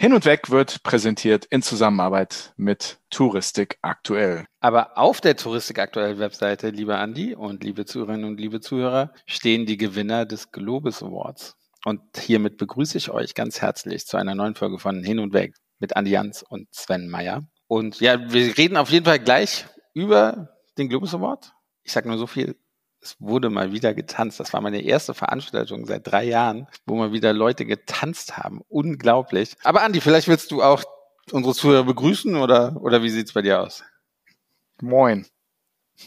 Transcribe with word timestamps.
Hin 0.00 0.14
und 0.14 0.24
Weg 0.24 0.48
wird 0.48 0.82
präsentiert 0.82 1.44
in 1.44 1.60
Zusammenarbeit 1.60 2.54
mit 2.56 3.00
Touristik 3.10 3.76
aktuell. 3.82 4.46
Aber 4.58 4.96
auf 4.96 5.20
der 5.20 5.36
Touristik 5.36 5.78
aktuell 5.78 6.18
Webseite, 6.18 6.70
lieber 6.70 6.98
Andi 7.00 7.34
und 7.34 7.62
liebe 7.62 7.84
Zuhörerinnen 7.84 8.24
und 8.24 8.40
liebe 8.40 8.62
Zuhörer, 8.62 9.12
stehen 9.26 9.66
die 9.66 9.76
Gewinner 9.76 10.24
des 10.24 10.52
Globus 10.52 11.02
Awards. 11.02 11.54
Und 11.84 12.00
hiermit 12.16 12.56
begrüße 12.56 12.96
ich 12.96 13.10
euch 13.10 13.34
ganz 13.34 13.60
herzlich 13.60 14.06
zu 14.06 14.16
einer 14.16 14.34
neuen 14.34 14.54
Folge 14.54 14.78
von 14.78 15.04
Hin 15.04 15.18
und 15.18 15.34
Weg 15.34 15.54
mit 15.80 15.94
Andi 15.94 16.12
Jans 16.12 16.42
und 16.44 16.66
Sven 16.74 17.10
Meyer. 17.10 17.46
Und 17.66 18.00
ja, 18.00 18.32
wir 18.32 18.56
reden 18.56 18.78
auf 18.78 18.88
jeden 18.88 19.04
Fall 19.04 19.18
gleich 19.18 19.66
über 19.92 20.48
den 20.78 20.88
Globus 20.88 21.14
Award. 21.14 21.52
Ich 21.82 21.92
sage 21.92 22.08
nur 22.08 22.16
so 22.16 22.26
viel, 22.26 22.56
es 23.02 23.16
wurde 23.18 23.48
mal 23.50 23.72
wieder 23.72 23.94
getanzt. 23.94 24.40
Das 24.40 24.52
war 24.52 24.60
meine 24.60 24.82
erste 24.82 25.14
Veranstaltung 25.14 25.86
seit 25.86 26.06
drei 26.06 26.24
Jahren, 26.24 26.68
wo 26.86 26.96
mal 26.96 27.12
wieder 27.12 27.32
Leute 27.32 27.64
getanzt 27.64 28.36
haben. 28.36 28.60
Unglaublich. 28.68 29.56
Aber 29.62 29.82
Andi, 29.82 30.00
vielleicht 30.00 30.28
willst 30.28 30.50
du 30.50 30.62
auch 30.62 30.84
unsere 31.32 31.54
Zuhörer 31.54 31.84
begrüßen 31.84 32.36
oder, 32.36 32.76
oder 32.80 33.02
wie 33.02 33.10
sieht's 33.10 33.32
bei 33.32 33.42
dir 33.42 33.60
aus? 33.60 33.82
Moin. 34.80 35.26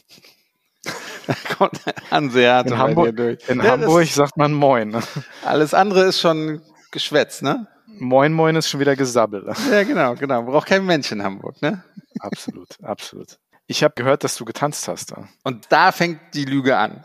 Da 1.25 1.35
kommt 1.55 1.79
Hanseat 2.11 2.67
in 2.67 2.77
Hamburg, 2.77 3.17
in 3.47 3.61
ja, 3.61 3.63
Hamburg 3.63 4.07
sagt 4.07 4.35
man 4.35 4.51
Moin. 4.51 5.01
Alles 5.45 5.73
andere 5.73 6.03
ist 6.03 6.19
schon 6.19 6.61
Geschwätz, 6.91 7.41
ne? 7.41 7.65
Moin 7.87 8.33
Moin 8.33 8.57
ist 8.57 8.67
schon 8.67 8.81
wieder 8.81 8.97
Gesabbel. 8.97 9.49
Ja, 9.71 9.83
genau, 9.83 10.15
genau. 10.15 10.43
Braucht 10.43 10.67
kein 10.67 10.85
Mensch 10.85 11.13
in 11.13 11.23
Hamburg, 11.23 11.61
ne? 11.61 11.81
Absolut, 12.19 12.77
absolut. 12.83 13.39
Ich 13.67 13.83
habe 13.83 13.93
gehört, 13.95 14.23
dass 14.23 14.35
du 14.35 14.45
getanzt 14.45 14.87
hast. 14.87 15.13
Und 15.43 15.71
da 15.71 15.91
fängt 15.91 16.19
die 16.33 16.45
Lüge 16.45 16.77
an. 16.77 17.03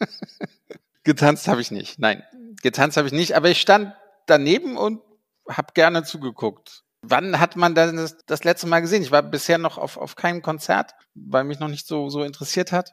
getanzt 1.04 1.48
habe 1.48 1.60
ich 1.60 1.70
nicht. 1.70 1.98
Nein, 1.98 2.22
getanzt 2.62 2.96
habe 2.96 3.08
ich 3.08 3.14
nicht, 3.14 3.34
aber 3.34 3.48
ich 3.48 3.60
stand 3.60 3.94
daneben 4.26 4.76
und 4.76 5.00
habe 5.48 5.72
gerne 5.74 6.04
zugeguckt. 6.04 6.82
Wann 7.02 7.38
hat 7.38 7.56
man 7.56 7.74
das, 7.74 8.16
das 8.26 8.44
letzte 8.44 8.66
Mal 8.66 8.80
gesehen? 8.80 9.02
Ich 9.02 9.12
war 9.12 9.22
bisher 9.22 9.58
noch 9.58 9.78
auf, 9.78 9.96
auf 9.96 10.16
keinem 10.16 10.42
Konzert, 10.42 10.92
weil 11.14 11.44
mich 11.44 11.60
noch 11.60 11.68
nicht 11.68 11.86
so, 11.86 12.10
so 12.10 12.22
interessiert 12.22 12.72
hat. 12.72 12.92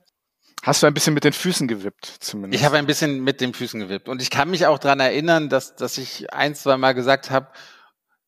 Hast 0.61 0.81
du 0.81 0.87
ein 0.87 0.93
bisschen 0.93 1.13
mit 1.13 1.25
den 1.25 1.33
Füßen 1.33 1.67
gewippt, 1.67 2.05
zumindest? 2.05 2.61
Ich 2.61 2.65
habe 2.65 2.77
ein 2.77 2.85
bisschen 2.85 3.21
mit 3.21 3.41
den 3.41 3.53
Füßen 3.53 3.81
gewippt. 3.81 4.07
Und 4.07 4.21
ich 4.21 4.29
kann 4.29 4.49
mich 4.49 4.65
auch 4.65 4.79
dran 4.79 4.99
erinnern, 5.01 5.49
dass, 5.49 5.75
dass 5.75 5.97
ich 5.97 6.31
ein, 6.31 6.55
zwei 6.55 6.77
Mal 6.77 6.93
gesagt 6.93 7.31
habe, 7.31 7.47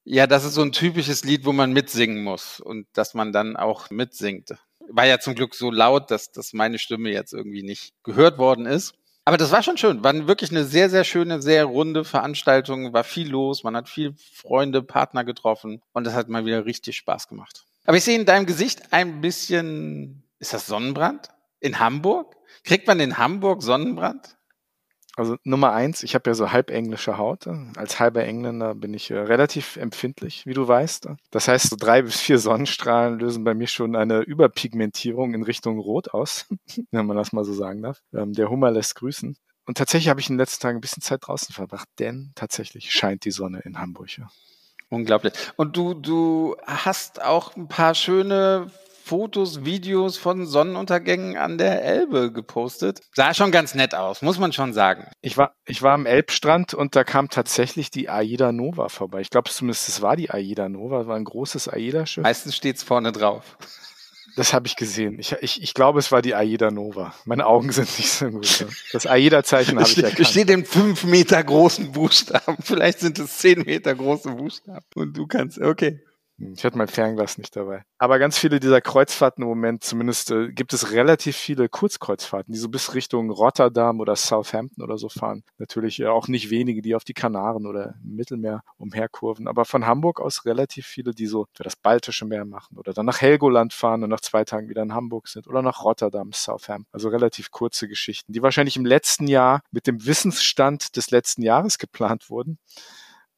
ja, 0.05 0.27
das 0.27 0.45
ist 0.45 0.53
so 0.53 0.61
ein 0.61 0.71
typisches 0.71 1.23
Lied, 1.23 1.45
wo 1.45 1.51
man 1.51 1.73
mitsingen 1.73 2.23
muss 2.23 2.59
und 2.59 2.87
dass 2.93 3.15
man 3.15 3.33
dann 3.33 3.57
auch 3.57 3.89
mitsingt. 3.89 4.53
War 4.87 5.05
ja 5.05 5.19
zum 5.19 5.33
Glück 5.33 5.55
so 5.55 5.71
laut, 5.71 6.11
dass, 6.11 6.31
dass 6.31 6.53
meine 6.53 6.77
Stimme 6.77 7.09
jetzt 7.09 7.33
irgendwie 7.33 7.63
nicht 7.63 7.93
gehört 8.03 8.37
worden 8.37 8.67
ist. 8.67 8.93
Aber 9.27 9.37
das 9.37 9.51
war 9.51 9.63
schon 9.63 9.77
schön. 9.77 10.03
War 10.03 10.27
wirklich 10.27 10.51
eine 10.51 10.63
sehr, 10.63 10.91
sehr 10.91 11.03
schöne, 11.03 11.41
sehr 11.41 11.65
runde 11.65 12.05
Veranstaltung. 12.05 12.93
War 12.93 13.03
viel 13.03 13.27
los. 13.27 13.63
Man 13.63 13.75
hat 13.75 13.89
viel 13.89 14.13
Freunde, 14.15 14.83
Partner 14.83 15.23
getroffen. 15.23 15.81
Und 15.93 16.05
das 16.05 16.13
hat 16.13 16.29
mal 16.29 16.45
wieder 16.45 16.67
richtig 16.67 16.95
Spaß 16.97 17.27
gemacht. 17.27 17.65
Aber 17.85 17.97
ich 17.97 18.03
sehe 18.03 18.15
in 18.19 18.25
deinem 18.25 18.45
Gesicht 18.45 18.93
ein 18.93 19.21
bisschen, 19.21 20.23
ist 20.37 20.53
das 20.53 20.67
Sonnenbrand? 20.67 21.29
In 21.59 21.79
Hamburg? 21.79 22.35
Kriegt 22.63 22.85
man 22.85 22.99
in 22.99 23.17
Hamburg 23.17 23.63
Sonnenbrand? 23.63 24.34
Also 25.15 25.37
Nummer 25.43 25.71
eins, 25.71 26.03
ich 26.03 26.13
habe 26.13 26.29
ja 26.29 26.33
so 26.33 26.51
halb 26.51 26.69
englische 26.69 27.17
Haut. 27.17 27.47
Als 27.75 27.99
halber 27.99 28.23
Engländer 28.25 28.75
bin 28.75 28.93
ich 28.93 29.11
äh, 29.11 29.17
relativ 29.17 29.77
empfindlich, 29.77 30.45
wie 30.45 30.53
du 30.53 30.67
weißt. 30.67 31.07
Das 31.31 31.47
heißt, 31.47 31.69
so 31.69 31.75
drei 31.77 32.01
bis 32.03 32.19
vier 32.19 32.37
Sonnenstrahlen 32.37 33.19
lösen 33.19 33.43
bei 33.43 33.53
mir 33.53 33.67
schon 33.67 33.95
eine 33.95 34.21
Überpigmentierung 34.21 35.33
in 35.33 35.43
Richtung 35.43 35.79
Rot 35.79 36.13
aus, 36.13 36.47
wenn 36.91 37.05
man 37.05 37.17
das 37.17 37.31
mal 37.31 37.45
so 37.45 37.53
sagen 37.53 37.81
darf. 37.81 38.01
Ähm, 38.13 38.33
der 38.33 38.49
Hummer 38.49 38.71
lässt 38.71 38.95
grüßen. 38.95 39.37
Und 39.65 39.77
tatsächlich 39.77 40.09
habe 40.09 40.19
ich 40.19 40.29
in 40.29 40.35
den 40.35 40.39
letzten 40.39 40.61
Tagen 40.61 40.77
ein 40.77 40.81
bisschen 40.81 41.01
Zeit 41.01 41.21
draußen 41.25 41.53
verbracht, 41.53 41.87
denn 41.97 42.31
tatsächlich 42.35 42.91
scheint 42.91 43.25
die 43.25 43.31
Sonne 43.31 43.61
in 43.61 43.79
Hamburg. 43.79 44.09
Unglaublich. 44.89 45.33
Und 45.55 45.75
du, 45.75 45.95
du 45.95 46.55
hast 46.65 47.23
auch 47.23 47.55
ein 47.55 47.67
paar 47.67 47.95
schöne 47.95 48.67
Fotos, 49.05 49.65
Videos 49.65 50.17
von 50.17 50.47
Sonnenuntergängen 50.47 51.37
an 51.37 51.59
der 51.59 51.83
Elbe 51.83 52.31
gepostet. 52.31 53.01
Sah 53.13 53.35
schon 53.35 53.51
ganz 53.51 53.75
nett 53.75 53.93
aus, 53.93 54.23
muss 54.23 54.39
man 54.39 54.51
schon 54.51 54.73
sagen. 54.73 55.11
Ich 55.21 55.37
war, 55.37 55.53
ich 55.67 55.83
war 55.83 55.93
am 55.93 56.07
Elbstrand 56.07 56.73
und 56.73 56.95
da 56.95 57.03
kam 57.03 57.29
tatsächlich 57.29 57.91
die 57.91 58.09
Aida 58.09 58.51
Nova 58.51 58.89
vorbei. 58.89 59.21
Ich 59.21 59.29
glaube 59.29 59.51
zumindest, 59.51 59.89
es 59.89 60.01
war 60.01 60.15
die 60.15 60.31
Aida 60.31 60.69
Nova, 60.69 61.05
war 61.05 61.17
ein 61.17 61.23
großes 61.23 61.69
Aida-Schiff. 61.71 62.23
Meistens 62.23 62.55
steht's 62.55 62.81
vorne 62.81 63.11
drauf. 63.11 63.59
Das 64.37 64.53
habe 64.53 64.65
ich 64.65 64.75
gesehen. 64.75 65.19
Ich, 65.19 65.33
ich, 65.39 65.61
ich 65.61 65.75
glaube, 65.75 65.99
es 65.99 66.11
war 66.11 66.23
die 66.23 66.33
Aida 66.33 66.71
Nova. 66.71 67.13
Meine 67.25 67.45
Augen 67.45 67.71
sind 67.71 67.95
nicht 67.99 68.09
so 68.09 68.31
gut. 68.31 68.65
Das 68.91 69.05
Aida-Zeichen 69.05 69.79
habe 69.79 69.87
ich 69.87 69.97
erkannt. 69.97 70.19
Es 70.19 70.31
steht 70.31 70.49
in 70.49 70.65
fünf 70.65 71.03
Meter 71.03 71.43
großen 71.43 71.91
Buchstaben. 71.91 72.57
Vielleicht 72.59 73.01
sind 73.01 73.19
es 73.19 73.37
zehn 73.37 73.61
Meter 73.61 73.93
große 73.93 74.31
Buchstaben. 74.31 74.83
Und 74.95 75.15
du 75.15 75.27
kannst, 75.27 75.61
okay. 75.61 75.99
Ich 76.37 76.65
hatte 76.65 76.77
mein 76.77 76.89
Fernglas 76.89 77.37
nicht 77.37 77.55
dabei. 77.55 77.83
Aber 77.97 78.19
ganz 78.19 78.37
viele 78.37 78.59
dieser 78.59 78.81
Kreuzfahrten 78.81 79.41
im 79.41 79.47
Moment, 79.47 79.85
zumindest 79.85 80.31
äh, 80.31 80.51
gibt 80.51 80.73
es 80.73 80.91
relativ 80.91 81.37
viele 81.37 81.69
Kurzkreuzfahrten, 81.69 82.53
die 82.53 82.59
so 82.59 82.67
bis 82.67 82.93
Richtung 82.93 83.29
Rotterdam 83.29 84.01
oder 84.01 84.17
Southampton 84.17 84.83
oder 84.83 84.97
so 84.97 85.07
fahren. 85.07 85.43
Natürlich 85.59 86.01
äh, 86.01 86.07
auch 86.07 86.27
nicht 86.27 86.49
wenige, 86.49 86.81
die 86.81 86.93
auf 86.93 87.05
die 87.05 87.13
Kanaren 87.13 87.65
oder 87.65 87.95
im 88.03 88.15
Mittelmeer 88.15 88.63
umherkurven. 88.77 89.47
Aber 89.47 89.63
von 89.63 89.85
Hamburg 89.85 90.19
aus 90.19 90.45
relativ 90.45 90.85
viele, 90.85 91.13
die 91.13 91.27
so 91.27 91.47
für 91.53 91.63
das 91.63 91.77
Baltische 91.77 92.25
Meer 92.25 92.43
machen 92.43 92.77
oder 92.77 92.93
dann 92.93 93.05
nach 93.05 93.21
Helgoland 93.21 93.73
fahren 93.73 94.03
und 94.03 94.09
nach 94.09 94.21
zwei 94.21 94.43
Tagen 94.43 94.67
wieder 94.67 94.83
in 94.83 94.93
Hamburg 94.93 95.29
sind 95.29 95.47
oder 95.47 95.61
nach 95.61 95.83
Rotterdam, 95.83 96.33
Southampton. 96.33 96.87
Also 96.91 97.07
relativ 97.07 97.51
kurze 97.51 97.87
Geschichten, 97.87 98.33
die 98.33 98.41
wahrscheinlich 98.41 98.75
im 98.75 98.85
letzten 98.85 99.27
Jahr 99.27 99.61
mit 99.71 99.87
dem 99.87 100.05
Wissensstand 100.05 100.97
des 100.97 101.11
letzten 101.11 101.43
Jahres 101.43 101.77
geplant 101.77 102.29
wurden 102.29 102.57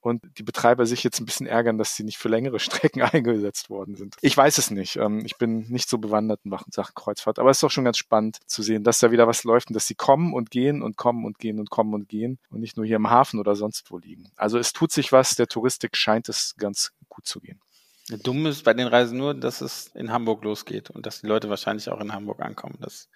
und 0.08 0.24
die 0.38 0.44
Betreiber 0.44 0.86
sich 0.86 1.04
jetzt 1.04 1.20
ein 1.20 1.26
bisschen 1.26 1.48
ärgern, 1.48 1.78
dass 1.78 1.96
sie 1.96 2.04
nicht 2.04 2.18
für 2.18 2.30
längere 2.30 2.60
Strecken 2.60 3.02
eingesetzt 3.02 3.70
worden 3.70 3.96
sind. 3.96 4.16
Ich 4.22 4.36
weiß 4.36 4.58
es 4.58 4.72
nicht. 4.72 4.96
Ähm, 4.98 5.26
ich 5.26 5.38
bin 5.38 5.70
nicht 5.70 5.90
so 5.90 5.98
bewandert 5.98 6.42
in 6.44 6.52
Sachen 6.52 6.94
Kreuzfahrt, 6.96 7.40
aber 7.40 7.50
es 7.50 7.58
ist 7.58 7.64
doch 7.64 7.72
schon 7.72 7.86
ganz 7.86 7.98
spannend 7.98 8.40
zu 8.46 8.64
sehen, 8.64 8.84
dass 8.84 9.00
da 9.00 9.12
wieder 9.12 9.28
was 9.28 9.44
läuft 9.44 9.70
und 9.70 9.74
dass 9.74 9.88
sie 9.88 9.96
kommen 9.96 10.34
und 10.34 10.52
gehen 10.52 10.82
und 10.82 10.98
kommen 10.98 11.26
und 11.26 11.40
gehen 11.40 11.60
und 11.60 11.70
kommen 11.70 11.94
und 11.94 12.10
gehen 12.10 12.40
und 12.50 12.62
nicht 12.62 12.78
nur 12.78 12.86
hier 12.86 12.96
im 12.96 13.10
Hafen 13.10 13.40
oder 13.40 13.56
sonst 13.56 13.92
wo 13.92 13.98
liegen. 13.98 14.30
Also 14.36 14.58
es 14.58 14.74
tut 14.74 14.92
sich 14.92 15.12
was, 15.12 15.36
der 15.36 15.48
Touristik 15.48 15.96
scheint 15.96 16.30
es 16.30 16.56
ganz 16.58 16.92
gut 17.10 17.26
zu 17.26 17.40
gehen. 17.40 17.60
Dumm 18.10 18.46
ist 18.46 18.64
bei 18.64 18.74
den 18.74 18.88
Reisen 18.88 19.18
nur, 19.18 19.34
dass 19.34 19.60
es 19.60 19.88
in 19.94 20.12
Hamburg 20.12 20.44
losgeht 20.44 20.90
und 20.90 21.06
dass 21.06 21.22
die 21.22 21.28
Leute 21.28 21.50
wahrscheinlich 21.50 21.90
auch 21.90 22.00
in 22.00 22.14
Hamburg 22.14 22.42
ankommen. 22.42 22.78
Das 22.80 23.10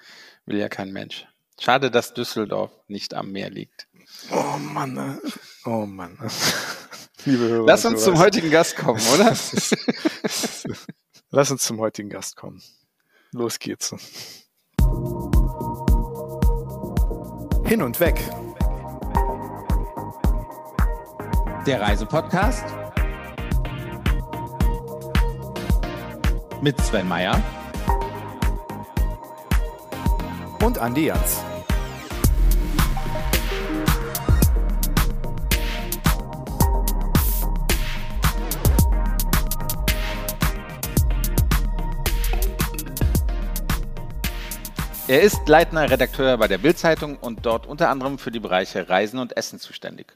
will 0.45 0.57
ja 0.57 0.67
kein 0.67 0.91
Mensch. 0.91 1.25
Schade, 1.61 1.91
dass 1.91 2.15
Düsseldorf 2.15 2.71
nicht 2.87 3.13
am 3.13 3.31
Meer 3.31 3.51
liegt. 3.51 3.87
Oh 4.31 4.57
Mann, 4.57 4.97
äh. 4.97 5.69
oh 5.69 5.85
Mann. 5.85 6.17
Liebe 7.25 7.49
Hörer, 7.49 7.67
Lass 7.67 7.85
uns 7.85 8.03
zum 8.03 8.17
heutigen 8.17 8.49
Gast 8.49 8.77
kommen, 8.77 8.99
oder? 9.13 9.25
Lass 11.29 11.51
uns 11.51 11.61
zum 11.61 11.79
heutigen 11.79 12.09
Gast 12.09 12.35
kommen. 12.35 12.63
Los 13.31 13.59
geht's. 13.59 13.91
Hin 17.67 17.83
und 17.83 17.99
weg. 17.99 18.19
Der 21.67 21.79
Reisepodcast 21.79 22.65
mit 26.63 26.81
Sven 26.81 27.07
Meyer 27.07 27.39
und 30.63 30.79
Andi 30.79 31.05
Jans. 31.05 31.50
Er 45.11 45.23
ist 45.23 45.45
leitender 45.49 45.91
Redakteur 45.91 46.37
bei 46.37 46.47
der 46.47 46.57
Bild-Zeitung 46.57 47.17
und 47.17 47.45
dort 47.45 47.67
unter 47.67 47.89
anderem 47.89 48.17
für 48.17 48.31
die 48.31 48.39
Bereiche 48.39 48.87
Reisen 48.87 49.19
und 49.19 49.35
Essen 49.35 49.59
zuständig. 49.59 50.13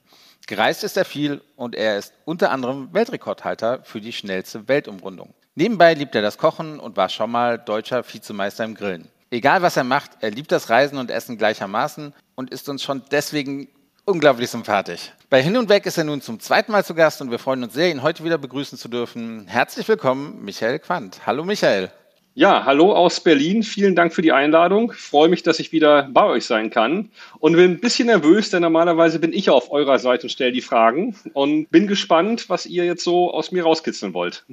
Gereist 0.48 0.86
ist 0.86 0.96
er 0.96 1.04
viel 1.04 1.42
und 1.58 1.76
er 1.76 1.98
ist 1.98 2.14
unter 2.24 2.50
anderem 2.50 2.94
Weltrekordhalter 2.94 3.84
für 3.84 4.00
die 4.00 4.14
schnellste 4.14 4.70
Weltumrundung. 4.70 5.34
Nebenbei 5.56 5.96
liebt 5.96 6.16
er 6.16 6.22
das 6.22 6.38
Kochen 6.38 6.80
und 6.80 6.96
war 6.96 7.10
schon 7.10 7.30
mal 7.30 7.60
deutscher 7.60 8.06
Vizemeister 8.06 8.64
im 8.64 8.74
Grillen. 8.74 9.10
Egal 9.32 9.62
was 9.62 9.76
er 9.76 9.84
macht, 9.84 10.12
er 10.22 10.32
liebt 10.32 10.54
das 10.54 10.70
Reisen 10.70 10.98
und 10.98 11.12
Essen 11.12 11.38
gleichermaßen 11.38 12.14
und 12.36 12.52
ist 12.52 12.70
uns 12.70 12.82
schon 12.82 13.04
deswegen 13.12 13.68
unglaublich 14.06 14.50
sympathisch. 14.50 15.12
Bei 15.30 15.44
Hin 15.44 15.58
und 15.58 15.68
Weg 15.68 15.86
ist 15.86 15.98
er 15.98 16.06
nun 16.06 16.22
zum 16.22 16.40
zweiten 16.40 16.72
Mal 16.72 16.86
zu 16.86 16.96
Gast 16.96 17.20
und 17.20 17.32
wir 17.32 17.40
freuen 17.40 17.66
uns 17.66 17.74
sehr, 17.74 17.92
ihn 17.92 18.02
heute 18.02 18.24
wieder 18.24 18.38
begrüßen 18.38 18.78
zu 18.78 18.88
dürfen. 18.88 19.46
Herzlich 19.46 19.90
willkommen, 19.90 20.42
Michael 20.46 20.80
Quandt. 20.80 21.26
Hallo 21.26 21.44
Michael. 21.44 21.92
Ja, 22.38 22.66
hallo 22.66 22.92
aus 22.92 23.22
Berlin. 23.22 23.64
Vielen 23.64 23.96
Dank 23.96 24.14
für 24.14 24.22
die 24.22 24.34
Einladung. 24.34 24.92
Freue 24.92 25.30
mich, 25.30 25.42
dass 25.42 25.62
ich 25.62 25.72
wieder 25.72 26.10
bei 26.12 26.26
euch 26.26 26.46
sein 26.46 26.70
kann 26.70 27.10
und 27.40 27.54
bin 27.54 27.72
ein 27.72 27.80
bisschen 27.80 28.08
nervös, 28.08 28.50
denn 28.50 28.62
normalerweise 28.62 29.20
bin 29.20 29.32
ich 29.32 29.50
auf 29.50 29.72
eurer 29.72 30.00
Seite 30.00 30.24
und 30.24 30.32
stelle 30.32 30.52
die 30.52 30.60
Fragen 30.60 31.16
und 31.32 31.70
bin 31.72 31.88
gespannt, 31.88 32.50
was 32.50 32.66
ihr 32.66 32.84
jetzt 32.84 33.06
so 33.06 33.34
aus 33.34 33.54
mir 33.54 33.64
rauskitzeln 33.64 34.14
wollt. 34.14 34.44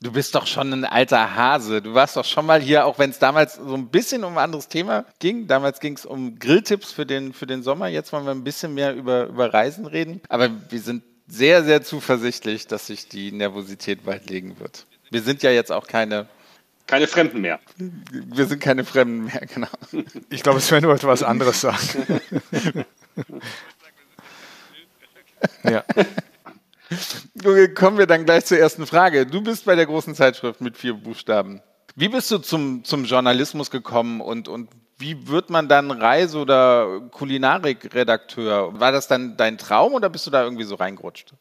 Du 0.00 0.10
bist 0.10 0.34
doch 0.34 0.46
schon 0.46 0.72
ein 0.72 0.86
alter 0.86 1.36
Hase. 1.36 1.82
Du 1.82 1.92
warst 1.92 2.16
doch 2.16 2.24
schon 2.24 2.46
mal 2.46 2.62
hier, 2.62 2.86
auch 2.86 2.98
wenn 2.98 3.10
es 3.10 3.18
damals 3.18 3.56
so 3.56 3.74
ein 3.74 3.88
bisschen 3.88 4.24
um 4.24 4.38
ein 4.38 4.44
anderes 4.44 4.68
Thema 4.68 5.04
ging. 5.18 5.46
Damals 5.48 5.80
ging 5.80 5.96
es 5.96 6.06
um 6.06 6.38
Grilltipps 6.38 6.92
für 6.92 7.04
den, 7.04 7.34
für 7.34 7.46
den 7.46 7.62
Sommer. 7.62 7.88
Jetzt 7.88 8.10
wollen 8.14 8.24
wir 8.24 8.30
ein 8.32 8.42
bisschen 8.42 8.72
mehr 8.72 8.94
über, 8.94 9.26
über 9.26 9.52
Reisen 9.52 9.84
reden. 9.84 10.22
Aber 10.30 10.48
wir 10.70 10.80
sind 10.80 11.02
sehr, 11.28 11.62
sehr 11.62 11.82
zuversichtlich, 11.82 12.68
dass 12.68 12.86
sich 12.86 13.06
die 13.06 13.32
Nervosität 13.32 14.06
bald 14.06 14.30
legen 14.30 14.58
wird. 14.58 14.86
Wir 15.10 15.20
sind 15.20 15.42
ja 15.42 15.50
jetzt 15.50 15.72
auch 15.72 15.86
keine 15.86 16.26
keine 16.86 17.06
Fremden 17.06 17.40
mehr. 17.40 17.60
Wir 17.76 18.46
sind 18.46 18.60
keine 18.60 18.84
Fremden 18.84 19.24
mehr, 19.24 19.42
genau. 19.52 19.68
Ich 20.28 20.42
glaube, 20.42 20.60
Sven 20.60 20.84
wollte 20.84 21.06
was 21.06 21.22
anderes 21.22 21.60
sagen. 21.60 22.20
ja. 25.64 25.84
Kommen 27.74 27.98
wir 27.98 28.06
dann 28.06 28.24
gleich 28.24 28.44
zur 28.46 28.58
ersten 28.58 28.86
Frage. 28.86 29.26
Du 29.26 29.40
bist 29.40 29.64
bei 29.64 29.76
der 29.76 29.86
großen 29.86 30.14
Zeitschrift 30.14 30.60
mit 30.60 30.76
vier 30.76 30.94
Buchstaben. 30.94 31.62
Wie 31.94 32.08
bist 32.08 32.30
du 32.30 32.38
zum, 32.38 32.84
zum 32.84 33.04
Journalismus 33.04 33.70
gekommen 33.70 34.20
und, 34.20 34.48
und 34.48 34.70
wie 34.98 35.28
wird 35.28 35.50
man 35.50 35.68
dann 35.68 35.90
Reise- 35.90 36.38
oder 36.38 37.00
Kulinarikredakteur? 37.10 38.78
War 38.78 38.92
das 38.92 39.08
dann 39.08 39.36
dein 39.36 39.58
Traum 39.58 39.94
oder 39.94 40.10
bist 40.10 40.26
du 40.26 40.30
da 40.30 40.42
irgendwie 40.42 40.64
so 40.64 40.74
reingerutscht? 40.74 41.34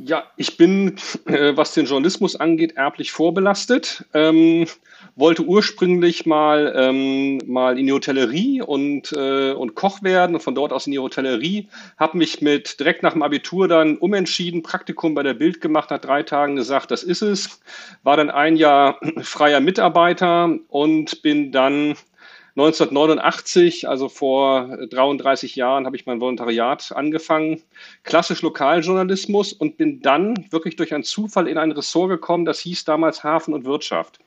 Ja, 0.00 0.24
ich 0.36 0.56
bin, 0.56 0.96
äh, 1.26 1.56
was 1.56 1.74
den 1.74 1.86
Journalismus 1.86 2.36
angeht, 2.36 2.76
erblich 2.76 3.12
vorbelastet. 3.12 4.04
Ähm, 4.14 4.66
wollte 5.16 5.42
ursprünglich 5.42 6.24
mal, 6.24 6.72
ähm, 6.76 7.38
mal 7.46 7.78
in 7.78 7.86
die 7.86 7.92
Hotellerie 7.92 8.62
und, 8.62 9.12
äh, 9.12 9.52
und 9.52 9.74
Koch 9.74 10.02
werden 10.02 10.34
und 10.34 10.42
von 10.42 10.54
dort 10.54 10.72
aus 10.72 10.86
in 10.86 10.92
die 10.92 10.98
Hotellerie. 10.98 11.68
Habe 11.98 12.18
mich 12.18 12.40
mit 12.40 12.80
direkt 12.80 13.02
nach 13.02 13.12
dem 13.12 13.22
Abitur 13.22 13.68
dann 13.68 13.98
umentschieden, 13.98 14.62
Praktikum 14.62 15.14
bei 15.14 15.22
der 15.22 15.34
Bild 15.34 15.60
gemacht, 15.60 15.90
nach 15.90 16.00
drei 16.00 16.22
Tagen 16.22 16.56
gesagt, 16.56 16.90
das 16.90 17.02
ist 17.02 17.22
es. 17.22 17.60
War 18.02 18.16
dann 18.16 18.30
ein 18.30 18.56
Jahr 18.56 18.98
freier 19.22 19.60
Mitarbeiter 19.60 20.56
und 20.68 21.22
bin 21.22 21.52
dann 21.52 21.96
1989, 22.54 23.88
also 23.88 24.10
vor 24.10 24.76
33 24.90 25.56
Jahren, 25.56 25.86
habe 25.86 25.96
ich 25.96 26.04
mein 26.04 26.20
Volontariat 26.20 26.92
angefangen, 26.94 27.62
klassisch 28.02 28.42
Lokaljournalismus 28.42 29.54
und 29.54 29.78
bin 29.78 30.02
dann 30.02 30.46
wirklich 30.50 30.76
durch 30.76 30.92
einen 30.92 31.04
Zufall 31.04 31.48
in 31.48 31.56
ein 31.56 31.72
Ressort 31.72 32.10
gekommen, 32.10 32.44
das 32.44 32.60
hieß 32.60 32.84
damals 32.84 33.24
Hafen 33.24 33.54
und 33.54 33.64
Wirtschaft. 33.64 34.18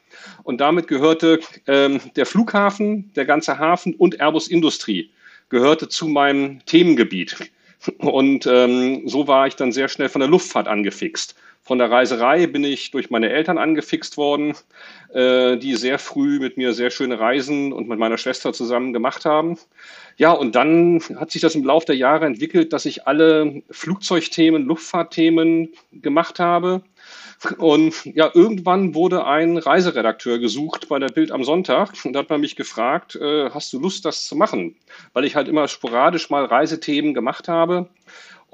Und 0.44 0.60
damit 0.60 0.88
gehörte 0.88 1.40
ähm, 1.68 2.00
der 2.16 2.26
Flughafen, 2.26 3.12
der 3.16 3.26
ganze 3.26 3.60
Hafen 3.60 3.94
und 3.94 4.20
Airbus 4.20 4.48
Industrie 4.48 5.12
gehörte 5.50 5.88
zu 5.88 6.08
meinem 6.08 6.66
Themengebiet. 6.66 7.52
Und 8.00 8.48
ähm, 8.48 9.08
so 9.08 9.28
war 9.28 9.46
ich 9.46 9.56
dann 9.56 9.72
sehr 9.72 9.88
schnell 9.88 10.10
von 10.10 10.22
der 10.22 10.30
Luftfahrt 10.30 10.68
angefixt. 10.68 11.36
Von 11.68 11.80
der 11.80 11.90
Reiserei 11.90 12.46
bin 12.46 12.64
ich 12.64 12.92
durch 12.92 13.10
meine 13.10 13.32
Eltern 13.32 13.58
angefixt 13.58 14.18
worden, 14.18 14.54
äh, 15.12 15.58
die 15.58 15.76
sehr 15.76 15.98
früh 15.98 16.40
mit 16.40 16.58
mir 16.58 16.74
sehr 16.74 16.92
schöne 16.92 17.20
Reisen 17.20 17.74
und 17.74 17.88
mit 17.88 17.98
meiner 17.98 18.20
Schwester 18.20 18.54
zusammen 18.54 18.94
gemacht 18.94 19.26
haben. 19.26 19.58
Ja, 20.16 20.32
und 20.32 20.54
dann 20.54 21.02
hat 21.16 21.32
sich 21.32 21.42
das 21.42 21.56
im 21.56 21.66
Laufe 21.66 21.88
der 21.88 21.96
Jahre 21.96 22.28
entwickelt, 22.28 22.72
dass 22.72 22.86
ich 22.86 23.08
alle 23.08 23.64
Flugzeugthemen, 23.72 24.64
Luftfahrtthemen 24.64 25.70
gemacht 25.92 26.40
habe. 26.40 26.84
Und 27.58 28.06
ja, 28.06 28.30
irgendwann 28.32 28.94
wurde 28.94 29.26
ein 29.26 29.58
Reiseredakteur 29.58 30.38
gesucht 30.38 30.88
bei 30.88 31.00
der 31.00 31.10
Bild 31.10 31.32
am 31.32 31.44
Sonntag 31.44 31.94
und 32.04 32.14
da 32.14 32.20
hat 32.20 32.30
man 32.30 32.42
mich 32.42 32.56
gefragt, 32.56 33.16
äh, 33.16 33.50
hast 33.50 33.74
du 33.74 33.80
Lust, 33.80 34.06
das 34.06 34.26
zu 34.26 34.36
machen? 34.36 34.76
Weil 35.14 35.26
ich 35.26 35.36
halt 35.36 35.48
immer 35.48 35.68
sporadisch 35.68 36.30
mal 36.30 36.46
Reisethemen 36.46 37.16
gemacht 37.16 37.48
habe. 37.48 37.90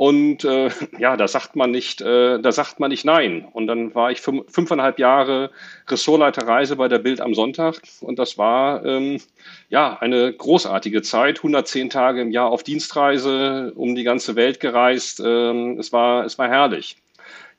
Und 0.01 0.45
äh, 0.45 0.71
ja, 0.97 1.15
da 1.15 1.27
sagt 1.27 1.55
man 1.55 1.69
nicht, 1.69 2.01
äh, 2.01 2.39
da 2.39 2.51
sagt 2.51 2.79
man 2.79 2.89
nicht 2.89 3.05
nein. 3.05 3.47
Und 3.53 3.67
dann 3.67 3.93
war 3.93 4.09
ich 4.09 4.19
fünf, 4.19 4.51
fünfeinhalb 4.51 4.97
Jahre 4.97 5.51
Ressortleiter 5.87 6.47
Reise 6.47 6.75
bei 6.75 6.87
der 6.87 6.97
Bild 6.97 7.21
am 7.21 7.35
Sonntag. 7.35 7.79
Und 7.99 8.17
das 8.17 8.35
war 8.35 8.83
ähm, 8.83 9.21
ja 9.69 9.99
eine 9.99 10.33
großartige 10.33 11.03
Zeit. 11.03 11.37
110 11.37 11.91
Tage 11.91 12.21
im 12.21 12.31
Jahr 12.31 12.49
auf 12.49 12.63
Dienstreise, 12.63 13.73
um 13.75 13.93
die 13.93 14.01
ganze 14.01 14.35
Welt 14.35 14.59
gereist. 14.59 15.21
Ähm, 15.23 15.77
es 15.77 15.93
war, 15.93 16.25
es 16.25 16.39
war 16.39 16.49
herrlich. 16.49 16.97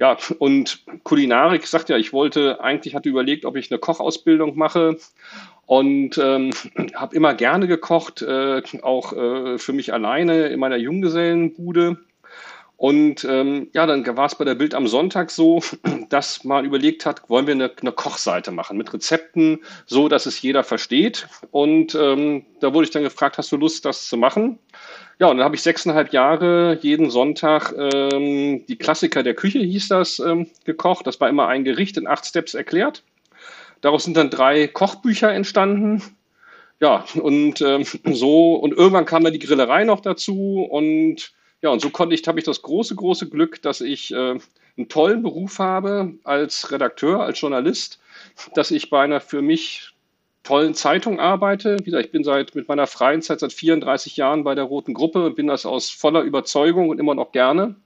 Ja, 0.01 0.17
und 0.41 0.83
Kulinarik 1.05 1.65
sagt 1.69 1.91
ja, 1.91 1.97
ich 1.97 2.13
wollte, 2.13 2.61
eigentlich 2.61 2.97
hatte 2.97 3.09
überlegt, 3.09 3.45
ob 3.45 3.55
ich 3.55 3.71
eine 3.71 3.79
Kochausbildung 3.79 4.57
mache 4.57 4.97
und 5.67 6.19
ähm, 6.19 6.51
habe 6.97 7.15
immer 7.15 7.35
gerne 7.35 7.69
gekocht, 7.69 8.21
äh, 8.21 8.63
auch 8.83 9.13
äh, 9.13 9.59
für 9.59 9.73
mich 9.73 9.93
alleine 9.93 10.49
in 10.49 10.59
meiner 10.59 10.77
Junggesellenbude. 10.77 11.99
Und 12.83 13.23
ähm, 13.23 13.69
ja, 13.75 13.87
dann 13.87 14.05
war 14.17 14.27
es 14.27 14.35
bei 14.35 14.45
der 14.45 14.57
Bild 14.57 14.75
am 14.75 14.89
Sonntag 14.89 15.31
so, 15.31 15.63
dass 16.09 16.43
man 16.43 16.65
überlegt 16.65 17.07
hat, 17.07 17.31
wollen 17.31 17.47
wir 17.47 17.55
eine, 17.55 17.71
eine 17.81 17.93
Kochseite 17.93 18.51
machen 18.51 18.77
mit 18.77 18.93
Rezepten, 18.93 19.61
so 19.87 20.09
dass 20.09 20.27
es 20.27 20.43
jeder 20.43 20.65
versteht. 20.65 21.29
Und 21.53 21.95
ähm, 21.95 22.45
da 22.59 22.75
wurde 22.75 22.87
ich 22.87 22.91
dann 22.91 23.05
gefragt, 23.05 23.39
hast 23.39 23.53
du 23.53 23.57
Lust, 23.57 23.85
das 23.85 24.09
zu 24.09 24.17
machen? 24.17 24.59
Ja, 25.21 25.29
und 25.29 25.37
dann 25.37 25.45
habe 25.45 25.55
ich 25.55 25.63
sechseinhalb 25.63 26.13
Jahre 26.13 26.77
jeden 26.83 27.11
Sonntag 27.11 27.73
ähm, 27.79 28.67
die 28.67 28.79
Klassiker 28.79 29.23
der 29.23 29.35
Küche, 29.35 29.61
hieß 29.61 29.87
das, 29.87 30.19
ähm, 30.19 30.49
gekocht. 30.65 31.07
Das 31.07 31.21
war 31.21 31.29
immer 31.29 31.47
ein 31.47 31.63
Gericht 31.63 31.97
in 31.99 32.09
acht 32.09 32.27
Steps 32.27 32.55
erklärt. 32.55 33.05
Daraus 33.81 34.03
sind 34.03 34.17
dann 34.17 34.29
drei 34.29 34.67
Kochbücher 34.67 35.33
entstanden. 35.33 36.03
Ja, 36.81 37.05
und 37.15 37.61
ähm, 37.61 37.85
so, 38.07 38.55
und 38.57 38.73
irgendwann 38.73 39.05
kam 39.05 39.23
dann 39.23 39.33
die 39.35 39.39
Grillerei 39.39 39.85
noch 39.85 40.01
dazu 40.01 40.67
und 40.69 41.33
ja, 41.63 41.71
und 41.71 41.81
so 41.81 41.91
konnte 41.91 42.15
ich, 42.15 42.27
habe 42.27 42.39
ich 42.39 42.45
das 42.45 42.63
große, 42.63 42.97
große 42.97 43.29
Glück, 43.29 43.63
dass 43.63 43.81
ich 43.81 44.13
äh, 44.13 44.39
einen 44.77 44.89
tollen 44.89 45.23
Beruf 45.23 45.59
habe 45.59 46.15
als 46.25 46.71
Redakteur, 46.73 47.23
als 47.23 47.41
Journalist, 47.41 48.01
dass 48.55 48.71
ich 48.71 48.91
bei 48.91 49.03
einer 49.03 49.21
für 49.21 49.43
mich 49.43 49.93
tollen 50.43 50.75
Zeitung 50.75 51.21
arbeite. 51.21 51.79
Wie 51.79 51.85
gesagt, 51.85 52.07
ich 52.07 52.13
bin 52.13 52.25
seit 52.25 52.55
mit 52.57 52.69
meiner 52.69 52.89
freien 52.89 53.23
Zeit 53.23 53.41
seit 53.41 53.53
34 53.53 54.17
Jahren 54.17 54.43
bei 54.43 54.57
der 54.57 54.65
Roten 54.65 54.93
Gruppe, 54.93 55.31
bin 55.31 55.47
das 55.47 55.65
aus 55.65 55.89
voller 55.89 56.23
Überzeugung 56.23 56.89
und 56.89 56.99
immer 56.99 57.15
noch 57.15 57.31
gerne. 57.31 57.77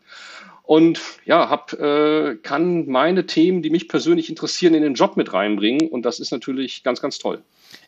Und 0.63 1.01
ja, 1.27 1.49
hab, 1.49 1.75
äh, 1.75 2.37
kann 2.43 2.87
meine 2.89 3.27
Themen, 3.27 3.63
die 3.63 3.71
mich 3.71 3.89
persönlich 3.89 4.31
interessieren, 4.31 4.75
in 4.75 4.83
den 4.83 4.95
Job 4.95 5.17
mit 5.17 5.33
reinbringen. 5.33 5.89
Und 5.89 6.03
das 6.03 6.19
ist 6.19 6.33
natürlich 6.33 6.83
ganz, 6.83 7.01
ganz 7.01 7.19
toll. 7.19 7.43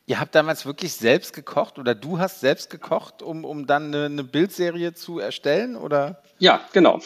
Ihr 0.08 0.19
habt 0.19 0.34
damals 0.34 0.64
wirklich 0.64 0.94
selbst 0.94 1.34
gekocht 1.34 1.78
oder 1.78 1.94
du 1.94 2.19
hast 2.19 2.40
selbst 2.40 2.70
gekocht, 2.70 3.20
um, 3.20 3.44
um 3.44 3.66
dann 3.66 3.88
eine, 3.88 4.06
eine 4.06 4.25
Bildserie 4.25 4.94
zu 4.94 5.19
erstellen? 5.19 5.76
Oder? 5.76 6.22
Ja, 6.38 6.62
genau. 6.72 7.00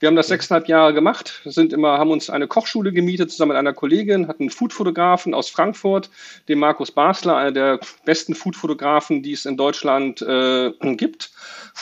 Wir 0.00 0.08
haben 0.08 0.16
das 0.16 0.28
sechseinhalb 0.28 0.68
Jahre 0.68 0.92
gemacht, 0.92 1.40
sind 1.46 1.72
immer, 1.72 1.96
haben 1.96 2.10
uns 2.10 2.28
eine 2.28 2.46
Kochschule 2.46 2.92
gemietet 2.92 3.30
zusammen 3.30 3.52
mit 3.52 3.56
einer 3.56 3.72
Kollegin, 3.72 4.28
hatten 4.28 4.42
einen 4.42 4.50
Foodfotografen 4.50 5.32
aus 5.32 5.48
Frankfurt, 5.48 6.10
den 6.46 6.58
Markus 6.58 6.90
Basler, 6.90 7.36
einer 7.36 7.52
der 7.52 7.80
besten 8.04 8.34
Foodfotografen, 8.34 9.22
die 9.22 9.32
es 9.32 9.46
in 9.46 9.56
Deutschland 9.56 10.20
äh, 10.20 10.72
gibt. 10.96 11.30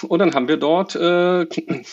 Und 0.06 0.20
dann 0.20 0.34
haben 0.34 0.46
wir 0.46 0.56
dort 0.56 0.94
äh, 0.94 1.46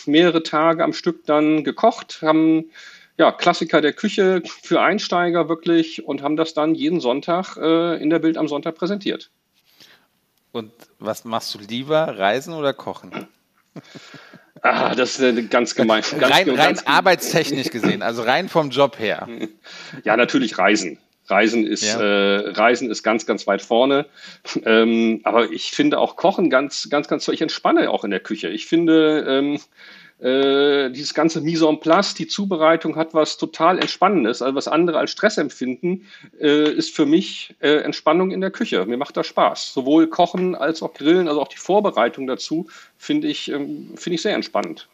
mehrere 0.06 0.44
Tage 0.44 0.84
am 0.84 0.92
Stück 0.92 1.26
dann 1.26 1.64
gekocht, 1.64 2.20
haben 2.22 2.70
ja, 3.18 3.32
Klassiker 3.32 3.80
der 3.80 3.92
Küche 3.92 4.42
für 4.62 4.80
Einsteiger 4.80 5.48
wirklich 5.48 6.06
und 6.06 6.22
haben 6.22 6.36
das 6.36 6.54
dann 6.54 6.74
jeden 6.74 7.00
Sonntag 7.00 7.56
äh, 7.56 8.00
in 8.00 8.10
der 8.10 8.20
Bild 8.20 8.38
am 8.38 8.48
Sonntag 8.48 8.76
präsentiert. 8.76 9.30
Und 10.52 10.72
was 10.98 11.24
machst 11.24 11.54
du 11.54 11.58
lieber, 11.58 12.18
Reisen 12.18 12.54
oder 12.54 12.72
Kochen? 12.72 13.28
Ah, 14.62 14.94
das 14.94 15.18
ist 15.18 15.50
ganz 15.50 15.74
gemein. 15.74 16.02
Ganz, 16.18 16.34
rein, 16.34 16.46
ganz, 16.46 16.58
rein 16.80 16.86
arbeitstechnisch 16.86 17.70
gesehen, 17.70 18.02
also 18.02 18.22
rein 18.22 18.48
vom 18.48 18.70
Job 18.70 18.98
her. 18.98 19.28
Ja, 20.04 20.16
natürlich 20.16 20.58
Reisen. 20.58 20.98
Reisen 21.26 21.66
ist, 21.66 21.84
ja. 21.84 22.00
äh, 22.00 22.50
Reisen 22.50 22.90
ist 22.90 23.02
ganz, 23.02 23.26
ganz 23.26 23.46
weit 23.46 23.62
vorne. 23.62 24.06
Ähm, 24.64 25.20
aber 25.24 25.50
ich 25.52 25.72
finde 25.72 25.98
auch 25.98 26.16
Kochen 26.16 26.48
ganz, 26.50 26.88
ganz, 26.90 27.06
ganz 27.06 27.24
toll. 27.24 27.34
Ich 27.34 27.42
entspanne 27.42 27.90
auch 27.90 28.02
in 28.02 28.10
der 28.10 28.20
Küche. 28.20 28.48
Ich 28.48 28.66
finde, 28.66 29.26
ähm, 29.28 29.60
äh, 30.20 30.90
dieses 30.90 31.14
ganze 31.14 31.40
Mise 31.40 31.68
en 31.68 31.80
place, 31.80 32.14
die 32.14 32.26
Zubereitung 32.26 32.96
hat 32.96 33.14
was 33.14 33.36
total 33.36 33.78
Entspannendes. 33.78 34.42
Also 34.42 34.54
was 34.54 34.68
andere 34.68 34.98
als 34.98 35.12
Stress 35.12 35.38
empfinden, 35.38 36.06
äh, 36.40 36.70
ist 36.72 36.94
für 36.94 37.06
mich 37.06 37.54
äh, 37.60 37.82
Entspannung 37.82 38.30
in 38.30 38.40
der 38.40 38.50
Küche. 38.50 38.84
Mir 38.86 38.96
macht 38.96 39.16
das 39.16 39.26
Spaß. 39.26 39.72
Sowohl 39.72 40.08
Kochen 40.08 40.54
als 40.54 40.82
auch 40.82 40.92
Grillen, 40.94 41.28
also 41.28 41.40
auch 41.40 41.48
die 41.48 41.58
Vorbereitung 41.58 42.26
dazu, 42.26 42.66
finde 42.96 43.28
ich, 43.28 43.50
ähm, 43.50 43.94
finde 43.96 44.16
ich 44.16 44.22
sehr 44.22 44.34
entspannend. 44.34 44.88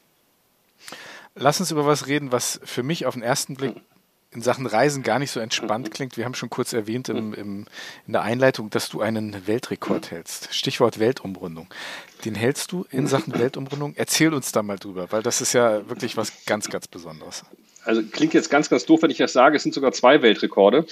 Lass 1.34 1.58
uns 1.58 1.70
über 1.70 1.86
was 1.86 2.06
reden, 2.06 2.30
was 2.30 2.60
für 2.62 2.82
mich 2.82 3.06
auf 3.06 3.14
den 3.14 3.22
ersten 3.22 3.56
Blick 3.56 3.74
in 4.34 4.42
Sachen 4.42 4.66
Reisen 4.66 5.02
gar 5.02 5.18
nicht 5.18 5.30
so 5.30 5.40
entspannt 5.40 5.90
klingt. 5.92 6.16
Wir 6.16 6.24
haben 6.24 6.34
schon 6.34 6.50
kurz 6.50 6.72
erwähnt 6.72 7.08
im, 7.08 7.32
im, 7.34 7.66
in 8.06 8.12
der 8.12 8.22
Einleitung, 8.22 8.70
dass 8.70 8.88
du 8.88 9.00
einen 9.00 9.46
Weltrekord 9.46 10.10
hältst. 10.10 10.52
Stichwort 10.52 10.98
Weltumrundung. 10.98 11.68
Den 12.24 12.34
hältst 12.34 12.72
du 12.72 12.84
in 12.90 13.06
Sachen 13.06 13.34
Weltumrundung. 13.38 13.94
Erzähl 13.96 14.34
uns 14.34 14.52
da 14.52 14.62
mal 14.62 14.78
drüber, 14.78 15.10
weil 15.12 15.22
das 15.22 15.40
ist 15.40 15.52
ja 15.52 15.88
wirklich 15.88 16.16
was 16.16 16.32
ganz, 16.46 16.68
ganz 16.68 16.88
Besonderes 16.88 17.44
also 17.84 18.02
klingt 18.02 18.34
jetzt 18.34 18.50
ganz, 18.50 18.70
ganz 18.70 18.86
doof, 18.86 19.02
wenn 19.02 19.10
ich 19.10 19.18
das 19.18 19.32
sage, 19.32 19.56
es 19.56 19.62
sind 19.62 19.74
sogar 19.74 19.92
zwei 19.92 20.22
Weltrekorde. 20.22 20.86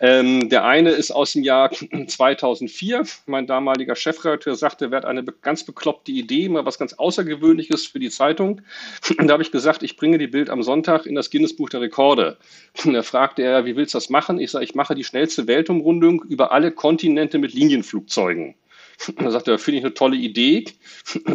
Ähm, 0.00 0.48
der 0.48 0.64
eine 0.64 0.90
ist 0.90 1.10
aus 1.10 1.32
dem 1.32 1.42
Jahr 1.42 1.70
2004. 2.06 3.04
Mein 3.26 3.46
damaliger 3.46 3.96
Chefredakteur 3.96 4.54
sagte, 4.54 4.90
wer 4.90 4.98
hat 4.98 5.04
eine 5.04 5.24
ganz 5.24 5.64
bekloppte 5.64 6.12
Idee, 6.12 6.48
mal 6.48 6.64
was 6.64 6.78
ganz 6.78 6.94
Außergewöhnliches 6.94 7.86
für 7.86 7.98
die 7.98 8.10
Zeitung. 8.10 8.60
Da 9.28 9.32
habe 9.32 9.42
ich 9.42 9.52
gesagt, 9.52 9.82
ich 9.82 9.96
bringe 9.96 10.16
die 10.16 10.26
Bild 10.26 10.48
am 10.48 10.62
Sonntag 10.62 11.04
in 11.04 11.14
das 11.14 11.30
Guinness-Buch 11.30 11.68
der 11.68 11.80
Rekorde. 11.80 12.38
Und 12.84 12.94
da 12.94 13.02
fragte 13.02 13.42
er, 13.42 13.66
wie 13.66 13.76
willst 13.76 13.94
du 13.94 13.98
das 13.98 14.10
machen? 14.10 14.40
Ich 14.40 14.52
sage, 14.52 14.64
ich 14.64 14.74
mache 14.74 14.94
die 14.94 15.04
schnellste 15.04 15.46
Weltumrundung 15.46 16.22
über 16.22 16.52
alle 16.52 16.70
Kontinente 16.70 17.38
mit 17.38 17.52
Linienflugzeugen. 17.52 18.54
Da 19.16 19.30
sagte 19.30 19.52
er, 19.52 19.58
finde 19.58 19.78
ich 19.78 19.84
eine 19.84 19.94
tolle 19.94 20.16
Idee, 20.16 20.64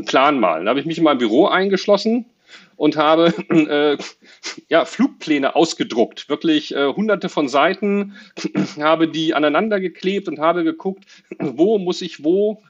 plan 0.05 0.39
mal. 0.39 0.59
Dann 0.59 0.69
habe 0.69 0.79
ich 0.79 0.85
mich 0.85 0.97
in 0.97 1.03
mein 1.03 1.17
Büro 1.17 1.47
eingeschlossen, 1.47 2.25
und 2.75 2.95
habe 2.97 3.33
äh, 3.49 3.97
ja, 4.69 4.85
Flugpläne 4.85 5.55
ausgedruckt, 5.55 6.29
wirklich 6.29 6.75
äh, 6.75 6.87
hunderte 6.87 7.29
von 7.29 7.47
Seiten, 7.47 8.15
habe 8.79 9.07
die 9.07 9.33
aneinander 9.33 9.79
geklebt 9.79 10.27
und 10.27 10.39
habe 10.39 10.63
geguckt, 10.63 11.05
wo 11.39 11.77
muss 11.77 12.01
ich 12.01 12.23
wo 12.23 12.61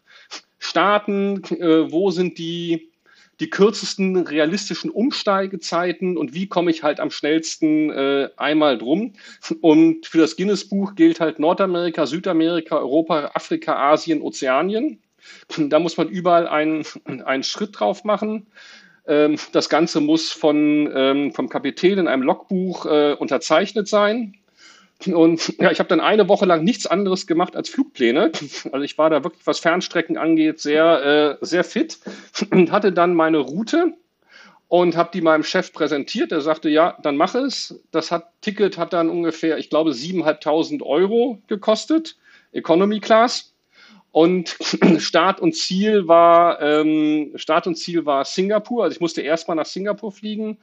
starten, 0.59 1.43
äh, 1.59 1.91
wo 1.91 2.11
sind 2.11 2.37
die 2.37 2.93
die 3.39 3.49
kürzesten 3.49 4.15
realistischen 4.15 4.89
Umsteigezeiten 4.89 6.17
und 6.17 6.33
wie 6.33 6.47
komme 6.47 6.71
ich 6.71 6.83
halt 6.83 6.99
am 6.99 7.09
schnellsten 7.09 7.89
äh, 7.89 8.29
einmal 8.37 8.77
drum. 8.77 9.13
Und 9.59 10.05
für 10.05 10.19
das 10.19 10.37
Guinness-Buch 10.37 10.95
gilt 10.95 11.19
halt 11.19 11.39
Nordamerika, 11.39 12.05
Südamerika, 12.05 12.77
Europa, 12.77 13.31
Afrika, 13.33 13.91
Asien, 13.91 14.21
Ozeanien. 14.21 15.01
Da 15.57 15.79
muss 15.79 15.97
man 15.97 16.09
überall 16.09 16.47
einen, 16.47 16.85
einen 17.25 17.43
Schritt 17.43 17.79
drauf 17.79 18.03
machen. 18.03 18.47
Ähm, 19.07 19.37
das 19.51 19.69
Ganze 19.69 19.99
muss 19.99 20.31
von, 20.31 20.91
ähm, 20.93 21.33
vom 21.33 21.49
Kapitän 21.49 21.99
in 21.99 22.07
einem 22.07 22.23
Logbuch 22.23 22.85
äh, 22.85 23.13
unterzeichnet 23.13 23.87
sein. 23.87 24.35
Und 25.07 25.59
ja, 25.59 25.71
ich 25.71 25.79
habe 25.79 25.89
dann 25.89 25.99
eine 25.99 26.29
Woche 26.29 26.45
lang 26.45 26.63
nichts 26.63 26.85
anderes 26.85 27.27
gemacht 27.27 27.55
als 27.55 27.69
Flugpläne. 27.69 28.31
Also 28.71 28.83
ich 28.83 28.97
war 28.97 29.09
da 29.09 29.23
wirklich, 29.23 29.45
was 29.45 29.59
Fernstrecken 29.59 30.17
angeht, 30.17 30.59
sehr, 30.59 31.39
äh, 31.41 31.45
sehr 31.45 31.63
fit 31.63 31.99
und 32.51 32.71
hatte 32.71 32.93
dann 32.93 33.13
meine 33.13 33.39
Route 33.39 33.93
und 34.67 34.95
habe 34.95 35.11
die 35.13 35.21
meinem 35.21 35.43
Chef 35.43 35.73
präsentiert. 35.73 36.31
Er 36.31 36.41
sagte, 36.41 36.69
ja, 36.69 36.97
dann 37.03 37.17
mach 37.17 37.35
es. 37.35 37.79
Das 37.91 38.11
hat, 38.11 38.31
Ticket 38.41 38.77
hat 38.77 38.93
dann 38.93 39.09
ungefähr, 39.09 39.57
ich 39.57 39.69
glaube, 39.69 39.91
7.500 39.91 40.81
Euro 40.81 41.41
gekostet, 41.47 42.17
Economy 42.53 42.99
Class. 42.99 43.52
Und 44.13 44.55
Start 44.99 45.39
und 45.39 45.55
Ziel 45.55 46.07
war 46.07 46.61
ähm, 46.61 47.31
Start 47.35 47.65
und 47.65 47.75
Ziel 47.75 48.05
war 48.05 48.23
Singapur. 48.23 48.83
Also 48.83 48.93
ich 48.93 49.01
musste 49.01 49.21
erstmal 49.21 49.57
nach 49.57 49.65
Singapur 49.65 50.11
fliegen 50.11 50.59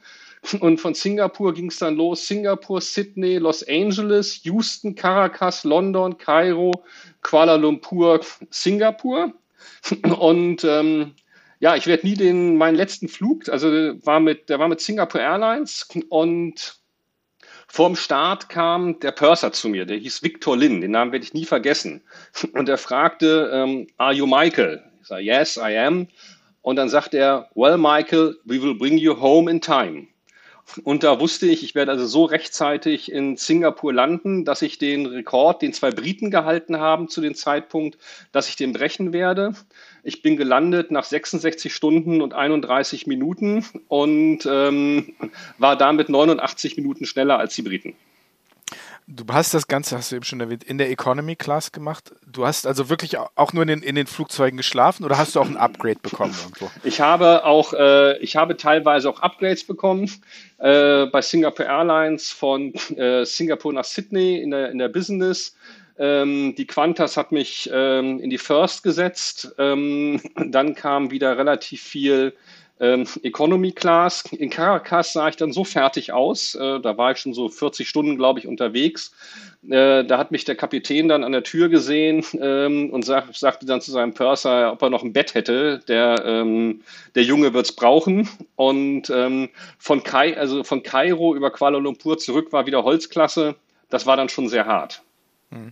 und 0.61 0.79
von 0.79 0.93
Singapur 0.93 1.53
ging 1.53 1.67
es 1.67 1.77
dann 1.77 1.97
los. 1.97 2.25
Singapur, 2.25 2.79
Sydney, 2.79 3.37
Los 3.39 3.61
Angeles, 3.67 4.41
Houston, 4.45 4.95
Caracas, 4.95 5.65
London, 5.65 6.17
Kairo, 6.17 6.71
Kuala 7.21 7.55
Lumpur, 7.55 8.21
Singapur. 8.49 9.33
Und 10.17 10.63
ähm, 10.63 11.13
ja, 11.59 11.75
ich 11.75 11.87
werde 11.87 12.07
nie 12.07 12.15
den 12.15 12.57
meinen 12.57 12.75
letzten 12.75 13.07
Flug, 13.07 13.47
also 13.49 13.67
war 13.67 14.19
mit, 14.19 14.49
der 14.49 14.59
war 14.59 14.67
mit 14.67 14.81
Singapore 14.81 15.23
Airlines 15.23 15.87
und 16.09 16.80
Vorm 17.73 17.95
Start 17.95 18.49
kam 18.49 18.99
der 18.99 19.13
Purser 19.13 19.53
zu 19.53 19.69
mir, 19.69 19.85
der 19.85 19.95
hieß 19.95 20.23
Victor 20.23 20.57
Lin, 20.57 20.81
den 20.81 20.91
Namen 20.91 21.13
werde 21.13 21.23
ich 21.23 21.33
nie 21.33 21.45
vergessen. 21.45 22.01
Und 22.53 22.67
er 22.67 22.77
fragte, 22.77 23.49
ähm, 23.53 23.87
are 23.95 24.13
you 24.13 24.27
Michael? 24.27 24.83
Ich 24.99 25.07
sage, 25.07 25.23
yes, 25.23 25.55
I 25.55 25.77
am. 25.77 26.09
Und 26.61 26.75
dann 26.75 26.89
sagt 26.89 27.13
er, 27.13 27.49
well, 27.55 27.77
Michael, 27.77 28.35
we 28.43 28.61
will 28.61 28.75
bring 28.75 28.97
you 28.97 29.17
home 29.17 29.49
in 29.49 29.61
time. 29.61 30.07
Und 30.83 31.03
da 31.03 31.19
wusste 31.19 31.47
ich, 31.47 31.63
ich 31.63 31.75
werde 31.75 31.91
also 31.91 32.05
so 32.05 32.25
rechtzeitig 32.25 33.11
in 33.11 33.37
Singapur 33.37 33.93
landen, 33.93 34.45
dass 34.45 34.61
ich 34.61 34.77
den 34.77 35.05
Rekord, 35.05 35.61
den 35.61 35.73
zwei 35.73 35.91
Briten 35.91 36.31
gehalten 36.31 36.77
haben 36.77 37.09
zu 37.09 37.21
dem 37.21 37.35
Zeitpunkt, 37.35 37.97
dass 38.31 38.47
ich 38.49 38.55
den 38.55 38.73
brechen 38.73 39.13
werde. 39.13 39.53
Ich 40.03 40.21
bin 40.21 40.37
gelandet 40.37 40.91
nach 40.91 41.03
66 41.03 41.73
Stunden 41.73 42.21
und 42.21 42.33
31 42.33 43.07
Minuten 43.07 43.65
und 43.87 44.45
ähm, 44.45 45.13
war 45.57 45.77
damit 45.77 46.09
89 46.09 46.77
Minuten 46.77 47.05
schneller 47.05 47.37
als 47.37 47.55
die 47.55 47.61
Briten. 47.61 47.93
Du 49.13 49.25
hast 49.33 49.53
das 49.53 49.67
Ganze, 49.67 49.97
hast 49.97 50.11
du 50.11 50.15
eben 50.15 50.23
schon 50.23 50.39
erwähnt, 50.39 50.63
in 50.63 50.77
der 50.77 50.89
Economy 50.89 51.35
Class 51.35 51.73
gemacht. 51.73 52.13
Du 52.25 52.45
hast 52.45 52.65
also 52.65 52.89
wirklich 52.89 53.17
auch 53.17 53.51
nur 53.51 53.63
in 53.63 53.67
den, 53.67 53.83
in 53.83 53.95
den 53.95 54.07
Flugzeugen 54.07 54.55
geschlafen 54.55 55.03
oder 55.03 55.17
hast 55.17 55.35
du 55.35 55.41
auch 55.41 55.47
ein 55.47 55.57
Upgrade 55.57 55.99
bekommen 56.01 56.33
irgendwo? 56.41 56.71
Ich 56.85 57.01
habe 57.01 57.43
auch, 57.43 57.73
äh, 57.73 58.17
ich 58.19 58.37
habe 58.37 58.55
teilweise 58.55 59.09
auch 59.09 59.19
Upgrades 59.19 59.67
bekommen 59.67 60.09
äh, 60.59 61.07
bei 61.07 61.21
Singapore 61.21 61.67
Airlines 61.67 62.29
von 62.29 62.73
äh, 62.95 63.25
Singapur 63.25 63.73
nach 63.73 63.83
Sydney 63.83 64.37
in 64.37 64.51
der, 64.51 64.71
in 64.71 64.77
der 64.77 64.87
Business. 64.87 65.57
Ähm, 65.99 66.55
die 66.57 66.65
Qantas 66.65 67.17
hat 67.17 67.33
mich 67.33 67.69
ähm, 67.73 68.19
in 68.21 68.29
die 68.29 68.37
First 68.37 68.81
gesetzt. 68.81 69.53
Ähm, 69.57 70.21
dann 70.47 70.73
kam 70.73 71.11
wieder 71.11 71.37
relativ 71.37 71.81
viel 71.81 72.33
ähm, 72.81 73.05
Economy 73.21 73.71
Class. 73.71 74.25
In 74.31 74.49
Caracas 74.49 75.13
sah 75.13 75.29
ich 75.29 75.37
dann 75.37 75.53
so 75.53 75.63
fertig 75.63 76.11
aus. 76.11 76.55
Äh, 76.55 76.79
da 76.81 76.97
war 76.97 77.11
ich 77.11 77.19
schon 77.19 77.33
so 77.33 77.47
40 77.47 77.87
Stunden, 77.87 78.17
glaube 78.17 78.39
ich, 78.39 78.47
unterwegs. 78.47 79.13
Äh, 79.69 80.03
da 80.03 80.17
hat 80.17 80.31
mich 80.31 80.45
der 80.45 80.55
Kapitän 80.55 81.07
dann 81.07 81.23
an 81.23 81.31
der 81.31 81.43
Tür 81.43 81.69
gesehen 81.69 82.25
ähm, 82.39 82.89
und 82.89 83.05
sag, 83.05 83.33
sagte 83.35 83.67
dann 83.67 83.81
zu 83.81 83.91
seinem 83.91 84.15
Purser, 84.15 84.73
ob 84.73 84.81
er 84.81 84.89
noch 84.89 85.03
ein 85.03 85.13
Bett 85.13 85.35
hätte. 85.35 85.79
Der, 85.87 86.23
ähm, 86.25 86.81
der 87.13 87.23
Junge 87.23 87.53
wird 87.53 87.67
es 87.67 87.75
brauchen. 87.75 88.27
Und 88.55 89.11
ähm, 89.11 89.49
von, 89.77 90.01
Kai, 90.01 90.35
also 90.35 90.63
von 90.63 90.81
Kairo 90.81 91.35
über 91.35 91.51
Kuala 91.51 91.77
Lumpur 91.77 92.17
zurück 92.17 92.51
war 92.51 92.65
wieder 92.65 92.83
Holzklasse. 92.83 93.55
Das 93.91 94.07
war 94.07 94.17
dann 94.17 94.29
schon 94.29 94.49
sehr 94.49 94.65
hart. 94.65 95.03
Mhm. 95.51 95.71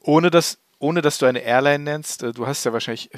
Ohne 0.00 0.30
dass 0.30 0.58
ohne 0.82 1.00
dass 1.00 1.18
du 1.18 1.26
eine 1.26 1.38
Airline 1.38 1.84
nennst, 1.84 2.24
äh, 2.24 2.32
du 2.32 2.46
hast 2.46 2.64
ja 2.64 2.72
wahrscheinlich 2.72 3.08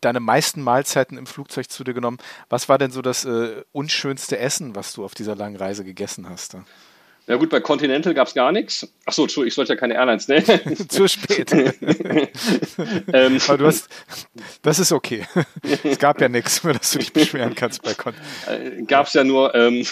deine 0.00 0.20
meisten 0.20 0.62
Mahlzeiten 0.62 1.18
im 1.18 1.26
Flugzeug 1.26 1.68
zu 1.68 1.82
dir 1.82 1.94
genommen. 1.94 2.18
Was 2.48 2.68
war 2.68 2.78
denn 2.78 2.92
so 2.92 3.02
das 3.02 3.24
äh, 3.24 3.62
unschönste 3.72 4.38
Essen, 4.38 4.76
was 4.76 4.92
du 4.92 5.04
auf 5.04 5.14
dieser 5.14 5.34
langen 5.34 5.56
Reise 5.56 5.84
gegessen 5.84 6.28
hast? 6.28 6.56
Ja 7.26 7.36
gut, 7.36 7.50
bei 7.50 7.60
Continental 7.60 8.14
gab 8.14 8.28
es 8.28 8.34
gar 8.34 8.52
nichts. 8.52 8.88
Achso, 9.04 9.22
Entschuldigung, 9.22 9.48
ich 9.48 9.54
sollte 9.54 9.72
ja 9.72 9.76
keine 9.78 9.94
Airlines 9.94 10.28
nennen. 10.28 10.76
Zu 10.88 11.08
spät. 11.08 11.52
ähm, 13.12 13.38
Aber 13.48 13.58
du 13.58 13.66
hast, 13.66 13.88
das 14.62 14.78
ist 14.78 14.92
okay. 14.92 15.26
es 15.82 15.98
gab 15.98 16.20
ja 16.20 16.28
nichts, 16.28 16.60
über 16.60 16.74
das 16.74 16.92
du 16.92 17.00
dich 17.00 17.12
beschweren 17.12 17.56
kannst 17.56 17.82
bei 17.82 17.94
Continental. 17.94 18.78
Äh, 18.78 18.82
gab 18.82 19.08
es 19.08 19.14
ja 19.14 19.24
nur, 19.24 19.52
ähm, 19.56 19.84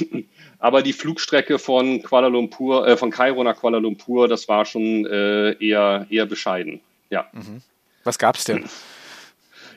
aber 0.61 0.83
die 0.83 0.93
Flugstrecke 0.93 1.59
von 1.59 2.03
Kuala 2.03 2.29
Lumpur, 2.29 2.87
äh, 2.87 2.97
von 2.97 3.11
Kairo 3.11 3.43
nach 3.43 3.57
Kuala 3.57 3.79
Lumpur, 3.79 4.29
das 4.29 4.47
war 4.49 4.65
schon 4.65 5.07
äh, 5.07 5.53
eher, 5.55 6.07
eher 6.09 6.27
bescheiden. 6.27 6.81
Ja. 7.11 7.27
Mhm. 7.33 7.63
Was 8.05 8.19
gab's 8.19 8.45
denn? 8.45 8.65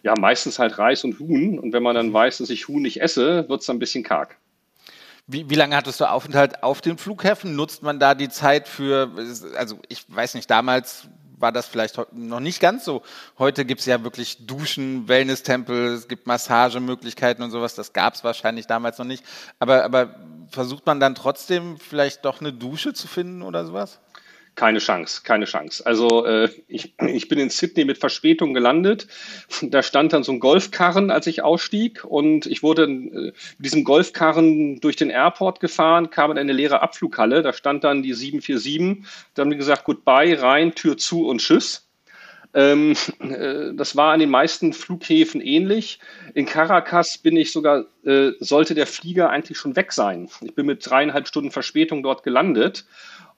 Ja, 0.04 0.14
meistens 0.18 0.60
halt 0.60 0.78
Reis 0.78 1.04
und 1.04 1.20
Huhn. 1.20 1.60
Und 1.60 1.74
wenn 1.74 1.84
man 1.84 1.96
dann 1.96 2.14
weiß, 2.14 2.40
dass 2.40 2.50
ich 2.50 2.68
Huhn 2.68 2.82
nicht 2.82 3.02
esse, 3.02 3.48
wird 3.50 3.62
es 3.62 3.70
ein 3.70 3.80
bisschen 3.80 4.04
karg. 4.04 4.38
Wie, 5.28 5.50
wie 5.50 5.56
lange 5.56 5.76
hattest 5.76 6.02
du 6.02 6.10
Aufenthalt 6.10 6.64
auf 6.64 6.82
den 6.82 6.98
Flughäfen? 6.98 7.56
Nutzt 7.56 7.82
man 7.82 8.00
da 8.00 8.14
die 8.14 8.30
Zeit 8.30 8.68
für, 8.68 9.10
also 9.58 9.80
ich 9.88 10.06
weiß 10.10 10.34
nicht, 10.34 10.50
damals 10.50 11.08
war 11.44 11.52
das 11.52 11.66
vielleicht 11.66 11.98
noch 12.14 12.40
nicht 12.40 12.60
ganz 12.60 12.86
so. 12.86 13.04
Heute 13.38 13.66
gibt 13.66 13.82
es 13.82 13.86
ja 13.86 14.04
wirklich 14.04 14.46
Duschen, 14.46 15.08
Wellness-Tempel, 15.08 15.94
es 15.94 16.08
gibt 16.08 16.28
Massagemöglichkeiten 16.28 17.44
und 17.44 17.52
sowas. 17.52 17.76
Das 17.76 17.94
gab 17.94 18.16
es 18.16 18.24
wahrscheinlich 18.24 18.68
damals 18.68 18.98
noch 18.98 19.06
nicht. 19.06 19.24
Aber, 19.60 19.84
aber 19.84 20.16
versucht 20.50 20.86
man 20.86 21.00
dann 21.00 21.16
trotzdem 21.16 21.78
vielleicht 21.78 22.26
doch 22.26 22.42
eine 22.42 22.52
Dusche 22.52 22.94
zu 22.94 23.08
finden 23.08 23.42
oder 23.42 23.66
sowas? 23.66 24.00
Keine 24.56 24.78
Chance, 24.78 25.22
keine 25.24 25.46
Chance. 25.46 25.84
Also 25.84 26.26
äh, 26.28 26.48
ich, 26.68 26.94
ich 27.00 27.28
bin 27.28 27.40
in 27.40 27.50
Sydney 27.50 27.86
mit 27.86 27.98
Verspätung 27.98 28.54
gelandet. 28.54 29.08
Da 29.64 29.82
stand 29.82 30.14
dann 30.14 30.24
so 30.24 30.32
ein 30.32 30.40
Golfkarren, 30.40 31.10
als 31.10 31.26
ich 31.26 31.42
ausstieg 31.42 32.06
und 32.06 32.46
ich 32.46 32.62
wurde 32.62 32.84
äh, 32.84 32.88
mit 32.88 33.34
diesem 33.60 33.84
Golfkarren 33.84 34.80
durch 34.80 34.96
den 34.96 35.10
Airport 35.10 35.60
gefahren, 35.60 36.12
kam 36.12 36.30
in 36.30 36.38
eine 36.38 36.54
leere 36.54 36.84
Abflughalle. 36.84 37.42
Da 37.42 37.52
stand 37.52 37.84
dann 37.84 38.04
die 38.04 38.14
747. 38.14 39.04
Da 39.34 39.42
haben 39.42 39.50
die 39.50 39.58
gesagt, 39.58 39.86
goodbye, 39.86 40.40
rein, 40.40 40.76
Tür 40.76 40.98
zu 40.98 41.28
und 41.28 41.40
tschüss. 41.40 41.88
Ähm, 42.54 42.94
äh, 43.20 43.74
das 43.74 43.96
war 43.96 44.14
an 44.14 44.20
den 44.20 44.30
meisten 44.30 44.74
Flughäfen 44.74 45.42
ähnlich. 45.42 45.98
In 46.36 46.46
Caracas 46.46 47.18
bin 47.18 47.36
ich 47.36 47.52
sogar, 47.52 47.86
äh, 48.06 48.34
sollte 48.40 48.76
der 48.76 48.86
Flieger 48.86 49.32
eigentlich 49.32 49.58
schon 49.58 49.76
weg 49.76 49.92
sein. 49.92 50.30
Ich 50.42 50.54
bin 50.54 50.68
mit 50.68 50.88
dreieinhalb 50.88 51.28
Stunden 51.28 51.50
Verspätung 51.50 52.04
dort 52.04 52.22
gelandet 52.22 52.86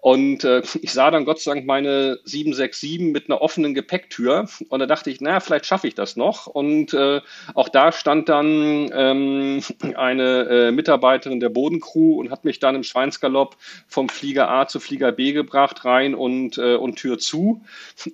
und 0.06 0.44
äh, 0.44 0.62
ich 0.82 0.94
sah 0.94 1.10
dann 1.10 1.26
Gott 1.26 1.40
sei 1.40 1.54
Dank 1.54 1.66
meine 1.66 2.20
767 2.26 3.00
mit 3.00 3.28
einer 3.28 3.42
offenen 3.42 3.74
Gepäcktür. 3.74 4.48
Und 4.70 4.80
da 4.80 4.86
dachte 4.86 5.10
ich, 5.10 5.20
naja, 5.20 5.40
vielleicht 5.40 5.66
schaffe 5.66 5.88
ich 5.88 5.96
das 5.96 6.16
noch. 6.16 6.46
Und 6.46 6.94
äh, 6.94 7.22
auch 7.56 7.70
da 7.70 7.92
stand 7.92 8.30
dann 8.30 8.92
ähm, 8.94 9.64
eine 9.96 10.44
äh, 10.44 10.72
Mitarbeiterin 10.72 11.40
der 11.40 11.50
Bodencrew 11.50 12.20
und 12.20 12.30
hat 12.30 12.46
mich 12.46 12.60
dann 12.60 12.76
im 12.76 12.84
Schweinsgalopp 12.84 13.58
vom 13.88 14.08
Flieger 14.10 14.50
A 14.50 14.68
zu 14.68 14.80
Flieger 14.80 15.12
B 15.12 15.34
gebracht, 15.34 15.86
rein 15.86 16.14
und, 16.14 16.60
äh, 16.60 16.76
und 16.76 16.98
Tür 16.98 17.18
zu. 17.18 17.64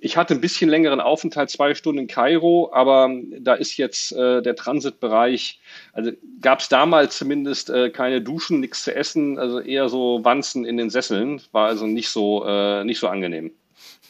Ich 0.00 0.16
hatte 0.16 0.32
ein 0.32 0.40
bisschen 0.40 0.70
längeren 0.70 1.00
Aufenthalt, 1.00 1.50
zwei 1.50 1.74
Stunden 1.74 2.00
in 2.00 2.06
Kairo, 2.06 2.70
aber 2.72 3.10
da 3.38 3.54
ist 3.54 3.76
jetzt 3.76 4.12
äh, 4.12 4.40
der 4.40 4.56
Transitbereich, 4.56 5.60
also 5.92 6.10
gab 6.40 6.60
es 6.60 6.68
damals 6.68 7.18
zumindest 7.18 7.68
äh, 7.68 7.90
keine 7.90 8.22
Duschen, 8.22 8.60
nichts 8.60 8.84
zu 8.84 8.94
essen, 8.94 9.38
also 9.38 9.60
eher 9.60 9.88
so 9.88 10.24
Wanzen 10.24 10.64
in 10.64 10.78
den 10.78 10.88
Sesseln. 10.88 11.42
War 11.52 11.68
also 11.68 11.81
also 11.82 11.92
nicht 11.92 12.10
so, 12.10 12.44
äh, 12.46 12.84
nicht 12.84 13.00
so 13.00 13.08
angenehm. 13.08 13.52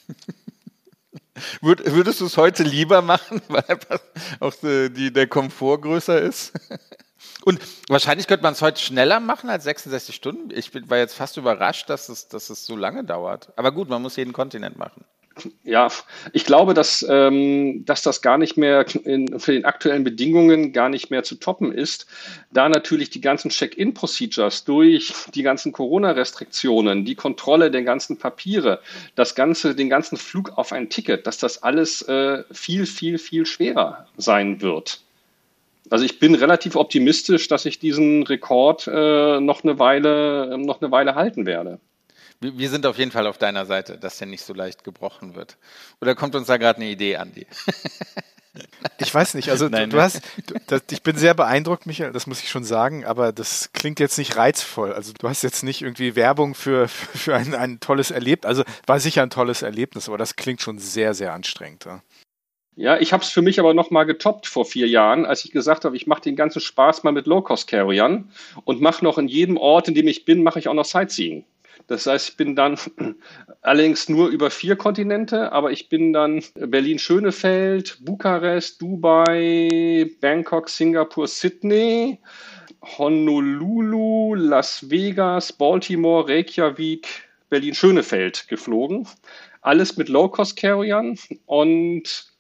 Würdest 1.61 2.21
du 2.21 2.27
es 2.27 2.37
heute 2.37 2.63
lieber 2.63 3.03
machen, 3.03 3.41
weil 3.49 3.79
auch 4.41 4.55
die, 4.63 5.13
der 5.13 5.27
Komfort 5.27 5.79
größer 5.79 6.21
ist? 6.21 6.53
Und 7.45 7.61
wahrscheinlich 7.89 8.29
könnte 8.29 8.45
man 8.45 8.53
es 8.53 8.63
heute 8.63 8.81
schneller 8.81 9.19
machen 9.19 9.51
als 9.51 9.65
66 9.65 10.15
Stunden. 10.15 10.57
Ich 10.57 10.71
bin, 10.71 10.89
war 10.89 10.99
jetzt 10.99 11.15
fast 11.15 11.37
überrascht, 11.37 11.91
dass 11.91 12.09
es, 12.09 12.29
dass 12.29 12.51
es 12.51 12.65
so 12.67 12.77
lange 12.77 13.03
dauert. 13.03 13.53
Aber 13.57 13.73
gut, 13.73 13.89
man 13.89 14.01
muss 14.03 14.15
jeden 14.15 14.33
Kontinent 14.33 14.79
machen. 14.79 15.05
Ja, 15.65 15.89
ich 16.33 16.45
glaube, 16.45 16.75
dass, 16.75 17.05
ähm, 17.09 17.85
dass 17.85 18.03
das 18.03 18.23
gar 18.23 18.39
nicht 18.39 18.57
mehr 18.57 18.85
in, 19.05 19.39
für 19.39 19.53
den 19.53 19.65
aktuellen 19.65 20.05
Bedingungen 20.05 20.73
gar 20.73 20.89
nicht 20.89 21.11
mehr 21.11 21.23
zu 21.23 21.37
toppen 21.37 21.73
ist, 21.73 22.07
da 22.51 22.69
natürlich 22.69 23.11
die 23.11 23.21
ganzen 23.21 23.51
Check-in-Procedures 23.51 24.65
durch 24.65 25.13
die 25.35 25.43
ganzen 25.43 25.73
Corona-Restriktionen, 25.73 27.05
die 27.05 27.15
Kontrolle 27.15 27.71
der 27.71 27.83
ganzen 27.83 28.19
Papiere, 28.19 28.81
das 29.15 29.35
ganze, 29.35 29.75
den 29.75 29.89
ganzen 29.89 30.17
Flug 30.17 30.57
auf 30.57 30.73
ein 30.73 30.91
Ticket, 30.91 31.27
dass 31.27 31.39
das 31.39 31.63
alles 31.63 32.03
äh, 32.03 32.45
viel, 32.53 32.87
viel, 32.87 33.19
viel 33.19 33.47
schwerer 33.47 34.07
sein 34.17 34.61
wird. 34.61 35.01
Also 35.91 36.05
ich 36.05 36.19
bin 36.19 36.35
relativ 36.35 36.77
optimistisch, 36.77 37.49
dass 37.49 37.67
ich 37.67 37.79
diesen 37.79 38.23
Rekord 38.23 38.87
äh, 38.87 39.41
noch 39.41 39.65
eine 39.65 39.79
Weile, 39.79 40.57
noch 40.59 40.81
eine 40.81 40.91
Weile 40.91 41.15
halten 41.15 41.45
werde. 41.45 41.81
Wir 42.43 42.71
sind 42.71 42.87
auf 42.87 42.99
jeden 42.99 43.11
Fall 43.11 43.27
auf 43.27 43.39
deiner 43.39 43.67
Seite, 43.67 43.99
dass 43.99 44.19
der 44.19 44.27
nicht 44.27 44.45
so 44.45 44.53
leicht 44.53 44.85
gebrochen 44.85 45.35
wird. 45.35 45.57
Oder 46.01 46.15
kommt 46.15 46.35
uns 46.35 46.49
da 46.49 46.57
gerade 46.57 46.79
eine 46.79 46.91
Idee, 46.91 47.17
Andi? 47.17 47.47
Ich 48.99 49.15
weiß 49.15 49.35
nicht, 49.35 49.49
also 49.49 49.69
Nein, 49.69 49.89
du, 49.89 49.97
du, 49.97 50.03
hast, 50.03 50.23
du, 50.47 50.55
das, 50.67 50.83
ich 50.91 51.03
bin 51.03 51.17
sehr 51.17 51.33
beeindruckt, 51.35 51.87
Michael, 51.87 52.13
das 52.13 52.27
muss 52.27 52.43
ich 52.43 52.51
schon 52.51 52.65
sagen, 52.65 53.05
aber 53.05 53.33
das 53.33 53.73
klingt 53.73 53.99
jetzt 53.99 54.19
nicht 54.19 54.37
reizvoll. 54.37 54.93
Also 54.93 55.13
du 55.19 55.29
hast 55.29 55.43
jetzt 55.43 55.63
nicht 55.63 55.81
irgendwie 55.81 56.17
Werbung 56.17 56.55
für, 56.55 56.89
für 56.89 57.35
ein, 57.35 57.55
ein 57.55 57.81
tolles 57.81 58.11
Erlebnis, 58.11 58.47
also 58.49 58.65
war 58.87 59.01
sicher 59.01 59.23
ein 59.23 59.31
tolles 59.31 59.63
Erlebnis, 59.63 60.09
aber 60.09 60.19
das 60.19 60.37
klingt 60.37 60.61
schon 60.61 60.79
sehr, 60.79 61.15
sehr 61.15 61.33
anstrengend. 61.33 61.87
Ja. 61.87 62.03
Ja, 62.75 62.99
ich 62.99 63.13
habe 63.13 63.23
es 63.23 63.29
für 63.29 63.43
mich 63.43 63.61
aber 63.61 63.75
noch 63.75 63.91
mal 63.91 64.05
getoppt 64.05 64.47
vor 64.47 64.65
vier 64.65 64.89
Jahren, 64.89 65.27
als 65.27 65.45
ich 65.45 65.51
gesagt 65.51 65.85
habe, 65.85 65.95
ich 65.95 66.07
mache 66.07 66.23
den 66.23 66.37
ganzen 66.37 66.61
Spaß 66.61 67.03
mal 67.03 67.13
mit 67.13 67.27
Low-Cost-Carriern 67.27 68.31
und 68.65 68.81
mache 68.81 69.05
noch 69.05 69.19
in 69.19 69.29
jedem 69.29 69.59
Ort, 69.59 69.89
in 69.89 69.95
dem 69.95 70.09
ich 70.09 70.25
bin, 70.25 70.43
mache 70.43 70.59
ich 70.59 70.69
auch 70.69 70.75
noch 70.75 70.87
Sightseeing. 70.87 71.45
Das 71.87 72.07
heißt, 72.07 72.31
ich 72.31 72.37
bin 72.37 72.57
dann 72.57 72.79
allerdings 73.63 74.09
nur 74.09 74.29
über 74.29 74.51
vier 74.51 74.77
Kontinente, 74.77 75.53
aber 75.53 75.71
ich 75.71 75.89
bin 75.89 76.13
dann 76.13 76.43
Berlin-Schönefeld, 76.55 77.99
Bukarest, 78.05 78.81
Dubai, 78.81 80.11
Bangkok, 80.21 80.69
Singapur, 80.69 81.27
Sydney, 81.27 82.19
Honolulu, 82.99 84.35
Las 84.35 84.91
Vegas, 84.91 85.53
Baltimore, 85.53 86.29
Reykjavik, 86.29 87.29
Berlin-Schönefeld 87.49 88.49
geflogen. 88.49 89.07
Alles 89.61 89.97
mit 89.97 90.09
Low-Cost-Carriern 90.09 91.19
und 91.47 92.32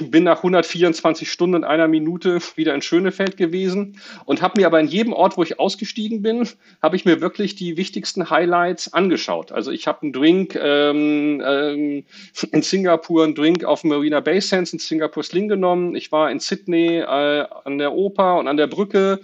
bin 0.00 0.24
nach 0.24 0.38
124 0.38 1.30
Stunden 1.30 1.56
und 1.56 1.64
einer 1.64 1.88
Minute 1.88 2.38
wieder 2.56 2.74
in 2.74 2.82
Schönefeld 2.82 3.36
gewesen 3.36 4.00
und 4.24 4.42
habe 4.42 4.60
mir 4.60 4.66
aber 4.66 4.80
in 4.80 4.86
jedem 4.86 5.12
Ort, 5.12 5.36
wo 5.36 5.42
ich 5.42 5.58
ausgestiegen 5.58 6.22
bin, 6.22 6.48
habe 6.82 6.96
ich 6.96 7.04
mir 7.04 7.20
wirklich 7.20 7.54
die 7.54 7.76
wichtigsten 7.76 8.30
Highlights 8.30 8.92
angeschaut. 8.92 9.52
Also 9.52 9.70
ich 9.70 9.86
habe 9.86 10.02
einen 10.02 10.12
Drink 10.12 10.54
ähm, 10.60 11.42
ähm, 11.44 12.04
in 12.52 12.62
Singapur, 12.62 13.24
einen 13.24 13.34
Drink 13.34 13.64
auf 13.64 13.84
Marina 13.84 14.20
Bay 14.20 14.40
Sands 14.40 14.72
in 14.72 14.78
Singapur 14.78 15.22
Sling 15.22 15.48
genommen. 15.48 15.94
Ich 15.94 16.12
war 16.12 16.30
in 16.30 16.40
Sydney 16.40 16.98
äh, 16.98 17.46
an 17.64 17.78
der 17.78 17.92
Oper 17.92 18.38
und 18.38 18.48
an 18.48 18.56
der 18.56 18.66
Brücke. 18.66 19.20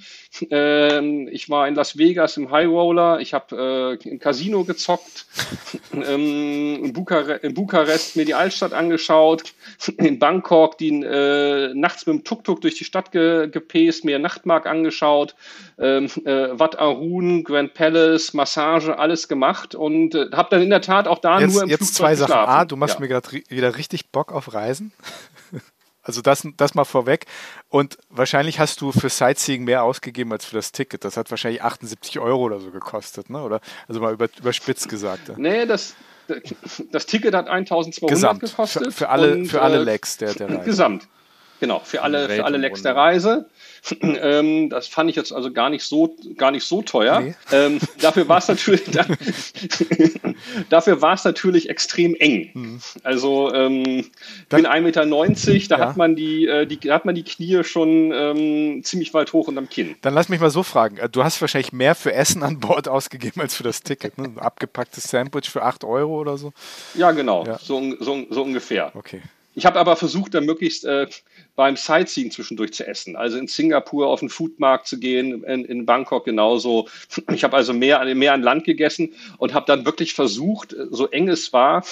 Ähm, 0.50 1.28
ich 1.30 1.50
war 1.50 1.68
in 1.68 1.74
Las 1.74 1.98
Vegas 1.98 2.36
im 2.36 2.50
High 2.50 2.68
Roller. 2.68 3.20
Ich 3.20 3.34
habe 3.34 3.98
äh, 4.02 4.08
im 4.08 4.18
Casino 4.18 4.64
gezockt. 4.64 5.26
ähm, 5.92 6.84
in, 6.84 6.92
Bukare 6.92 7.34
in 7.36 7.54
Bukarest 7.54 8.16
mir 8.16 8.24
die 8.24 8.34
Altstadt 8.34 8.72
angeschaut. 8.72 9.54
In 9.98 10.18
Bangkok 10.18 10.43
Bangkok, 10.44 10.78
die 10.78 11.02
äh, 11.02 11.72
nachts 11.74 12.06
mit 12.06 12.16
dem 12.16 12.24
Tuk-Tuk 12.24 12.60
durch 12.60 12.76
die 12.76 12.84
Stadt 12.84 13.10
ge 13.12 13.48
gepäst, 13.48 14.04
mir 14.04 14.18
Nachtmark 14.18 14.66
angeschaut, 14.66 15.34
ähm, 15.78 16.06
äh, 16.24 16.58
Wat 16.58 16.78
Arun, 16.78 17.44
Grand 17.44 17.74
Palace, 17.74 18.34
Massage, 18.34 18.98
alles 18.98 19.28
gemacht 19.28 19.74
und 19.74 20.14
äh, 20.14 20.26
habe 20.32 20.48
dann 20.50 20.62
in 20.62 20.70
der 20.70 20.82
Tat 20.82 21.08
auch 21.08 21.18
da 21.18 21.40
jetzt, 21.40 21.54
nur 21.54 21.62
im 21.62 21.68
Jetzt 21.68 21.78
Flugzeug 21.78 21.96
zwei 21.96 22.14
Sachen. 22.14 22.26
geschlafen. 22.26 22.50
A, 22.50 22.64
du 22.64 22.76
machst 22.76 22.94
ja. 22.96 23.00
mir 23.00 23.08
gerade 23.08 23.28
wieder 23.48 23.76
richtig 23.76 24.10
Bock 24.10 24.32
auf 24.32 24.52
Reisen. 24.54 24.92
Also 26.06 26.20
das, 26.20 26.46
das 26.58 26.74
mal 26.74 26.84
vorweg. 26.84 27.24
Und 27.70 27.96
wahrscheinlich 28.10 28.60
hast 28.60 28.82
du 28.82 28.92
für 28.92 29.08
Sightseeing 29.08 29.64
mehr 29.64 29.84
ausgegeben 29.84 30.32
als 30.32 30.44
für 30.44 30.54
das 30.54 30.70
Ticket. 30.70 31.02
Das 31.02 31.16
hat 31.16 31.30
wahrscheinlich 31.30 31.62
78 31.62 32.18
Euro 32.18 32.42
oder 32.42 32.60
so 32.60 32.70
gekostet, 32.70 33.30
ne? 33.30 33.42
Oder 33.42 33.62
also 33.88 34.02
mal 34.02 34.12
über, 34.12 34.28
überspitzt 34.38 34.90
gesagt. 34.90 35.28
Ja. 35.28 35.34
Nee, 35.38 35.64
das, 35.64 35.96
das 36.92 37.06
Ticket 37.06 37.34
hat 37.34 37.48
1200 37.48 38.10
Gesamt. 38.10 38.40
gekostet. 38.40 38.84
Für, 38.84 38.92
für 38.92 39.08
alle, 39.08 39.32
und, 39.34 39.46
für 39.46 39.62
alle 39.62 39.78
äh, 39.78 39.84
Legs 39.84 40.16
der, 40.16 40.34
der 40.34 40.48
Reise. 40.48 40.64
Gesamt. 40.64 41.08
Genau, 41.60 41.80
für 41.84 42.02
alle, 42.02 42.28
für 42.28 42.44
alle 42.44 42.58
Lecks 42.58 42.82
der 42.82 42.96
Reise. 42.96 43.46
ähm, 44.00 44.70
das 44.70 44.88
fand 44.88 45.10
ich 45.10 45.16
jetzt 45.16 45.32
also 45.32 45.52
gar 45.52 45.70
nicht 45.70 45.84
so, 45.84 46.16
gar 46.36 46.50
nicht 46.50 46.64
so 46.64 46.82
teuer. 46.82 47.20
Nee. 47.20 47.34
Ähm, 47.52 47.78
dafür 48.00 48.28
war 48.28 48.38
es 48.38 48.48
natürlich, 48.48 48.84
da, 48.84 49.06
dafür 50.68 51.02
war 51.02 51.14
es 51.14 51.24
natürlich 51.24 51.68
extrem 51.68 52.14
eng. 52.14 52.50
Hm. 52.52 52.80
Also 53.02 53.52
ähm, 53.52 54.10
bin 54.48 54.66
1,90 54.66 54.80
Meter, 54.80 55.06
da 55.68 55.78
ja. 55.78 55.88
hat 55.88 55.96
man 55.96 56.16
die, 56.16 56.46
äh, 56.46 56.66
die, 56.66 56.78
hat 56.90 57.04
man 57.04 57.14
die 57.14 57.24
Knie 57.24 57.62
schon 57.64 58.12
ähm, 58.12 58.82
ziemlich 58.84 59.12
weit 59.14 59.32
hoch 59.32 59.48
unterm 59.48 59.68
Kinn. 59.68 59.96
Dann 60.02 60.14
lass 60.14 60.28
mich 60.28 60.40
mal 60.40 60.50
so 60.50 60.62
fragen. 60.62 60.98
Du 61.12 61.24
hast 61.24 61.40
wahrscheinlich 61.40 61.72
mehr 61.72 61.94
für 61.94 62.12
Essen 62.12 62.42
an 62.42 62.60
Bord 62.60 62.88
ausgegeben 62.94 63.40
als 63.40 63.54
für 63.54 63.62
das 63.64 63.82
Ticket. 63.82 64.18
Ne? 64.18 64.24
Ein 64.24 64.38
abgepacktes 64.38 65.04
Sandwich 65.04 65.50
für 65.50 65.62
8 65.62 65.84
Euro 65.84 66.20
oder 66.20 66.38
so. 66.38 66.52
Ja, 66.94 67.12
genau. 67.12 67.44
Ja. 67.44 67.58
So, 67.58 67.94
so, 68.00 68.24
so 68.30 68.42
ungefähr. 68.42 68.92
Okay. 68.94 69.20
Ich 69.54 69.66
habe 69.66 69.78
aber 69.78 69.96
versucht, 69.96 70.34
dann 70.34 70.46
möglichst 70.46 70.84
äh, 70.84 71.06
beim 71.54 71.76
Sightseeing 71.76 72.30
zwischendurch 72.30 72.72
zu 72.72 72.86
essen. 72.86 73.16
Also 73.16 73.38
in 73.38 73.46
Singapur 73.46 74.08
auf 74.08 74.20
den 74.20 74.28
Foodmarkt 74.28 74.86
zu 74.86 74.98
gehen, 74.98 75.44
in, 75.44 75.64
in 75.64 75.86
Bangkok 75.86 76.24
genauso. 76.24 76.88
Ich 77.32 77.44
habe 77.44 77.56
also 77.56 77.72
mehr, 77.72 78.04
mehr 78.14 78.32
an 78.32 78.42
Land 78.42 78.64
gegessen 78.64 79.12
und 79.38 79.54
habe 79.54 79.66
dann 79.66 79.84
wirklich 79.84 80.14
versucht, 80.14 80.74
so 80.90 81.08
eng 81.08 81.28
es 81.28 81.52
war, 81.52 81.84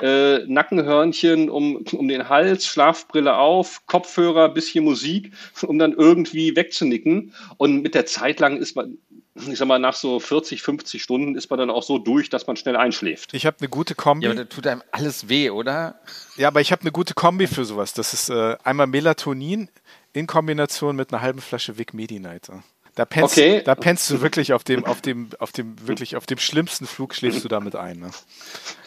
äh, 0.00 0.40
Nackenhörnchen 0.46 1.48
um, 1.48 1.84
um 1.92 2.08
den 2.08 2.28
Hals, 2.28 2.66
Schlafbrille 2.66 3.36
auf, 3.36 3.86
Kopfhörer, 3.86 4.50
bisschen 4.50 4.84
Musik, 4.84 5.32
um 5.62 5.78
dann 5.78 5.92
irgendwie 5.92 6.54
wegzunicken. 6.54 7.32
Und 7.56 7.82
mit 7.82 7.94
der 7.94 8.06
Zeit 8.06 8.40
lang 8.40 8.58
ist 8.58 8.76
man, 8.76 8.98
ich 9.36 9.58
sag 9.58 9.68
mal, 9.68 9.78
nach 9.78 9.94
so 9.94 10.18
40, 10.18 10.62
50 10.62 11.02
Stunden 11.02 11.34
ist 11.34 11.50
man 11.50 11.58
dann 11.58 11.70
auch 11.70 11.82
so 11.82 11.98
durch, 11.98 12.30
dass 12.30 12.46
man 12.46 12.56
schnell 12.56 12.76
einschläft. 12.76 13.34
Ich 13.34 13.46
habe 13.46 13.58
eine 13.60 13.68
gute 13.68 13.94
Kombi. 13.94 14.24
Ja, 14.24 14.32
aber 14.32 14.44
das 14.44 14.54
tut 14.54 14.66
einem 14.66 14.82
alles 14.92 15.28
weh, 15.28 15.50
oder? 15.50 16.00
Ja, 16.36 16.48
aber 16.48 16.60
ich 16.60 16.72
habe 16.72 16.82
eine 16.82 16.92
gute 16.92 17.14
Kombi 17.14 17.46
für 17.46 17.64
sowas. 17.64 17.92
Das 17.92 18.14
ist 18.14 18.30
äh, 18.30 18.56
einmal 18.64 18.86
Melatonin 18.86 19.68
in 20.12 20.26
Kombination 20.26 20.96
mit 20.96 21.12
einer 21.12 21.22
halben 21.22 21.40
Flasche 21.40 21.76
Vic 21.78 21.92
Medi-Night. 21.92 22.50
Da 22.94 23.04
pennst, 23.04 23.36
okay. 23.36 23.60
da 23.62 23.74
pennst 23.74 24.08
du 24.08 24.22
wirklich 24.22 24.54
auf 24.54 24.64
dem, 24.64 24.86
auf 24.86 25.02
dem, 25.02 25.28
auf 25.38 25.52
dem, 25.52 25.86
wirklich 25.86 26.16
auf 26.16 26.24
dem 26.24 26.38
schlimmsten 26.38 26.86
Flug 26.86 27.14
schläfst 27.14 27.44
du 27.44 27.48
damit 27.48 27.76
ein. 27.76 27.98
Ne? 27.98 28.10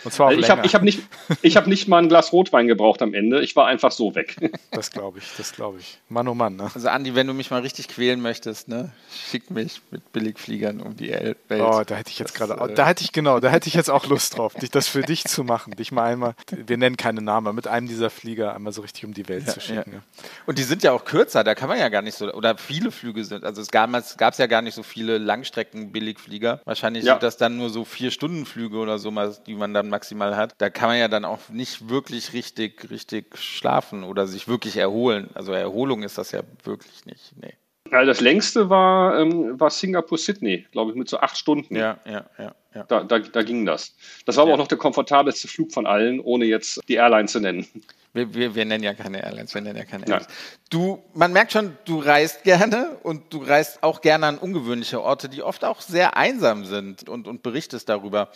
Und 0.03 0.13
zwar 0.13 0.27
auch 0.27 0.31
ich 0.31 0.49
habe 0.49 0.65
ich 0.65 0.75
hab 0.75 0.81
nicht, 0.81 1.01
ich 1.41 1.57
hab 1.57 1.67
nicht 1.67 1.87
mal 1.87 1.99
ein 1.99 2.09
Glas 2.09 2.31
Rotwein 2.31 2.67
gebraucht 2.67 3.01
am 3.01 3.13
Ende. 3.13 3.41
Ich 3.41 3.55
war 3.55 3.67
einfach 3.67 3.91
so 3.91 4.15
weg. 4.15 4.35
Das 4.71 4.91
glaube 4.91 5.19
ich, 5.19 5.25
das 5.35 5.51
glaube 5.51 5.79
ich. 5.79 5.97
Mann 6.09 6.27
oh 6.27 6.33
Mann. 6.33 6.55
Ne? 6.55 6.69
Also 6.73 6.87
Andi, 6.89 7.15
wenn 7.15 7.27
du 7.27 7.33
mich 7.33 7.51
mal 7.51 7.61
richtig 7.61 7.87
quälen 7.87 8.21
möchtest, 8.21 8.67
ne, 8.67 8.91
schick 9.29 9.49
mich 9.51 9.81
mit 9.91 10.13
Billigfliegern 10.13 10.79
um 10.79 10.95
die 10.95 11.09
Welt. 11.09 11.37
Oh, 11.49 11.81
da 11.85 11.95
hätte 11.95 12.11
ich 12.11 12.19
jetzt 12.19 12.33
gerade, 12.33 12.53
äh, 12.53 12.73
da 12.73 12.87
hätte 12.87 13.03
ich 13.03 13.11
genau, 13.11 13.39
da 13.39 13.49
hätte 13.49 13.67
ich 13.67 13.73
jetzt 13.73 13.89
auch 13.89 14.05
Lust 14.05 14.37
drauf, 14.37 14.53
dich 14.53 14.69
das 14.69 14.87
für 14.87 15.01
dich 15.01 15.25
zu 15.25 15.43
machen, 15.43 15.75
dich 15.75 15.91
mal 15.91 16.03
einmal, 16.03 16.35
wir 16.51 16.77
nennen 16.77 16.97
keine 16.97 17.21
Namen, 17.21 17.55
mit 17.55 17.67
einem 17.67 17.87
dieser 17.87 18.09
Flieger 18.09 18.55
einmal 18.55 18.71
so 18.71 18.81
richtig 18.81 19.05
um 19.05 19.13
die 19.13 19.27
Welt 19.27 19.47
ja, 19.47 19.53
zu 19.53 19.59
schicken. 19.59 19.93
Ja. 19.93 20.23
Und 20.45 20.59
die 20.59 20.63
sind 20.63 20.83
ja 20.83 20.91
auch 20.91 21.03
kürzer, 21.03 21.43
da 21.43 21.55
kann 21.55 21.67
man 21.67 21.79
ja 21.79 21.89
gar 21.89 22.03
nicht 22.03 22.15
so, 22.15 22.31
oder 22.31 22.57
viele 22.57 22.91
Flüge 22.91 23.25
sind, 23.25 23.43
also 23.43 23.61
es 23.61 23.69
gab 23.71 23.93
es 23.93 24.37
ja 24.37 24.47
gar 24.47 24.61
nicht 24.61 24.75
so 24.75 24.83
viele 24.83 25.17
Langstrecken-Billigflieger. 25.17 26.61
Wahrscheinlich 26.65 27.03
ja. 27.03 27.13
sind 27.13 27.23
das 27.23 27.37
dann 27.37 27.57
nur 27.57 27.69
so 27.69 27.85
vier 27.85 28.11
Stunden 28.11 28.45
Flüge 28.45 28.77
oder 28.77 28.97
so, 28.99 29.11
die 29.45 29.55
man 29.55 29.73
dann 29.73 29.88
maximal 29.89 30.35
hat. 30.35 30.55
Da 30.59 30.69
kann 30.69 30.89
man 30.89 30.97
ja 30.97 31.07
dann 31.07 31.25
auch 31.25 31.49
nicht 31.49 31.89
wirklich 31.89 32.33
richtig, 32.33 32.89
richtig 32.89 33.37
schlafen 33.37 34.03
oder 34.03 34.27
sich 34.27 34.47
wirklich 34.47 34.77
erholen. 34.77 35.29
Also 35.33 35.51
Erholung 35.51 36.03
ist 36.03 36.17
das 36.17 36.31
ja 36.31 36.41
wirklich 36.63 37.05
nicht. 37.05 37.33
Nee. 37.41 37.53
Ja, 37.91 38.05
das 38.05 38.21
längste 38.21 38.69
war, 38.69 39.19
ähm, 39.19 39.59
war 39.59 39.69
Singapur 39.69 40.17
Sydney, 40.17 40.65
glaube 40.71 40.91
ich, 40.91 40.97
mit 40.97 41.09
so 41.09 41.19
acht 41.19 41.37
Stunden. 41.37 41.75
Ja, 41.75 41.99
ja, 42.05 42.25
ja. 42.37 42.55
ja. 42.75 42.83
Da, 42.83 43.03
da, 43.03 43.19
da 43.19 43.41
ging 43.41 43.65
das. 43.65 43.95
Das 44.25 44.37
war 44.37 44.43
aber 44.43 44.51
ja. 44.51 44.55
auch 44.55 44.59
noch 44.59 44.67
der 44.67 44.77
komfortabelste 44.77 45.47
Flug 45.47 45.71
von 45.71 45.87
allen, 45.87 46.19
ohne 46.19 46.45
jetzt 46.45 46.81
die 46.87 46.95
Airline 46.95 47.27
zu 47.27 47.39
nennen. 47.39 47.65
Wir, 48.13 48.33
wir, 48.33 48.55
wir 48.55 48.65
nennen 48.65 48.83
ja 48.83 48.93
keine 48.93 49.23
Airlines, 49.23 49.53
wir 49.53 49.61
nennen 49.61 49.77
ja 49.77 49.85
keine 49.85 50.05
Airlines. 50.05 50.27
Ja. 50.27 50.59
Du, 50.71 51.03
man 51.13 51.31
merkt 51.31 51.51
schon, 51.51 51.77
du 51.85 51.99
reist 51.99 52.43
gerne 52.43 52.97
und 53.03 53.31
du 53.33 53.43
reist 53.43 53.83
auch 53.83 54.01
gerne 54.01 54.25
an 54.25 54.37
ungewöhnliche 54.39 55.01
Orte, 55.01 55.29
die 55.29 55.43
oft 55.43 55.63
auch 55.63 55.81
sehr 55.81 56.17
einsam 56.17 56.65
sind 56.65 57.07
und, 57.07 57.27
und 57.27 57.43
berichtest 57.43 57.87
darüber. 57.87 58.29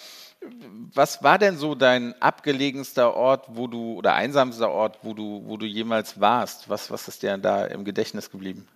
Was 0.94 1.24
war 1.24 1.40
denn 1.40 1.58
so 1.58 1.76
dein 1.76 2.14
abgelegenster 2.22 3.14
Ort, 3.14 3.46
wo 3.50 3.68
du, 3.68 3.94
oder 3.94 4.14
einsamster 4.14 4.70
Ort, 4.70 5.00
wo 5.02 5.14
du, 5.14 5.44
wo 5.46 5.58
du 5.58 5.66
jemals 5.66 6.20
warst? 6.20 6.70
Was, 6.70 6.92
was 6.92 7.08
ist 7.08 7.24
dir 7.24 7.38
da 7.38 7.66
im 7.66 7.84
Gedächtnis 7.84 8.30
geblieben? 8.30 8.68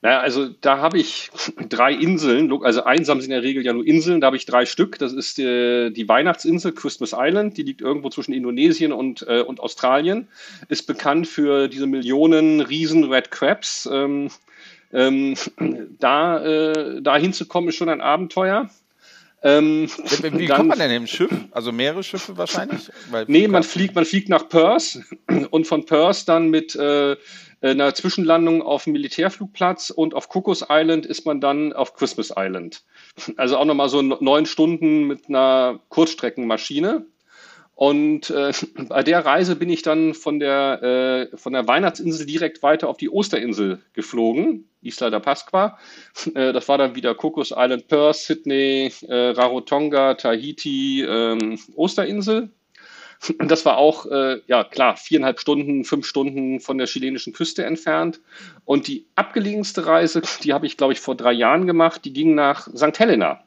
Naja, 0.00 0.20
also 0.20 0.48
da 0.60 0.78
habe 0.78 0.98
ich 0.98 1.30
drei 1.68 1.92
Inseln, 1.92 2.52
also 2.62 2.84
einsam 2.84 3.20
sind 3.20 3.32
in 3.32 3.40
der 3.40 3.42
Regel 3.42 3.64
ja 3.64 3.72
nur 3.72 3.84
Inseln, 3.84 4.20
da 4.20 4.28
habe 4.28 4.36
ich 4.36 4.46
drei 4.46 4.64
Stück. 4.64 4.98
Das 4.98 5.12
ist 5.12 5.40
äh, 5.40 5.90
die 5.90 6.08
Weihnachtsinsel 6.08 6.72
Christmas 6.72 7.12
Island, 7.16 7.56
die 7.56 7.62
liegt 7.62 7.80
irgendwo 7.80 8.08
zwischen 8.08 8.32
Indonesien 8.32 8.92
und, 8.92 9.26
äh, 9.28 9.40
und 9.40 9.58
Australien, 9.58 10.28
ist 10.68 10.86
bekannt 10.86 11.26
für 11.26 11.66
diese 11.66 11.88
Millionen 11.88 12.60
riesen 12.60 13.12
Red 13.12 13.32
Crabs. 13.32 13.88
Ähm, 13.92 14.30
ähm, 14.92 15.34
da, 15.98 16.44
äh, 16.44 17.02
da 17.02 17.16
hinzukommen 17.16 17.70
ist 17.70 17.76
schon 17.76 17.88
ein 17.88 18.00
Abenteuer. 18.00 18.70
Ähm, 19.42 19.88
Wie 20.22 20.46
dann, 20.46 20.56
kommt 20.56 20.68
man 20.70 20.78
denn 20.78 20.90
im 20.90 21.06
Schiff? 21.06 21.30
Also 21.52 21.70
mehrere 21.72 22.02
Schiffe 22.02 22.36
wahrscheinlich? 22.36 22.90
Weil 23.10 23.24
nee, 23.28 23.46
man 23.46 23.62
fliegt, 23.62 23.94
man 23.94 24.04
fliegt 24.04 24.28
nach 24.28 24.48
Perth 24.48 25.00
und 25.50 25.66
von 25.66 25.84
Perth 25.84 26.28
dann 26.28 26.50
mit 26.50 26.74
äh, 26.74 27.16
einer 27.60 27.94
Zwischenlandung 27.94 28.62
auf 28.62 28.84
dem 28.84 28.92
Militärflugplatz 28.92 29.90
und 29.90 30.14
auf 30.14 30.28
Cocos 30.28 30.64
Island 30.68 31.06
ist 31.06 31.26
man 31.26 31.40
dann 31.40 31.72
auf 31.72 31.94
Christmas 31.94 32.32
Island. 32.36 32.84
Also 33.36 33.56
auch 33.56 33.64
nochmal 33.64 33.88
so 33.88 34.02
neun 34.02 34.46
Stunden 34.46 35.06
mit 35.06 35.28
einer 35.28 35.80
Kurzstreckenmaschine. 35.88 37.04
Und 37.78 38.30
äh, 38.30 38.50
bei 38.88 39.04
der 39.04 39.24
Reise 39.24 39.54
bin 39.54 39.70
ich 39.70 39.82
dann 39.82 40.12
von 40.12 40.40
der, 40.40 41.30
äh, 41.32 41.36
von 41.36 41.52
der 41.52 41.68
Weihnachtsinsel 41.68 42.26
direkt 42.26 42.60
weiter 42.64 42.88
auf 42.88 42.96
die 42.96 43.08
Osterinsel 43.08 43.80
geflogen, 43.92 44.68
Isla 44.82 45.10
da 45.10 45.20
Pasqua. 45.20 45.78
Äh, 46.34 46.52
das 46.52 46.68
war 46.68 46.76
dann 46.76 46.96
wieder 46.96 47.14
Cocos 47.14 47.54
Island, 47.56 47.86
Perth, 47.86 48.16
Sydney, 48.16 48.92
äh, 49.06 49.14
Rarotonga, 49.30 50.14
Tahiti, 50.14 51.04
ähm, 51.04 51.56
Osterinsel. 51.76 52.50
Das 53.38 53.64
war 53.64 53.78
auch, 53.78 54.06
äh, 54.06 54.40
ja 54.46 54.62
klar, 54.64 54.96
viereinhalb 54.96 55.40
Stunden, 55.40 55.84
fünf 55.84 56.06
Stunden 56.06 56.60
von 56.60 56.78
der 56.78 56.86
chilenischen 56.86 57.32
Küste 57.32 57.64
entfernt. 57.64 58.20
Und 58.64 58.86
die 58.88 59.06
abgelegenste 59.14 59.86
Reise, 59.86 60.22
die 60.42 60.52
habe 60.52 60.66
ich, 60.66 60.76
glaube 60.76 60.92
ich, 60.92 61.00
vor 61.00 61.16
drei 61.16 61.32
Jahren 61.32 61.66
gemacht, 61.66 62.04
die 62.04 62.12
ging 62.12 62.34
nach 62.34 62.68
St. 62.68 62.98
Helena. 62.98 63.42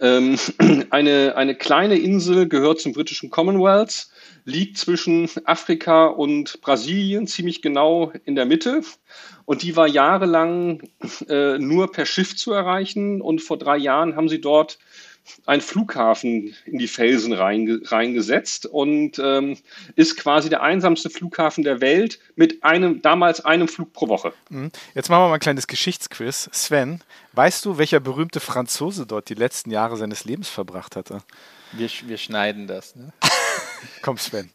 Ähm, 0.00 0.38
eine, 0.90 1.36
eine 1.36 1.54
kleine 1.54 1.98
Insel 1.98 2.48
gehört 2.48 2.80
zum 2.80 2.92
britischen 2.92 3.30
Commonwealth, 3.30 4.08
liegt 4.44 4.78
zwischen 4.78 5.28
Afrika 5.44 6.06
und 6.06 6.60
Brasilien 6.62 7.26
ziemlich 7.26 7.62
genau 7.62 8.12
in 8.24 8.34
der 8.34 8.46
Mitte. 8.46 8.80
Und 9.44 9.62
die 9.62 9.76
war 9.76 9.86
jahrelang 9.86 10.82
äh, 11.28 11.58
nur 11.58 11.92
per 11.92 12.06
Schiff 12.06 12.36
zu 12.36 12.52
erreichen. 12.52 13.20
Und 13.20 13.42
vor 13.42 13.58
drei 13.58 13.76
Jahren 13.76 14.16
haben 14.16 14.28
sie 14.28 14.40
dort 14.40 14.78
einen 15.46 15.62
Flughafen 15.62 16.54
in 16.64 16.78
die 16.78 16.88
Felsen 16.88 17.32
reinge 17.32 17.80
reingesetzt 17.84 18.66
und 18.66 19.18
ähm, 19.18 19.58
ist 19.96 20.16
quasi 20.16 20.48
der 20.48 20.62
einsamste 20.62 21.10
Flughafen 21.10 21.64
der 21.64 21.80
Welt 21.80 22.18
mit 22.36 22.62
einem 22.64 23.02
damals 23.02 23.44
einem 23.44 23.68
Flug 23.68 23.92
pro 23.92 24.08
Woche. 24.08 24.32
Mhm. 24.48 24.70
Jetzt 24.94 25.08
machen 25.08 25.22
wir 25.22 25.28
mal 25.28 25.34
ein 25.34 25.40
kleines 25.40 25.66
Geschichtsquiz. 25.66 26.48
Sven, 26.52 27.00
weißt 27.32 27.64
du, 27.64 27.78
welcher 27.78 28.00
berühmte 28.00 28.40
Franzose 28.40 29.06
dort 29.06 29.28
die 29.28 29.34
letzten 29.34 29.70
Jahre 29.70 29.96
seines 29.96 30.24
Lebens 30.24 30.48
verbracht 30.48 30.96
hatte? 30.96 31.22
Wir, 31.72 31.88
wir 32.06 32.18
schneiden 32.18 32.66
das. 32.66 32.96
Ne? 32.96 33.12
Komm, 34.02 34.18
Sven. 34.18 34.50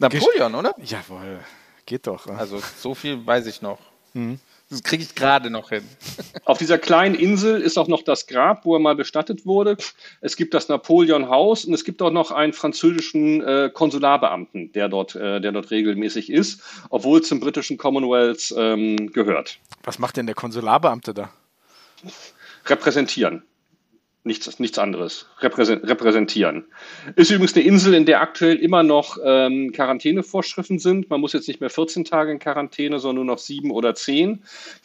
Napoleon, 0.00 0.52
Gesch 0.52 0.58
oder? 0.58 0.74
Jawohl, 0.82 1.40
geht 1.86 2.06
doch. 2.06 2.26
Also 2.26 2.60
so 2.78 2.94
viel 2.94 3.24
weiß 3.24 3.46
ich 3.46 3.62
noch. 3.62 3.78
Mhm. 4.12 4.40
Das 4.70 4.82
kriege 4.82 5.02
ich 5.02 5.14
gerade 5.14 5.50
noch 5.50 5.68
hin. 5.68 5.84
Auf 6.44 6.58
dieser 6.58 6.78
kleinen 6.78 7.14
Insel 7.14 7.60
ist 7.60 7.78
auch 7.78 7.88
noch 7.88 8.02
das 8.02 8.26
Grab, 8.26 8.64
wo 8.64 8.74
er 8.74 8.80
mal 8.80 8.94
bestattet 8.94 9.46
wurde. 9.46 9.76
Es 10.20 10.36
gibt 10.36 10.54
das 10.54 10.68
Napoleon-Haus 10.68 11.64
und 11.64 11.74
es 11.74 11.84
gibt 11.84 12.00
auch 12.02 12.10
noch 12.10 12.30
einen 12.30 12.52
französischen 12.52 13.42
äh, 13.42 13.70
Konsularbeamten, 13.72 14.72
der 14.72 14.88
dort, 14.88 15.14
äh, 15.14 15.40
der 15.40 15.52
dort 15.52 15.70
regelmäßig 15.70 16.30
ist, 16.30 16.62
obwohl 16.90 17.20
es 17.20 17.28
zum 17.28 17.40
britischen 17.40 17.76
Commonwealth 17.76 18.54
ähm, 18.56 19.12
gehört. 19.12 19.58
Was 19.82 19.98
macht 19.98 20.16
denn 20.16 20.26
der 20.26 20.34
Konsularbeamte 20.34 21.14
da? 21.14 21.30
Repräsentieren 22.66 23.42
nichts, 24.24 24.58
nichts 24.58 24.78
anderes 24.78 25.26
repräsentieren. 25.40 26.64
Ist 27.14 27.30
übrigens 27.30 27.54
eine 27.54 27.64
Insel, 27.64 27.92
in 27.94 28.06
der 28.06 28.22
aktuell 28.22 28.56
immer 28.56 28.82
noch 28.82 29.18
ähm, 29.22 29.70
Quarantänevorschriften 29.72 30.78
sind. 30.78 31.10
Man 31.10 31.20
muss 31.20 31.34
jetzt 31.34 31.46
nicht 31.46 31.60
mehr 31.60 31.68
14 31.68 32.04
Tage 32.06 32.32
in 32.32 32.38
Quarantäne, 32.38 32.98
sondern 32.98 33.26
nur 33.26 33.34
noch 33.34 33.38
sieben 33.38 33.70
oder 33.70 33.94
zehn. 33.94 34.42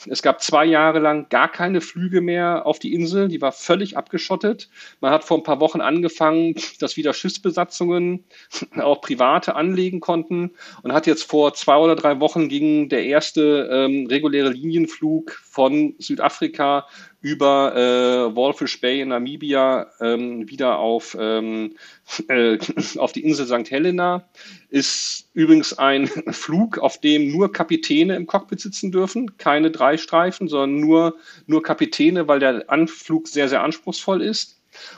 Es 0.08 0.22
gab 0.22 0.44
zwei 0.44 0.66
Jahre 0.66 1.00
lang 1.00 1.28
gar 1.30 1.50
keine 1.50 1.80
Flüge 1.80 2.20
mehr 2.20 2.66
auf 2.66 2.80
die 2.80 2.94
Insel. 2.94 3.30
Die 3.30 3.42
war 3.42 3.54
völlig 3.54 3.98
abgeschottet. 3.98 4.70
Man 5.00 5.12
hat 5.12 5.24
vor 5.24 5.38
ein 5.38 5.44
paar 5.44 5.62
Wochen 5.62 5.80
angefangen, 5.80 6.56
dass 6.80 6.98
wieder 6.98 7.14
Schiffsbesatzungen 7.14 8.26
auch 8.78 9.00
private 9.00 9.56
anlegen 9.56 10.02
konnten 10.02 10.52
und 10.84 10.92
hat 10.92 11.08
jetzt 11.08 11.24
vor 11.24 11.54
zwei 11.54 11.78
oder 11.78 11.96
drei 11.96 12.20
Wochen 12.20 12.50
ging 12.50 12.90
der 12.90 13.06
erste 13.06 13.70
ähm, 13.72 14.08
reguläre 14.08 14.50
Linienflug 14.50 15.32
von 15.32 15.96
Südafrika 15.98 16.88
über 17.22 17.76
äh, 17.76 18.36
Walfish 18.36 18.80
Bay 18.80 19.02
in 19.02 19.10
Namibia 19.10 19.88
ähm, 20.00 20.50
wieder 20.50 20.80
auf, 20.80 21.18
ähm, 21.20 21.76
äh, 22.28 22.58
auf 22.98 23.12
die 23.12 23.24
Insel 23.24 23.46
St. 23.46 23.70
Helena. 23.70 24.28
Ist 24.70 25.30
übrigens 25.34 25.78
ein 25.78 26.08
Flug, 26.32 26.78
auf 26.78 27.00
dem 27.02 27.32
nur 27.32 27.52
Kapitäne 27.52 28.16
im 28.16 28.26
Cockpit 28.26 28.62
sitzen 28.62 28.92
dürfen, 28.92 29.38
keine 29.38 29.72
drei 29.72 29.98
Streifen, 29.98 30.48
sondern 30.48 30.80
nur, 30.80 31.16
nur 31.46 31.62
Kapitäne, 31.62 32.28
weil 32.28 32.40
der 32.40 32.70
Anflug 32.70 33.28
sehr, 33.28 33.50
sehr 33.50 33.64
anspruchsvoll 33.64 34.22
ist. 34.22 34.56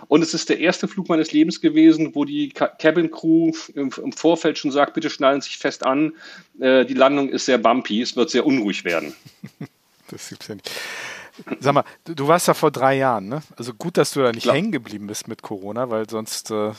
Und 0.08 0.22
es 0.22 0.34
ist 0.34 0.50
der 0.50 0.60
erste 0.60 0.88
Flug 0.88 1.10
meines 1.10 1.32
Lebens 1.32 1.62
gewesen, 1.62 2.14
wo 2.14 2.26
die 2.26 2.50
Cabin 2.50 3.10
Crew 3.10 3.52
im, 3.74 3.90
im 4.04 4.12
Vorfeld 4.12 4.58
schon 4.58 4.72
sagt, 4.72 4.94
bitte 4.94 5.10
schnallen 5.10 5.42
sich 5.42 5.58
fest 5.58 5.86
an, 5.86 6.14
äh, 6.60 6.86
die 6.86 6.94
Landung 6.94 7.30
ist 7.30 7.46
sehr 7.46 7.58
bumpy, 7.58 8.02
es 8.02 8.16
wird 8.16 8.30
sehr 8.30 8.46
unruhig 8.46 8.84
werden. 8.86 9.14
Das 10.10 10.28
gibt's 10.28 10.50
ja 10.50 10.56
nicht. 10.56 10.70
Sag 11.60 11.74
mal, 11.74 11.84
du, 12.06 12.16
du, 12.16 12.28
warst 12.28 12.48
da 12.48 12.54
vor 12.54 12.72
drei 12.72 12.98
Jahren, 12.98 13.28
ne? 13.28 13.42
Also 13.58 13.74
gut, 13.74 13.98
dass 13.98 14.12
du 14.12 14.22
da 14.22 14.32
nicht 14.32 14.52
hängen 14.52 14.72
geblieben 14.72 15.08
bist 15.08 15.28
mit 15.28 15.42
Corona, 15.42 15.90
weil 15.90 16.10
sonst 16.10 16.52
äh, 16.52 16.72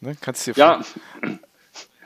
ne, 0.00 0.16
kannst 0.20 0.46
du 0.46 0.52
dir 0.52 0.58
Ja, 0.58 0.80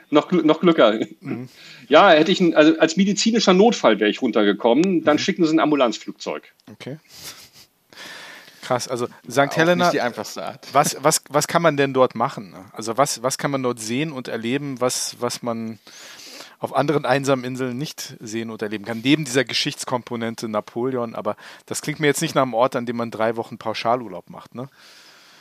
noch, 0.09 0.31
noch 0.31 0.59
Glücker. 0.59 0.99
Mhm. 1.19 1.49
Ja, 1.87 2.09
hätte 2.09 2.31
ich, 2.31 2.39
ein, 2.39 2.55
also 2.55 2.77
als 2.79 2.97
medizinischer 2.97 3.53
Notfall 3.53 3.99
wäre 3.99 4.09
ich 4.09 4.21
runtergekommen, 4.21 5.03
dann 5.03 5.15
mhm. 5.15 5.19
schicken 5.19 5.45
sie 5.45 5.53
ein 5.53 5.59
Ambulanzflugzeug. 5.59 6.53
Okay. 6.71 6.97
Krass, 8.61 8.87
also 8.87 9.07
St. 9.29 9.55
Helena, 9.55 9.91
die 9.91 10.01
einfachste 10.01 10.43
Art. 10.43 10.67
Was, 10.73 10.97
was, 10.99 11.21
was 11.29 11.47
kann 11.47 11.61
man 11.61 11.77
denn 11.77 11.93
dort 11.93 12.15
machen? 12.15 12.55
Also 12.71 12.97
was, 12.97 13.21
was 13.21 13.37
kann 13.37 13.51
man 13.51 13.61
dort 13.61 13.79
sehen 13.79 14.11
und 14.11 14.27
erleben, 14.27 14.81
was, 14.81 15.17
was 15.19 15.43
man 15.43 15.77
auf 16.59 16.75
anderen 16.75 17.05
einsamen 17.05 17.45
Inseln 17.45 17.77
nicht 17.77 18.15
sehen 18.19 18.49
oder 18.49 18.67
erleben 18.67 18.85
kann. 18.85 19.01
Neben 19.03 19.25
dieser 19.25 19.45
Geschichtskomponente 19.45 20.47
Napoleon, 20.47 21.15
aber 21.15 21.35
das 21.65 21.81
klingt 21.81 21.99
mir 21.99 22.07
jetzt 22.07 22.21
nicht 22.21 22.35
nach 22.35 22.43
einem 22.43 22.53
Ort, 22.53 22.75
an 22.75 22.85
dem 22.85 22.97
man 22.97 23.11
drei 23.11 23.35
Wochen 23.35 23.57
Pauschalurlaub 23.57 24.29
macht, 24.29 24.55
ne? 24.55 24.67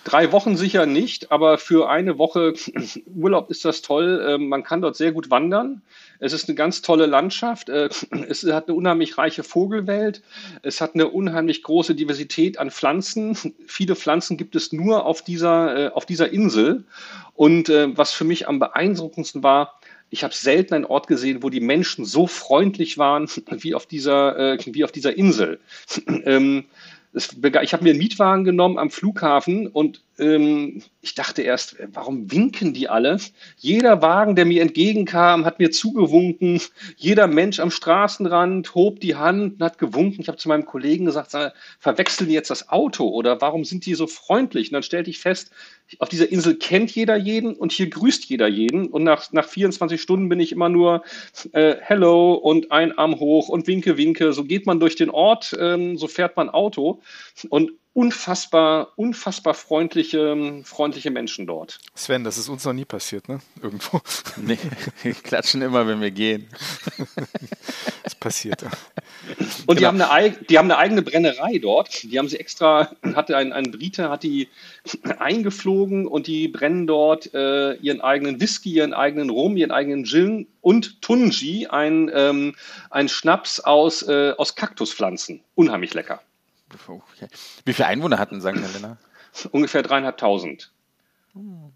Drei 0.04 0.32
Wochen 0.32 0.58
sicher 0.58 0.84
nicht, 0.84 1.32
aber 1.32 1.56
für 1.56 1.88
eine 1.88 2.18
Woche 2.18 2.52
Urlaub 3.16 3.50
ist 3.50 3.64
das 3.64 3.80
toll. 3.80 4.22
Ähm, 4.28 4.48
man 4.50 4.62
kann 4.62 4.82
dort 4.82 4.96
sehr 4.96 5.12
gut 5.12 5.30
wandern. 5.30 5.80
Es 6.18 6.34
ist 6.34 6.46
eine 6.46 6.54
ganz 6.54 6.82
tolle 6.82 7.06
Landschaft. 7.06 7.70
Äh, 7.70 7.88
es 8.28 8.44
hat 8.44 8.68
eine 8.68 8.76
unheimlich 8.76 9.16
reiche 9.16 9.42
Vogelwelt. 9.42 10.22
Es 10.62 10.82
hat 10.82 10.94
eine 10.94 11.08
unheimlich 11.08 11.62
große 11.62 11.94
Diversität 11.94 12.58
an 12.58 12.70
Pflanzen. 12.70 13.34
Viele 13.66 13.96
Pflanzen 13.96 14.36
gibt 14.36 14.56
es 14.56 14.72
nur 14.72 15.06
auf 15.06 15.22
dieser, 15.22 15.86
äh, 15.86 15.88
auf 15.90 16.04
dieser 16.04 16.30
Insel. 16.30 16.84
Und 17.34 17.70
äh, 17.70 17.96
was 17.96 18.12
für 18.12 18.24
mich 18.24 18.46
am 18.46 18.58
beeindruckendsten 18.58 19.42
war, 19.42 19.80
ich 20.14 20.22
habe 20.22 20.32
selten 20.32 20.74
einen 20.74 20.84
Ort 20.84 21.08
gesehen, 21.08 21.42
wo 21.42 21.50
die 21.50 21.58
Menschen 21.58 22.04
so 22.04 22.28
freundlich 22.28 22.98
waren 22.98 23.28
wie 23.50 23.74
auf 23.74 23.84
dieser, 23.84 24.54
äh, 24.54 24.58
wie 24.64 24.84
auf 24.84 24.92
dieser 24.92 25.16
Insel. 25.16 25.58
ähm, 26.24 26.64
ich 27.12 27.72
habe 27.72 27.84
mir 27.84 27.90
einen 27.90 27.98
Mietwagen 27.98 28.44
genommen 28.44 28.78
am 28.78 28.90
Flughafen 28.90 29.66
und 29.66 30.02
ich 30.16 31.14
dachte 31.16 31.42
erst, 31.42 31.76
warum 31.92 32.30
winken 32.30 32.72
die 32.72 32.88
alle? 32.88 33.18
Jeder 33.56 34.00
Wagen, 34.00 34.36
der 34.36 34.44
mir 34.44 34.62
entgegenkam, 34.62 35.44
hat 35.44 35.58
mir 35.58 35.72
zugewunken. 35.72 36.60
Jeder 36.96 37.26
Mensch 37.26 37.58
am 37.58 37.72
Straßenrand 37.72 38.76
hob 38.76 39.00
die 39.00 39.16
Hand 39.16 39.54
und 39.54 39.62
hat 39.62 39.78
gewunken. 39.78 40.20
Ich 40.20 40.28
habe 40.28 40.38
zu 40.38 40.48
meinem 40.48 40.66
Kollegen 40.66 41.06
gesagt, 41.06 41.36
verwechseln 41.80 42.28
die 42.28 42.34
jetzt 42.34 42.50
das 42.50 42.68
Auto 42.68 43.08
oder 43.08 43.40
warum 43.40 43.64
sind 43.64 43.86
die 43.86 43.94
so 43.94 44.06
freundlich? 44.06 44.68
Und 44.68 44.74
dann 44.74 44.82
stellte 44.84 45.10
ich 45.10 45.18
fest, 45.18 45.50
auf 45.98 46.08
dieser 46.08 46.30
Insel 46.30 46.54
kennt 46.56 46.92
jeder 46.92 47.16
jeden 47.16 47.54
und 47.54 47.72
hier 47.72 47.90
grüßt 47.90 48.24
jeder 48.26 48.46
jeden. 48.46 48.86
Und 48.86 49.02
nach, 49.02 49.32
nach 49.32 49.48
24 49.48 50.00
Stunden 50.00 50.28
bin 50.28 50.38
ich 50.38 50.52
immer 50.52 50.68
nur 50.68 51.02
äh, 51.52 51.74
Hello 51.80 52.34
und 52.34 52.70
ein 52.70 52.96
Arm 52.96 53.18
hoch 53.18 53.48
und 53.48 53.66
winke, 53.66 53.96
winke. 53.96 54.32
So 54.32 54.44
geht 54.44 54.64
man 54.64 54.78
durch 54.78 54.94
den 54.94 55.10
Ort, 55.10 55.56
ähm, 55.58 55.98
so 55.98 56.06
fährt 56.06 56.36
man 56.36 56.50
Auto. 56.50 57.02
Und 57.48 57.72
unfassbar, 57.94 58.88
unfassbar 58.96 59.54
freundliche, 59.54 60.62
freundliche 60.64 61.10
Menschen 61.10 61.46
dort. 61.46 61.78
Sven, 61.94 62.24
das 62.24 62.36
ist 62.36 62.48
uns 62.48 62.64
noch 62.64 62.72
nie 62.72 62.84
passiert, 62.84 63.28
ne? 63.28 63.40
Irgendwo. 63.62 64.00
Nee, 64.36 64.58
wir 65.02 65.14
klatschen 65.14 65.62
immer, 65.62 65.86
wenn 65.86 66.00
wir 66.00 66.10
gehen. 66.10 66.48
Das 68.02 68.14
passiert. 68.14 68.60
Ja. 68.60 68.68
Und 69.66 69.78
die, 69.78 69.84
genau. 69.84 70.04
haben 70.04 70.12
eine, 70.12 70.30
die 70.32 70.58
haben 70.58 70.70
eine 70.70 70.76
eigene 70.76 71.00
Brennerei 71.00 71.56
dort. 71.56 72.02
Die 72.02 72.18
haben 72.18 72.28
sie 72.28 72.38
extra, 72.38 72.90
hatte 73.14 73.34
ein, 73.38 73.54
ein 73.54 73.70
Brite, 73.70 74.10
hat 74.10 74.24
die 74.24 74.48
eingeflogen 75.18 76.06
und 76.06 76.26
die 76.26 76.48
brennen 76.48 76.86
dort 76.86 77.32
äh, 77.32 77.74
ihren 77.76 78.02
eigenen 78.02 78.40
Whisky, 78.40 78.74
ihren 78.74 78.92
eigenen 78.92 79.30
Rum, 79.30 79.56
ihren 79.56 79.70
eigenen 79.70 80.04
Gin 80.04 80.46
und 80.60 81.00
Tunji, 81.00 81.68
ein, 81.68 82.10
ähm, 82.12 82.54
ein 82.90 83.08
Schnaps 83.08 83.60
aus, 83.60 84.02
äh, 84.02 84.34
aus 84.36 84.54
Kaktuspflanzen. 84.54 85.42
Unheimlich 85.54 85.94
lecker. 85.94 86.20
Okay. 86.74 87.28
Wie 87.64 87.72
viele 87.72 87.88
Einwohner 87.88 88.18
hatten 88.18 88.40
St. 88.40 88.48
Helena? 88.48 88.98
Ungefähr 89.50 89.82
dreieinhalbtausend. 89.82 90.70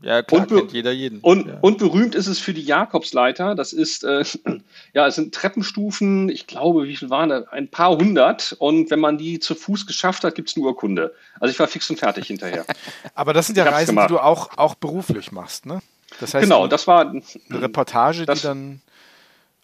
Ja, 0.02 0.22
klar, 0.22 0.42
und, 0.42 0.48
kennt 0.56 0.72
jeder 0.72 0.92
jeden. 0.92 1.18
Und, 1.18 1.48
ja. 1.48 1.58
und 1.60 1.78
berühmt 1.78 2.14
ist 2.14 2.28
es 2.28 2.38
für 2.38 2.54
die 2.54 2.62
Jakobsleiter. 2.62 3.56
Das 3.56 3.72
ist, 3.72 4.04
äh, 4.04 4.24
ja, 4.94 5.08
es 5.08 5.16
sind 5.16 5.34
Treppenstufen, 5.34 6.28
ich 6.28 6.46
glaube, 6.46 6.84
wie 6.84 6.94
viel 6.94 7.10
waren 7.10 7.28
das? 7.30 7.48
Ein 7.48 7.68
paar 7.68 7.96
hundert. 7.96 8.54
Und 8.60 8.90
wenn 8.90 9.00
man 9.00 9.18
die 9.18 9.40
zu 9.40 9.56
Fuß 9.56 9.86
geschafft 9.86 10.22
hat, 10.22 10.36
gibt 10.36 10.48
es 10.48 10.56
eine 10.56 10.64
Urkunde. 10.64 11.12
Also 11.40 11.50
ich 11.50 11.58
war 11.58 11.66
fix 11.66 11.90
und 11.90 11.98
fertig 11.98 12.28
hinterher. 12.28 12.64
Aber 13.14 13.32
das 13.32 13.46
sind 13.46 13.56
ja 13.56 13.64
Reisen, 13.64 13.96
die 13.96 14.06
du 14.06 14.20
auch, 14.20 14.56
auch 14.56 14.76
beruflich 14.76 15.32
machst, 15.32 15.66
ne? 15.66 15.80
Das 16.20 16.34
heißt, 16.34 16.42
genau, 16.42 16.66
das 16.68 16.86
war 16.86 17.10
eine 17.10 17.22
Reportage, 17.50 18.24
das, 18.26 18.40
die 18.40 18.46
dann 18.46 18.80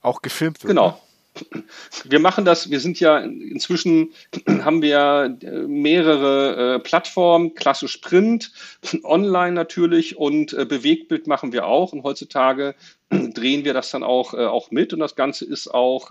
auch 0.02 0.22
gefilmt 0.22 0.62
wird. 0.62 0.68
Genau. 0.68 0.88
Ne? 0.88 0.96
Wir 2.04 2.20
machen 2.20 2.44
das, 2.44 2.70
wir 2.70 2.80
sind 2.80 3.00
ja 3.00 3.18
inzwischen, 3.18 4.12
haben 4.46 4.82
wir 4.82 5.36
äh, 5.42 5.50
mehrere 5.66 6.76
äh, 6.76 6.78
Plattformen, 6.78 7.54
klassisch 7.54 7.98
Print, 7.98 8.52
online 9.02 9.52
natürlich 9.52 10.16
und 10.16 10.52
äh, 10.52 10.64
Bewegtbild 10.64 11.26
machen 11.26 11.52
wir 11.52 11.66
auch. 11.66 11.92
Und 11.92 12.04
heutzutage 12.04 12.74
drehen 13.10 13.64
wir 13.64 13.74
das 13.74 13.90
dann 13.90 14.02
auch, 14.02 14.34
auch 14.34 14.70
mit 14.70 14.92
und 14.92 14.98
das 14.98 15.14
Ganze 15.14 15.44
ist 15.44 15.72
auch 15.72 16.10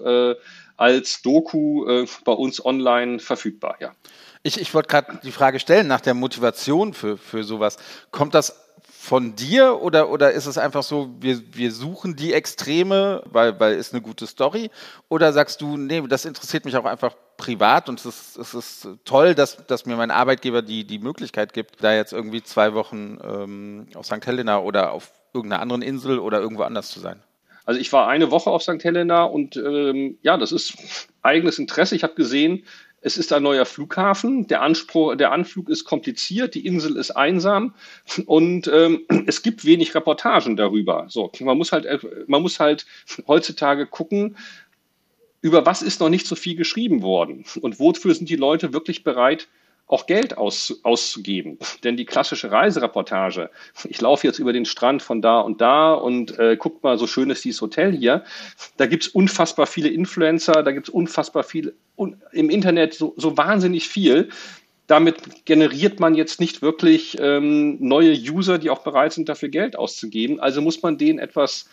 als 0.78 1.22
Doku 1.22 2.06
bei 2.24 2.32
uns 2.32 2.64
online 2.64 3.20
verfügbar, 3.20 3.78
ja. 3.80 3.94
Ich, 4.44 4.60
ich 4.60 4.74
wollte 4.74 4.90
gerade 4.90 5.20
die 5.24 5.32
Frage 5.32 5.60
stellen 5.60 5.88
nach 5.88 6.02
der 6.02 6.14
Motivation 6.14 6.94
für, 6.94 7.18
für 7.18 7.44
sowas. 7.44 7.78
Kommt 8.12 8.36
das 8.36 8.63
von 9.04 9.36
dir 9.36 9.82
oder, 9.82 10.10
oder 10.10 10.32
ist 10.32 10.46
es 10.46 10.58
einfach 10.58 10.82
so, 10.82 11.14
wir, 11.20 11.42
wir 11.52 11.74
suchen 11.74 12.16
die 12.16 12.32
Extreme, 12.32 13.22
weil, 13.26 13.60
weil 13.60 13.74
ist 13.74 13.92
eine 13.94 14.02
gute 14.02 14.26
Story? 14.28 14.72
Oder 15.10 15.34
sagst 15.34 15.60
du, 15.60 15.76
nee, 15.76 16.02
das 16.08 16.24
interessiert 16.24 16.64
mich 16.64 16.78
auch 16.78 16.86
einfach 16.86 17.14
privat 17.36 17.90
und 17.90 18.00
es 18.00 18.06
ist, 18.06 18.38
es 18.38 18.54
ist 18.54 18.88
toll, 19.04 19.36
dass, 19.36 19.58
dass 19.68 19.86
mir 19.86 19.98
mein 19.98 20.10
Arbeitgeber 20.10 20.62
die, 20.62 20.86
die 20.86 21.00
Möglichkeit 21.00 21.52
gibt, 21.52 21.84
da 21.84 21.94
jetzt 21.94 22.14
irgendwie 22.14 22.44
zwei 22.44 22.76
Wochen 22.76 23.18
ähm, 23.22 23.88
auf 23.94 24.06
St. 24.06 24.26
Helena 24.26 24.60
oder 24.60 24.94
auf 24.94 25.12
irgendeiner 25.34 25.62
anderen 25.62 25.82
Insel 25.82 26.18
oder 26.18 26.40
irgendwo 26.40 26.64
anders 26.64 26.90
zu 26.90 27.02
sein? 27.02 27.22
Also 27.66 27.82
ich 27.82 27.92
war 27.92 28.08
eine 28.08 28.32
Woche 28.32 28.52
auf 28.52 28.64
St. 28.64 28.82
Helena 28.86 29.26
und 29.26 29.58
ähm, 29.58 30.18
ja, 30.22 30.38
das 30.38 30.54
ist 30.54 30.78
eigenes 31.22 31.60
Interesse. 31.60 31.98
Ich 31.98 32.04
habe 32.04 32.16
gesehen, 32.16 32.64
es 33.04 33.18
ist 33.18 33.34
ein 33.34 33.44
neuer 33.44 33.66
Flughafen, 33.66 34.48
der, 34.48 34.62
Anspruch, 34.62 35.16
der 35.16 35.32
Anflug 35.32 35.70
ist 35.70 35.84
kompliziert, 35.84 36.56
die 36.56 36.66
Insel 36.66 36.96
ist 36.96 37.12
einsam. 37.12 37.76
Und 38.26 38.68
ähm, 38.68 39.02
es 39.28 39.44
gibt 39.44 39.66
wenig 39.66 39.94
Reportagen 39.94 40.56
darüber. 40.56 41.06
So, 41.10 41.32
man 41.42 41.58
muss 41.58 41.72
halt, 41.72 41.86
man 42.28 42.42
muss 42.42 42.60
halt 42.60 42.86
heutzutage 43.28 43.86
gucken, 43.86 44.38
über 45.42 45.66
was 45.66 45.82
ist 45.82 46.00
noch 46.00 46.10
nicht 46.10 46.26
so 46.26 46.36
viel 46.36 46.56
geschrieben 46.56 47.02
worden? 47.02 47.44
Und 47.60 47.80
wofür 47.80 48.16
sind 48.16 48.30
die 48.30 48.38
Leute 48.38 48.72
wirklich 48.72 49.04
bereit, 49.04 49.50
auch 49.88 50.06
Geld 50.08 50.38
aus, 50.38 50.80
auszugeben. 50.84 51.58
Denn 51.84 51.98
die 51.98 52.06
klassische 52.06 52.52
Reisereportage, 52.52 53.50
ich 53.84 54.00
laufe 54.02 54.26
jetzt 54.26 54.40
über 54.40 54.54
den 54.54 54.66
Strand 54.66 55.02
von 55.02 55.22
da 55.22 55.40
und 55.40 55.62
da 55.62 55.94
und 55.94 56.40
äh, 56.40 56.56
guckt 56.58 56.84
mal, 56.84 56.98
so 56.98 57.06
schön 57.06 57.30
ist 57.30 57.44
dieses 57.44 57.62
Hotel 57.62 57.92
hier. 57.92 58.24
Da 58.78 58.86
gibt's 58.86 59.08
unfassbar 59.08 59.68
viele 59.68 59.90
Influencer, 59.90 60.64
da 60.64 60.72
gibt's 60.72 60.90
unfassbar 60.90 61.44
viel 61.44 61.76
un, 61.96 62.22
im 62.32 62.50
Internet 62.50 62.94
so, 62.94 63.14
so 63.18 63.38
wahnsinnig 63.38 63.88
viel. 63.88 64.30
Damit 64.88 65.46
generiert 65.46 66.00
man 66.00 66.16
jetzt 66.16 66.40
nicht 66.40 66.62
wirklich 66.62 67.18
ähm, 67.20 67.78
neue 67.80 68.14
User, 68.14 68.58
die 68.58 68.70
auch 68.70 68.84
bereit 68.84 69.14
sind, 69.14 69.30
dafür 69.30 69.50
Geld 69.50 69.78
auszugeben. 69.78 70.40
Also 70.40 70.62
muss 70.62 70.82
man 70.82 70.98
denen 70.98 71.20
etwas 71.20 71.70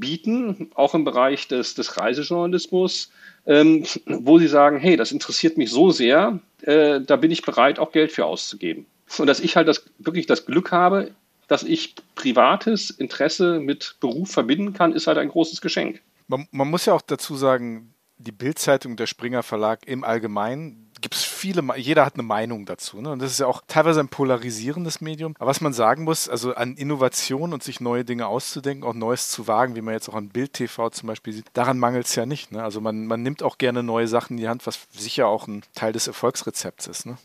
bieten, 0.00 0.70
auch 0.74 0.94
im 0.94 1.04
Bereich 1.04 1.48
des, 1.48 1.74
des 1.74 1.96
Reisejournalismus, 1.96 3.10
ähm, 3.46 3.84
wo 4.06 4.38
sie 4.38 4.48
sagen, 4.48 4.78
hey, 4.78 4.96
das 4.96 5.12
interessiert 5.12 5.56
mich 5.56 5.70
so 5.70 5.90
sehr, 5.90 6.40
äh, 6.62 7.00
da 7.00 7.16
bin 7.16 7.30
ich 7.30 7.42
bereit, 7.42 7.78
auch 7.78 7.92
Geld 7.92 8.12
für 8.12 8.24
auszugeben. 8.24 8.86
Und 9.18 9.26
dass 9.26 9.40
ich 9.40 9.56
halt 9.56 9.68
das, 9.68 9.84
wirklich 9.98 10.26
das 10.26 10.46
Glück 10.46 10.72
habe, 10.72 11.12
dass 11.48 11.62
ich 11.62 11.94
privates 12.14 12.90
Interesse 12.90 13.60
mit 13.60 13.96
Beruf 14.00 14.30
verbinden 14.30 14.72
kann, 14.72 14.92
ist 14.92 15.06
halt 15.06 15.18
ein 15.18 15.28
großes 15.28 15.60
Geschenk. 15.60 16.00
Man, 16.26 16.48
man 16.50 16.68
muss 16.68 16.86
ja 16.86 16.92
auch 16.92 17.02
dazu 17.02 17.36
sagen, 17.36 17.94
die 18.18 18.32
Bildzeitung, 18.32 18.96
der 18.96 19.06
Springer 19.06 19.42
Verlag 19.42 19.86
im 19.86 20.02
Allgemeinen 20.02 20.85
gibt 21.00 21.14
es 21.14 21.24
viele, 21.24 21.62
jeder 21.76 22.04
hat 22.04 22.14
eine 22.14 22.22
Meinung 22.22 22.66
dazu. 22.66 23.00
Ne? 23.00 23.10
Und 23.10 23.20
das 23.20 23.32
ist 23.32 23.40
ja 23.40 23.46
auch 23.46 23.62
teilweise 23.66 24.00
ein 24.00 24.08
polarisierendes 24.08 25.00
Medium. 25.00 25.34
Aber 25.38 25.50
was 25.50 25.60
man 25.60 25.72
sagen 25.72 26.04
muss, 26.04 26.28
also 26.28 26.54
an 26.54 26.76
Innovation 26.76 27.52
und 27.52 27.62
sich 27.62 27.80
neue 27.80 28.04
Dinge 28.04 28.26
auszudenken, 28.26 28.84
auch 28.84 28.94
Neues 28.94 29.30
zu 29.30 29.46
wagen, 29.46 29.76
wie 29.76 29.82
man 29.82 29.94
jetzt 29.94 30.08
auch 30.08 30.14
an 30.14 30.28
Bild 30.28 30.54
TV 30.54 30.90
zum 30.90 31.06
Beispiel 31.08 31.32
sieht, 31.32 31.46
daran 31.52 31.78
mangelt 31.78 32.06
es 32.06 32.14
ja 32.14 32.26
nicht. 32.26 32.52
Ne? 32.52 32.62
Also 32.62 32.80
man, 32.80 33.06
man 33.06 33.22
nimmt 33.22 33.42
auch 33.42 33.58
gerne 33.58 33.82
neue 33.82 34.08
Sachen 34.08 34.36
in 34.36 34.42
die 34.42 34.48
Hand, 34.48 34.66
was 34.66 34.78
sicher 34.92 35.28
auch 35.28 35.46
ein 35.46 35.62
Teil 35.74 35.92
des 35.92 36.06
Erfolgsrezepts 36.06 36.86
ist. 36.86 37.06
Ne? 37.06 37.18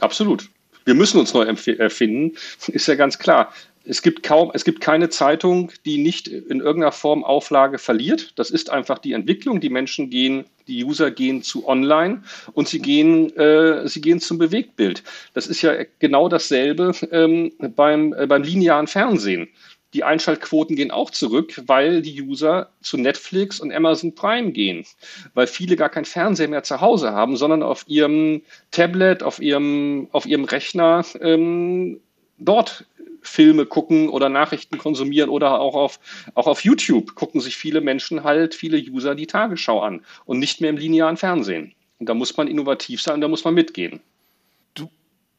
Absolut. 0.00 0.48
Wir 0.84 0.94
müssen 0.94 1.18
uns 1.18 1.32
neu 1.32 1.44
erfinden, 1.44 2.36
ist 2.68 2.86
ja 2.86 2.94
ganz 2.94 3.18
klar 3.18 3.52
es 3.86 4.02
gibt 4.02 4.22
kaum, 4.22 4.50
es 4.54 4.64
gibt 4.64 4.80
keine 4.80 5.10
Zeitung, 5.10 5.70
die 5.84 5.98
nicht 5.98 6.28
in 6.28 6.60
irgendeiner 6.60 6.92
Form 6.92 7.22
Auflage 7.22 7.78
verliert. 7.78 8.32
Das 8.36 8.50
ist 8.50 8.70
einfach 8.70 8.98
die 8.98 9.12
Entwicklung. 9.12 9.60
Die 9.60 9.68
Menschen 9.68 10.10
gehen, 10.10 10.44
die 10.66 10.84
User 10.84 11.10
gehen 11.10 11.42
zu 11.42 11.68
online 11.68 12.22
und 12.52 12.68
sie 12.68 12.80
gehen, 12.80 13.34
äh, 13.36 13.86
sie 13.86 14.00
gehen 14.00 14.20
zum 14.20 14.38
Bewegtbild. 14.38 15.02
Das 15.34 15.46
ist 15.46 15.62
ja 15.62 15.84
genau 15.98 16.28
dasselbe 16.28 16.92
ähm, 17.10 17.52
beim, 17.76 18.14
äh, 18.14 18.26
beim 18.26 18.42
linearen 18.42 18.86
Fernsehen. 18.86 19.48
Die 19.92 20.02
Einschaltquoten 20.02 20.74
gehen 20.74 20.90
auch 20.90 21.10
zurück, 21.10 21.62
weil 21.66 22.02
die 22.02 22.20
User 22.20 22.70
zu 22.80 22.96
Netflix 22.96 23.60
und 23.60 23.72
Amazon 23.72 24.14
Prime 24.14 24.50
gehen, 24.50 24.84
weil 25.34 25.46
viele 25.46 25.76
gar 25.76 25.88
kein 25.88 26.04
Fernseher 26.04 26.48
mehr 26.48 26.64
zu 26.64 26.80
Hause 26.80 27.12
haben, 27.12 27.36
sondern 27.36 27.62
auf 27.62 27.84
ihrem 27.86 28.42
Tablet, 28.72 29.22
auf 29.22 29.40
ihrem, 29.40 30.08
auf 30.10 30.26
ihrem 30.26 30.44
Rechner 30.44 31.04
ähm, 31.20 32.00
dort 32.38 32.86
Filme 33.26 33.66
gucken 33.66 34.08
oder 34.08 34.28
Nachrichten 34.28 34.78
konsumieren 34.78 35.30
oder 35.30 35.60
auch 35.60 35.74
auf, 35.74 36.00
auch 36.34 36.46
auf 36.46 36.64
YouTube 36.64 37.14
gucken 37.14 37.40
sich 37.40 37.56
viele 37.56 37.80
Menschen 37.80 38.24
halt, 38.24 38.54
viele 38.54 38.78
User 38.78 39.14
die 39.14 39.26
Tagesschau 39.26 39.80
an 39.80 40.04
und 40.24 40.38
nicht 40.38 40.60
mehr 40.60 40.70
im 40.70 40.76
linearen 40.76 41.16
Fernsehen. 41.16 41.74
Und 41.98 42.08
da 42.08 42.14
muss 42.14 42.36
man 42.36 42.48
innovativ 42.48 43.00
sein, 43.02 43.20
da 43.20 43.28
muss 43.28 43.44
man 43.44 43.54
mitgehen. 43.54 44.00
Du 44.74 44.88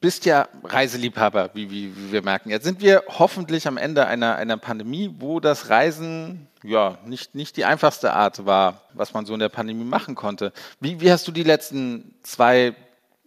bist 0.02 0.26
ja 0.26 0.48
Reiseliebhaber, 0.64 1.52
wie, 1.54 1.70
wie, 1.70 1.96
wie 1.96 2.12
wir 2.12 2.22
merken. 2.22 2.50
Jetzt 2.50 2.64
sind 2.64 2.82
wir 2.82 3.04
hoffentlich 3.08 3.68
am 3.68 3.78
Ende 3.78 4.08
einer, 4.08 4.36
einer 4.36 4.58
Pandemie, 4.58 5.14
wo 5.20 5.40
das 5.40 5.70
Reisen 5.70 6.48
ja 6.64 6.98
nicht, 7.06 7.36
nicht 7.36 7.58
die 7.58 7.66
einfachste 7.66 8.14
Art 8.14 8.46
war, 8.46 8.82
was 8.94 9.14
man 9.14 9.26
so 9.26 9.34
in 9.34 9.40
der 9.40 9.50
Pandemie 9.50 9.84
machen 9.84 10.16
konnte. 10.16 10.54
Wie, 10.80 11.02
wie 11.02 11.12
hast 11.12 11.28
du 11.28 11.32
die 11.32 11.44
letzten 11.44 12.16
zwei 12.24 12.74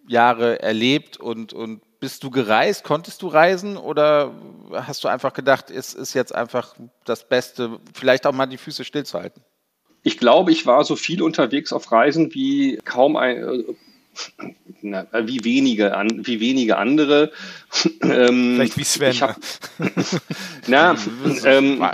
Jahre 0.09 0.61
erlebt 0.62 1.18
und, 1.18 1.53
und 1.53 1.83
bist 2.00 2.22
du 2.22 2.30
gereist? 2.30 2.84
Konntest 2.84 3.22
du 3.22 3.28
reisen 3.28 3.76
oder 3.76 4.32
hast 4.72 5.04
du 5.04 5.08
einfach 5.08 5.32
gedacht, 5.32 5.70
es 5.70 5.94
ist 5.94 6.14
jetzt 6.14 6.34
einfach 6.34 6.74
das 7.04 7.28
Beste, 7.28 7.80
vielleicht 7.94 8.26
auch 8.26 8.32
mal 8.32 8.46
die 8.46 8.58
Füße 8.58 8.84
stillzuhalten? 8.84 9.42
Ich 10.02 10.18
glaube, 10.18 10.52
ich 10.52 10.64
war 10.64 10.84
so 10.84 10.96
viel 10.96 11.22
unterwegs 11.22 11.72
auf 11.72 11.90
Reisen 11.90 12.32
wie 12.34 12.78
kaum 12.84 13.16
ein, 13.16 13.37
äh, 13.37 13.64
na, 14.80 15.06
wie 15.24 15.44
wenige, 15.44 15.96
an, 15.96 16.26
wie 16.26 16.40
wenige 16.40 16.76
andere. 16.76 17.32
Ähm, 18.02 18.54
Vielleicht 18.56 18.76
wie 18.78 18.84
Sven. 18.84 19.11
Ich 19.11 19.22
hab, 19.22 19.37
na, 20.66 20.96
ähm, 21.44 21.84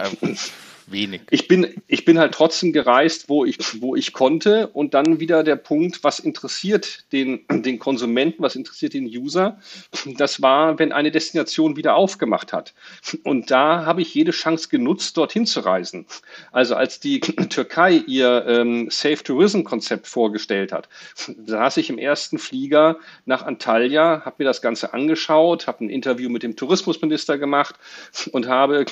wenig. 0.91 1.23
Ich 1.31 1.49
bin, 1.49 1.83
ich 1.87 2.05
bin 2.05 2.19
halt 2.19 2.33
trotzdem 2.35 2.73
gereist, 2.73 3.29
wo 3.29 3.45
ich, 3.45 3.81
wo 3.81 3.97
ich 3.97 4.13
konnte. 4.13 4.69
Und 4.69 4.95
dann 4.95 5.21
wieder 5.21 5.43
der 5.43 5.57
Punkt, 5.57 6.05
was 6.05 6.19
interessiert 6.19 7.05
den, 7.13 7.45
den 7.51 7.79
Konsumenten, 7.79 8.43
was 8.43 8.57
interessiert 8.57 8.95
den 8.95 9.07
User? 9.07 9.59
Das 10.19 10.43
war, 10.43 10.79
wenn 10.79 10.93
eine 10.93 11.11
Destination 11.11 11.77
wieder 11.77 11.97
aufgemacht 11.97 12.53
hat. 12.53 12.75
Und 13.23 13.51
da 13.51 13.85
habe 13.87 14.03
ich 14.03 14.15
jede 14.15 14.33
Chance 14.33 14.69
genutzt, 14.69 15.17
dorthin 15.17 15.47
zu 15.47 15.61
reisen. 15.61 16.07
Also 16.53 16.75
als 16.75 17.01
die 17.01 17.21
Türkei 17.21 18.03
ihr 18.07 18.45
ähm, 18.47 18.89
Safe 18.91 19.23
Tourism 19.23 19.63
Konzept 19.63 20.07
vorgestellt 20.07 20.73
hat, 20.73 20.89
saß 21.47 21.77
ich 21.79 21.91
im 21.91 21.99
ersten 21.99 22.39
Flieger 22.39 22.99
nach 23.25 23.43
Antalya, 23.43 24.23
habe 24.25 24.37
mir 24.39 24.45
das 24.45 24.63
Ganze 24.63 24.95
angeschaut, 24.95 25.67
habe 25.67 25.85
ein 25.85 25.91
Interview 25.91 26.29
mit 26.29 26.43
dem 26.43 26.57
Tourismusminister 26.57 27.39
gemacht 27.39 27.77
und 28.33 28.49
habe 28.49 28.85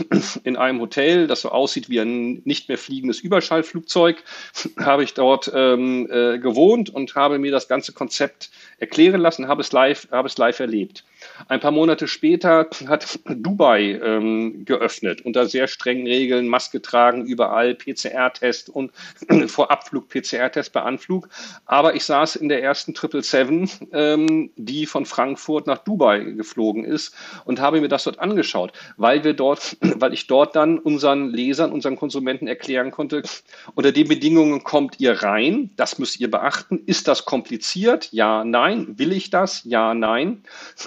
in 0.44 0.56
einem 0.56 0.80
Hotel, 0.80 1.26
das 1.26 1.42
so 1.42 1.50
aussieht, 1.50 1.81
aussieht 1.82 1.88
wie 1.88 2.00
ein 2.00 2.42
nicht 2.44 2.68
mehr 2.68 2.78
fliegendes 2.78 3.20
Überschallflugzeug, 3.20 4.22
habe 4.78 5.04
ich 5.04 5.14
dort 5.14 5.50
ähm, 5.54 6.08
äh, 6.10 6.38
gewohnt 6.38 6.90
und 6.90 7.14
habe 7.14 7.38
mir 7.38 7.50
das 7.50 7.68
ganze 7.68 7.92
Konzept 7.92 8.50
erklären 8.82 9.20
lassen, 9.20 9.46
habe 9.46 9.62
es 9.62 9.70
live, 9.70 10.08
habe 10.10 10.26
es 10.26 10.36
live 10.36 10.58
erlebt. 10.58 11.04
Ein 11.46 11.60
paar 11.60 11.70
Monate 11.70 12.08
später 12.08 12.68
hat 12.88 13.20
Dubai 13.26 14.00
ähm, 14.02 14.64
geöffnet 14.64 15.20
unter 15.22 15.46
sehr 15.46 15.68
strengen 15.68 16.04
Regeln, 16.04 16.48
Maske 16.48 16.82
tragen 16.82 17.24
überall, 17.24 17.76
PCR-Test 17.76 18.68
und 18.68 18.90
vor 19.46 19.70
Abflug 19.70 20.08
PCR-Test 20.08 20.72
bei 20.72 20.82
Anflug. 20.82 21.28
Aber 21.64 21.94
ich 21.94 22.04
saß 22.04 22.34
in 22.34 22.48
der 22.48 22.62
ersten 22.62 22.92
777, 22.94 23.88
ähm, 23.92 24.50
die 24.56 24.84
von 24.86 25.06
Frankfurt 25.06 25.68
nach 25.68 25.78
Dubai 25.78 26.18
geflogen 26.20 26.84
ist 26.84 27.14
und 27.44 27.60
habe 27.60 27.80
mir 27.80 27.88
das 27.88 28.02
dort 28.02 28.18
angeschaut, 28.18 28.72
weil 28.96 29.22
wir 29.22 29.34
dort, 29.34 29.76
weil 29.80 30.12
ich 30.12 30.26
dort 30.26 30.56
dann 30.56 30.80
unseren 30.80 31.30
Lesern, 31.30 31.70
unseren 31.70 31.94
Konsumenten 31.94 32.48
erklären 32.48 32.90
konnte, 32.90 33.22
unter 33.76 33.92
den 33.92 34.08
Bedingungen 34.08 34.64
kommt 34.64 34.98
ihr 34.98 35.22
rein, 35.22 35.70
das 35.76 36.00
müsst 36.00 36.18
ihr 36.18 36.30
beachten. 36.30 36.82
Ist 36.86 37.06
das 37.06 37.24
kompliziert? 37.24 38.08
Ja, 38.10 38.42
nein. 38.44 38.71
Will 38.78 39.12
ich 39.12 39.30
das? 39.30 39.62
Ja, 39.64 39.94
nein. 39.94 40.44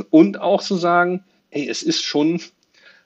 Und 0.09 0.39
auch 0.39 0.61
zu 0.61 0.75
sagen, 0.75 1.23
hey, 1.49 1.67
es 1.69 1.83
ist 1.83 2.03
schon 2.03 2.41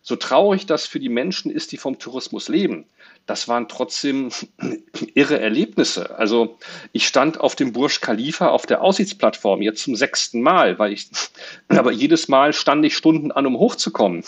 so 0.02 0.15
traurig 0.15 0.65
das 0.65 0.88
für 0.88 1.00
die 1.00 1.10
Menschen 1.10 1.52
ist, 1.52 1.72
die 1.72 1.78
vom 1.78 2.00
Tourismus 2.00 2.48
leben, 2.48 2.86
das 3.30 3.48
waren 3.48 3.68
trotzdem 3.68 4.32
irre 5.13 5.39
Erlebnisse. 5.39 6.18
Also 6.18 6.58
ich 6.94 7.08
stand 7.08 7.39
auf 7.39 7.56
dem 7.56 7.74
Burj 7.74 8.00
Khalifa 8.02 8.48
auf 8.50 8.65
der 8.65 8.82
Aussichtsplattform 8.82 9.62
jetzt 9.62 9.84
zum 9.84 9.96
sechsten 9.96 10.42
Mal, 10.42 10.80
weil 10.80 10.94
ich, 10.94 11.10
aber 11.68 11.92
jedes 11.92 12.28
Mal 12.28 12.54
stand 12.54 12.84
ich 12.86 12.98
Stunden 12.98 13.32
an, 13.32 13.46
um 13.46 13.58
hochzukommen. 13.58 14.24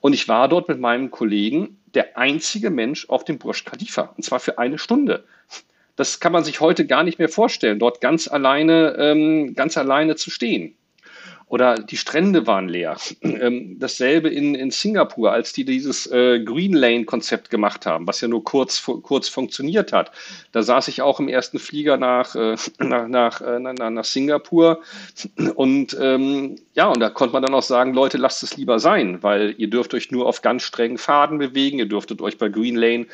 Und 0.00 0.12
ich 0.12 0.28
war 0.28 0.48
dort 0.48 0.68
mit 0.68 0.80
meinem 0.80 1.10
Kollegen 1.10 1.78
der 1.94 2.18
einzige 2.18 2.68
Mensch 2.68 3.08
auf 3.08 3.24
dem 3.24 3.38
Burj 3.38 3.64
Khalifa, 3.64 4.12
und 4.16 4.22
zwar 4.22 4.40
für 4.40 4.58
eine 4.58 4.78
Stunde. 4.78 5.24
Das 5.96 6.20
kann 6.20 6.32
man 6.32 6.44
sich 6.44 6.60
heute 6.60 6.86
gar 6.86 7.04
nicht 7.04 7.18
mehr 7.18 7.28
vorstellen, 7.28 7.78
dort 7.78 8.00
ganz 8.00 8.28
alleine, 8.28 8.96
ähm, 8.98 9.54
ganz 9.54 9.76
alleine 9.76 10.16
zu 10.16 10.30
stehen. 10.30 10.76
Oder 11.52 11.74
die 11.74 11.98
Strände 11.98 12.46
waren 12.46 12.68
leer. 12.68 12.96
Ähm, 13.42 13.76
dasselbe 13.80 14.28
in, 14.28 14.54
in 14.54 14.70
Singapur, 14.70 15.32
als 15.32 15.52
die 15.52 15.64
dieses 15.64 16.06
äh, 16.06 16.38
Green 16.44 16.74
Lane-Konzept 16.74 17.50
gemacht 17.50 17.86
haben, 17.86 18.06
was 18.06 18.20
ja 18.20 18.28
nur 18.28 18.44
kurz, 18.44 18.84
kurz 18.84 19.28
funktioniert 19.28 19.92
hat. 19.92 20.12
Da 20.52 20.62
saß 20.62 20.86
ich 20.88 21.02
auch 21.02 21.18
im 21.18 21.28
ersten 21.28 21.58
Flieger 21.58 21.96
nach, 21.96 22.36
äh, 22.36 22.56
nach, 22.78 23.08
nach, 23.08 23.40
äh, 23.40 23.58
nach, 23.58 23.90
nach 23.90 24.04
Singapur. 24.04 24.80
Und 25.54 25.96
ähm, 26.00 26.56
ja, 26.74 26.88
und 26.88 27.00
da 27.00 27.10
konnte 27.10 27.32
man 27.32 27.42
dann 27.42 27.54
auch 27.54 27.62
sagen, 27.62 27.92
Leute, 27.94 28.16
lasst 28.16 28.42
es 28.42 28.56
lieber 28.56 28.78
sein, 28.78 29.22
weil 29.22 29.54
ihr 29.58 29.68
dürft 29.68 29.92
euch 29.92 30.10
nur 30.10 30.26
auf 30.26 30.40
ganz 30.40 30.62
strengen 30.62 30.98
Faden 30.98 31.38
bewegen. 31.38 31.78
Ihr 31.78 31.88
dürftet 31.88 32.22
euch 32.22 32.38
bei 32.38 32.48
Green 32.48 32.76
Lane 32.76 33.06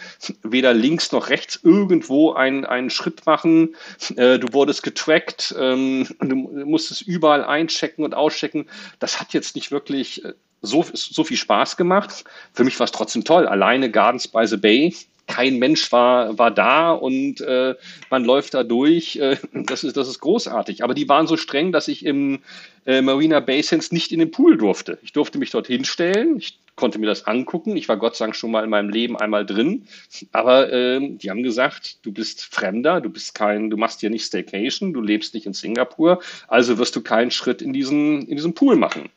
weder 0.43 0.75
links 0.75 1.11
noch 1.11 1.29
rechts 1.31 1.59
irgendwo 1.63 2.33
einen, 2.33 2.65
einen 2.65 2.91
Schritt 2.91 3.25
machen. 3.25 3.75
Äh, 4.17 4.39
du 4.39 4.53
wurdest 4.53 4.83
getrackt, 4.83 5.55
ähm, 5.59 6.07
du 6.21 6.37
musstest 6.37 7.03
überall 7.03 7.45
einchecken 7.45 8.05
und 8.05 8.15
auschecken. 8.29 8.67
Das 8.99 9.21
hat 9.21 9.33
jetzt 9.33 9.57
nicht 9.57 9.71
wirklich 9.71 10.25
äh, 10.25 10.35
so, 10.63 10.85
so 10.93 11.25
viel 11.25 11.37
Spaß 11.37 11.77
gemacht. 11.77 12.25
Für 12.53 12.65
mich 12.65 12.79
war 12.79 12.85
es 12.85 12.93
trotzdem 12.93 13.25
toll. 13.25 13.47
Alleine 13.47 13.91
Gardens 13.91 14.29
by 14.29 14.47
the 14.47 14.57
Bay 14.57 14.95
kein 15.29 15.59
Mensch 15.59 15.93
war, 15.93 16.39
war 16.39 16.51
da 16.51 16.91
und 16.91 17.41
äh, 17.43 17.75
man 18.11 18.25
läuft 18.25 18.55
da 18.55 18.65
durch. 18.65 19.17
Äh, 19.17 19.37
das, 19.53 19.85
ist, 19.85 19.97
das 19.97 20.09
ist 20.09 20.21
großartig. 20.21 20.83
Aber 20.83 20.95
die 20.95 21.09
waren 21.09 21.27
so 21.27 21.37
streng, 21.37 21.71
dass 21.71 21.87
ich 21.87 22.05
im 22.05 22.41
äh, 22.87 23.03
Marina 23.03 23.39
Bay 23.41 23.63
Sands 23.63 23.93
nicht 23.93 24.11
in 24.11 24.19
den 24.19 24.31
Pool 24.31 24.57
durfte. 24.57 24.99
Ich 25.03 25.13
durfte 25.13 25.39
mich 25.39 25.51
dorthin 25.51 25.85
stellen. 25.85 26.39
Ich 26.39 26.59
konnte 26.79 26.99
mir 26.99 27.07
das 27.07 27.27
angucken. 27.27 27.77
Ich 27.77 27.89
war 27.89 27.99
Gott 27.99 28.17
sei 28.17 28.25
Dank 28.25 28.37
schon 28.37 28.51
mal 28.51 28.65
in 28.65 28.71
meinem 28.71 28.89
Leben 28.89 29.17
einmal 29.17 29.45
drin. 29.45 29.87
Aber 30.33 30.73
äh, 30.73 31.01
die 31.01 31.29
haben 31.29 31.43
gesagt, 31.43 31.99
du 32.07 32.13
bist 32.13 32.43
Fremder, 32.43 33.01
du 33.01 33.11
bist 33.11 33.35
kein, 33.35 33.69
du 33.69 33.77
machst 33.77 34.01
hier 34.01 34.11
nicht 34.11 34.25
Staycation, 34.25 34.93
du 34.93 35.03
lebst 35.03 35.35
nicht 35.35 35.45
in 35.45 35.53
Singapur, 35.53 36.23
also 36.47 36.79
wirst 36.79 36.97
du 36.97 37.03
keinen 37.03 37.31
Schritt 37.31 37.61
in 37.61 37.73
diesen, 37.73 38.27
in 38.27 38.37
diesen 38.37 38.55
Pool 38.55 38.77
machen. 38.77 39.11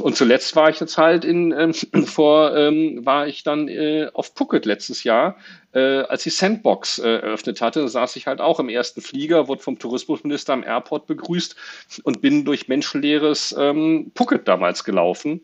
Und 0.00 0.16
zuletzt 0.16 0.56
war 0.56 0.70
ich 0.70 0.80
jetzt 0.80 0.98
halt 0.98 1.24
in, 1.24 1.52
ähm, 1.52 1.72
vor, 2.06 2.56
ähm, 2.56 3.04
war 3.04 3.26
ich 3.26 3.42
dann 3.42 3.68
äh, 3.68 4.08
auf 4.12 4.32
Phuket 4.34 4.66
letztes 4.66 5.04
Jahr, 5.04 5.36
äh, 5.72 6.00
als 6.02 6.22
die 6.24 6.30
Sandbox 6.30 6.98
äh, 6.98 7.08
eröffnet 7.08 7.60
hatte, 7.60 7.88
saß 7.88 8.16
ich 8.16 8.26
halt 8.26 8.40
auch 8.40 8.60
im 8.60 8.68
ersten 8.68 9.00
Flieger, 9.00 9.48
wurde 9.48 9.62
vom 9.62 9.78
Tourismusminister 9.78 10.52
am 10.52 10.62
Airport 10.62 11.06
begrüßt 11.06 11.56
und 12.04 12.20
bin 12.20 12.44
durch 12.44 12.68
menschenleeres 12.68 13.54
ähm, 13.58 14.10
Phuket 14.14 14.48
damals 14.48 14.84
gelaufen. 14.84 15.40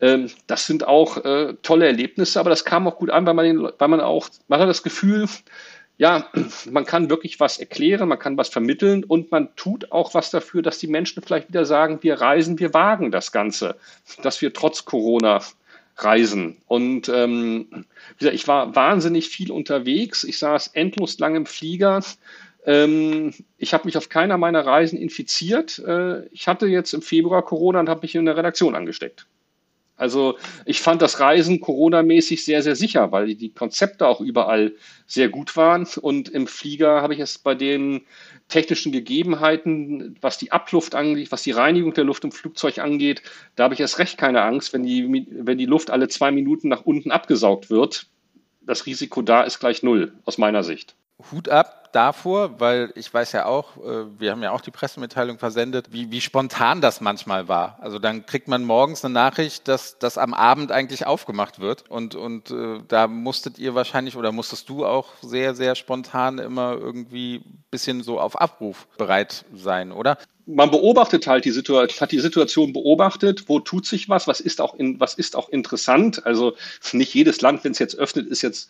Ähm, 0.00 0.30
das 0.46 0.66
sind 0.66 0.86
auch 0.86 1.24
äh, 1.24 1.54
tolle 1.62 1.86
Erlebnisse, 1.86 2.40
aber 2.40 2.50
das 2.50 2.64
kam 2.64 2.86
auch 2.86 2.98
gut 2.98 3.10
an, 3.10 3.26
weil 3.26 3.34
man, 3.34 3.44
den, 3.44 3.68
weil 3.78 3.88
man 3.88 4.00
auch, 4.00 4.28
man 4.48 4.60
hat 4.60 4.68
das 4.68 4.82
Gefühl, 4.82 5.28
ja, 5.96 6.28
man 6.70 6.84
kann 6.84 7.08
wirklich 7.08 7.38
was 7.38 7.58
erklären, 7.58 8.08
man 8.08 8.18
kann 8.18 8.36
was 8.36 8.48
vermitteln 8.48 9.04
und 9.04 9.30
man 9.30 9.54
tut 9.54 9.92
auch 9.92 10.14
was 10.14 10.30
dafür, 10.30 10.62
dass 10.62 10.78
die 10.78 10.88
Menschen 10.88 11.22
vielleicht 11.22 11.48
wieder 11.48 11.64
sagen, 11.64 11.98
wir 12.02 12.20
reisen, 12.20 12.58
wir 12.58 12.74
wagen 12.74 13.12
das 13.12 13.30
Ganze, 13.30 13.76
dass 14.22 14.42
wir 14.42 14.52
trotz 14.52 14.84
Corona 14.84 15.40
reisen. 15.96 16.58
Und 16.66 17.08
ähm, 17.08 17.68
wie 17.70 18.18
gesagt, 18.18 18.34
ich 18.34 18.48
war 18.48 18.74
wahnsinnig 18.74 19.28
viel 19.28 19.52
unterwegs. 19.52 20.24
Ich 20.24 20.38
saß 20.38 20.68
endlos 20.68 21.18
lang 21.20 21.36
im 21.36 21.46
Flieger. 21.46 22.02
Ähm, 22.66 23.32
ich 23.58 23.74
habe 23.74 23.84
mich 23.84 23.96
auf 23.96 24.08
keiner 24.08 24.36
meiner 24.36 24.66
Reisen 24.66 24.98
infiziert. 24.98 25.78
Äh, 25.78 26.26
ich 26.28 26.48
hatte 26.48 26.66
jetzt 26.66 26.94
im 26.94 27.02
Februar 27.02 27.44
Corona 27.44 27.80
und 27.80 27.88
habe 27.88 28.00
mich 28.02 28.16
in 28.16 28.24
der 28.24 28.36
Redaktion 28.36 28.74
angesteckt. 28.74 29.26
Also 29.96 30.36
ich 30.66 30.80
fand 30.80 31.02
das 31.02 31.20
Reisen 31.20 31.60
Corona-mäßig 31.60 32.44
sehr, 32.44 32.62
sehr 32.62 32.74
sicher, 32.74 33.12
weil 33.12 33.34
die 33.34 33.52
Konzepte 33.52 34.08
auch 34.08 34.20
überall 34.20 34.72
sehr 35.06 35.28
gut 35.28 35.56
waren. 35.56 35.86
Und 36.00 36.28
im 36.28 36.46
Flieger 36.46 37.00
habe 37.00 37.14
ich 37.14 37.20
es 37.20 37.38
bei 37.38 37.54
den 37.54 38.02
technischen 38.48 38.92
Gegebenheiten, 38.92 40.16
was 40.20 40.38
die 40.38 40.52
Abluft 40.52 40.94
angeht, 40.94 41.30
was 41.30 41.42
die 41.42 41.52
Reinigung 41.52 41.94
der 41.94 42.04
Luft 42.04 42.24
im 42.24 42.32
Flugzeug 42.32 42.78
angeht, 42.78 43.22
da 43.56 43.64
habe 43.64 43.74
ich 43.74 43.80
erst 43.80 43.98
recht 43.98 44.18
keine 44.18 44.42
Angst, 44.42 44.72
wenn 44.72 44.82
die, 44.82 45.26
wenn 45.30 45.58
die 45.58 45.66
Luft 45.66 45.90
alle 45.90 46.08
zwei 46.08 46.30
Minuten 46.30 46.68
nach 46.68 46.84
unten 46.84 47.10
abgesaugt 47.10 47.70
wird. 47.70 48.06
Das 48.62 48.86
Risiko 48.86 49.22
da 49.22 49.42
ist 49.42 49.60
gleich 49.60 49.82
null, 49.82 50.12
aus 50.24 50.38
meiner 50.38 50.62
Sicht. 50.62 50.94
Hut 51.30 51.48
ab 51.48 51.83
davor, 51.94 52.60
weil 52.60 52.92
ich 52.96 53.12
weiß 53.12 53.32
ja 53.32 53.46
auch, 53.46 53.76
äh, 53.76 54.18
wir 54.18 54.32
haben 54.32 54.42
ja 54.42 54.50
auch 54.52 54.60
die 54.60 54.70
Pressemitteilung 54.70 55.38
versendet, 55.38 55.92
wie, 55.92 56.10
wie 56.10 56.20
spontan 56.20 56.80
das 56.80 57.00
manchmal 57.00 57.48
war. 57.48 57.78
Also 57.80 57.98
dann 57.98 58.26
kriegt 58.26 58.48
man 58.48 58.64
morgens 58.64 59.04
eine 59.04 59.14
Nachricht, 59.14 59.68
dass 59.68 59.98
das 59.98 60.18
am 60.18 60.34
Abend 60.34 60.72
eigentlich 60.72 61.06
aufgemacht 61.06 61.60
wird. 61.60 61.90
Und, 61.90 62.14
und 62.14 62.50
äh, 62.50 62.80
da 62.88 63.06
musstet 63.06 63.58
ihr 63.58 63.74
wahrscheinlich 63.74 64.16
oder 64.16 64.32
musstest 64.32 64.68
du 64.68 64.84
auch 64.84 65.12
sehr, 65.22 65.54
sehr 65.54 65.74
spontan 65.74 66.38
immer 66.38 66.72
irgendwie 66.72 67.36
ein 67.36 67.64
bisschen 67.70 68.02
so 68.02 68.20
auf 68.20 68.40
Abruf 68.40 68.88
bereit 68.96 69.44
sein, 69.54 69.92
oder? 69.92 70.18
man 70.46 70.70
beobachtet 70.70 71.26
halt 71.26 71.44
die 71.44 71.50
Situation, 71.50 72.00
hat 72.00 72.12
die 72.12 72.20
Situation 72.20 72.72
beobachtet, 72.72 73.48
wo 73.48 73.60
tut 73.60 73.86
sich 73.86 74.08
was, 74.08 74.26
was 74.26 74.40
ist 74.40 74.60
auch 74.60 74.74
in, 74.74 75.00
was 75.00 75.14
ist 75.14 75.36
auch 75.36 75.48
interessant. 75.48 76.26
Also 76.26 76.54
nicht 76.92 77.14
jedes 77.14 77.40
Land, 77.40 77.64
wenn 77.64 77.72
es 77.72 77.78
jetzt 77.78 77.96
öffnet, 77.96 78.26
ist 78.26 78.42
jetzt 78.42 78.68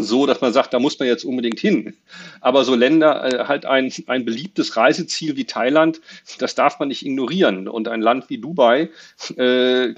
so, 0.00 0.26
dass 0.26 0.40
man 0.40 0.52
sagt, 0.52 0.72
da 0.72 0.78
muss 0.78 0.98
man 0.98 1.08
jetzt 1.08 1.24
unbedingt 1.24 1.60
hin. 1.60 1.96
Aber 2.40 2.64
so 2.64 2.74
Länder, 2.74 3.24
äh, 3.24 3.44
halt 3.46 3.66
ein, 3.66 3.92
ein 4.06 4.24
beliebtes 4.24 4.76
Reiseziel 4.76 5.36
wie 5.36 5.44
Thailand, 5.44 6.00
das 6.38 6.54
darf 6.54 6.78
man 6.78 6.88
nicht 6.88 7.04
ignorieren. 7.04 7.68
Und 7.68 7.88
ein 7.88 8.00
Land 8.00 8.30
wie 8.30 8.38
Dubai, 8.38 8.90
äh, 9.36 9.94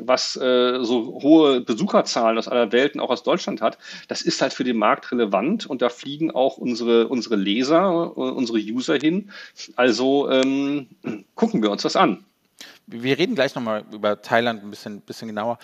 was 0.00 0.36
äh, 0.36 0.82
so 0.82 1.20
hohe 1.22 1.60
Besucherzahlen 1.60 2.38
aus 2.38 2.48
aller 2.48 2.72
Welt 2.72 2.94
und 2.94 3.00
auch 3.00 3.10
aus 3.10 3.22
Deutschland 3.22 3.60
hat, 3.62 3.78
das 4.08 4.22
ist 4.22 4.42
halt 4.42 4.52
für 4.52 4.64
den 4.64 4.76
Markt 4.76 5.10
relevant 5.12 5.66
und 5.66 5.82
da 5.82 5.88
fliegen 5.88 6.30
auch 6.30 6.58
unsere, 6.58 7.08
unsere 7.08 7.36
Leser, 7.36 8.12
äh, 8.16 8.20
unsere 8.20 8.58
User 8.58 8.96
hin. 8.96 9.30
Also 9.76 10.30
ähm, 10.30 10.88
gucken 11.34 11.62
wir 11.62 11.70
uns 11.70 11.82
das 11.82 11.96
an. 11.96 12.24
Wir 12.86 13.18
reden 13.18 13.34
gleich 13.34 13.54
nochmal 13.54 13.84
über 13.92 14.22
Thailand 14.22 14.62
ein 14.62 14.70
bisschen, 14.70 15.00
bisschen 15.00 15.28
genauer. 15.28 15.58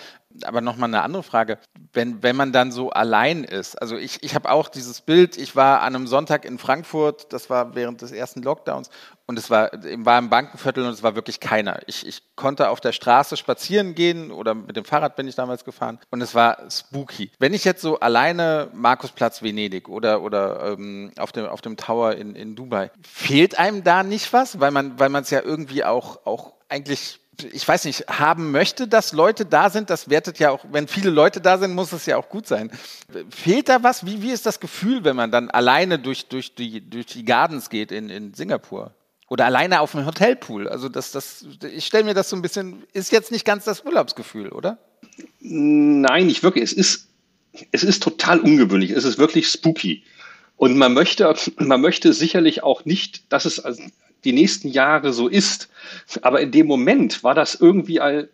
Aber 0.44 0.60
nochmal 0.60 0.88
eine 0.88 1.02
andere 1.02 1.22
Frage. 1.22 1.58
Wenn, 1.92 2.22
wenn 2.22 2.36
man 2.36 2.52
dann 2.52 2.70
so 2.70 2.90
allein 2.90 3.44
ist, 3.44 3.80
also 3.80 3.96
ich, 3.96 4.22
ich 4.22 4.34
habe 4.34 4.50
auch 4.50 4.68
dieses 4.68 5.00
Bild, 5.00 5.36
ich 5.36 5.56
war 5.56 5.80
an 5.80 5.96
einem 5.96 6.06
Sonntag 6.06 6.44
in 6.44 6.58
Frankfurt, 6.58 7.32
das 7.32 7.50
war 7.50 7.74
während 7.74 8.02
des 8.02 8.12
ersten 8.12 8.42
Lockdowns, 8.42 8.90
und 9.28 9.38
es 9.38 9.50
war, 9.50 9.70
war 9.72 10.18
im 10.18 10.30
Bankenviertel 10.30 10.84
und 10.84 10.90
es 10.90 11.02
war 11.02 11.14
wirklich 11.14 11.38
keiner. 11.38 11.80
Ich, 11.86 12.06
ich 12.06 12.34
konnte 12.34 12.70
auf 12.70 12.80
der 12.80 12.92
Straße 12.92 13.36
spazieren 13.36 13.94
gehen 13.94 14.30
oder 14.30 14.54
mit 14.54 14.76
dem 14.76 14.86
Fahrrad 14.86 15.16
bin 15.16 15.28
ich 15.28 15.34
damals 15.34 15.64
gefahren 15.64 15.98
und 16.10 16.22
es 16.22 16.34
war 16.34 16.70
spooky. 16.70 17.30
Wenn 17.38 17.52
ich 17.52 17.64
jetzt 17.64 17.82
so 17.82 18.00
alleine 18.00 18.70
Markusplatz 18.72 19.42
Venedig 19.42 19.88
oder, 19.90 20.22
oder 20.22 20.72
ähm, 20.72 21.12
auf, 21.18 21.32
dem, 21.32 21.44
auf 21.44 21.60
dem 21.60 21.76
Tower 21.76 22.14
in, 22.14 22.34
in 22.34 22.56
Dubai, 22.56 22.90
fehlt 23.02 23.58
einem 23.58 23.84
da 23.84 24.02
nicht 24.02 24.32
was? 24.32 24.60
Weil 24.60 24.70
man 24.70 24.98
weil 24.98 25.14
es 25.16 25.28
ja 25.28 25.42
irgendwie 25.42 25.84
auch, 25.84 26.24
auch 26.24 26.57
eigentlich 26.68 27.20
ich 27.52 27.66
weiß 27.66 27.84
nicht, 27.84 28.06
haben 28.08 28.50
möchte, 28.50 28.88
dass 28.88 29.12
Leute 29.12 29.46
da 29.46 29.70
sind, 29.70 29.90
das 29.90 30.10
wertet 30.10 30.38
ja 30.38 30.50
auch, 30.50 30.64
wenn 30.72 30.88
viele 30.88 31.10
Leute 31.10 31.40
da 31.40 31.58
sind, 31.58 31.74
muss 31.74 31.92
es 31.92 32.06
ja 32.06 32.16
auch 32.16 32.28
gut 32.28 32.46
sein. 32.46 32.70
Fehlt 33.30 33.68
da 33.68 33.82
was? 33.82 34.04
Wie, 34.04 34.22
wie 34.22 34.32
ist 34.32 34.46
das 34.46 34.60
Gefühl, 34.60 35.04
wenn 35.04 35.16
man 35.16 35.30
dann 35.30 35.50
alleine 35.50 35.98
durch, 35.98 36.26
durch, 36.26 36.54
die, 36.54 36.80
durch 36.88 37.06
die 37.06 37.24
Gardens 37.24 37.70
geht 37.70 37.92
in, 37.92 38.10
in 38.10 38.34
Singapur? 38.34 38.92
Oder 39.28 39.44
alleine 39.44 39.80
auf 39.80 39.92
dem 39.92 40.06
Hotelpool? 40.06 40.68
Also 40.68 40.88
das, 40.88 41.12
das, 41.12 41.46
ich 41.62 41.86
stelle 41.86 42.04
mir 42.04 42.14
das 42.14 42.30
so 42.30 42.36
ein 42.36 42.42
bisschen, 42.42 42.84
ist 42.92 43.12
jetzt 43.12 43.30
nicht 43.30 43.44
ganz 43.44 43.64
das 43.64 43.84
Urlaubsgefühl, 43.84 44.48
oder? 44.48 44.78
Nein, 45.40 46.26
nicht 46.26 46.42
wirklich. 46.42 46.64
Es 46.64 46.72
ist, 46.72 47.08
es 47.72 47.84
ist 47.84 48.02
total 48.02 48.40
ungewöhnlich. 48.40 48.90
Es 48.90 49.04
ist 49.04 49.18
wirklich 49.18 49.48
spooky. 49.48 50.02
Und 50.56 50.76
man 50.76 50.92
möchte, 50.92 51.32
man 51.58 51.80
möchte 51.80 52.12
sicherlich 52.12 52.62
auch 52.64 52.84
nicht, 52.84 53.32
dass 53.32 53.44
es 53.44 53.62
die 54.24 54.32
nächsten 54.32 54.68
Jahre 54.68 55.12
so 55.12 55.28
ist. 55.28 55.68
Aber 56.22 56.40
in 56.40 56.50
dem 56.50 56.66
Moment 56.66 57.22
war 57.24 57.34
das 57.34 57.54
irgendwie 57.54 58.00
ein, 58.00 58.28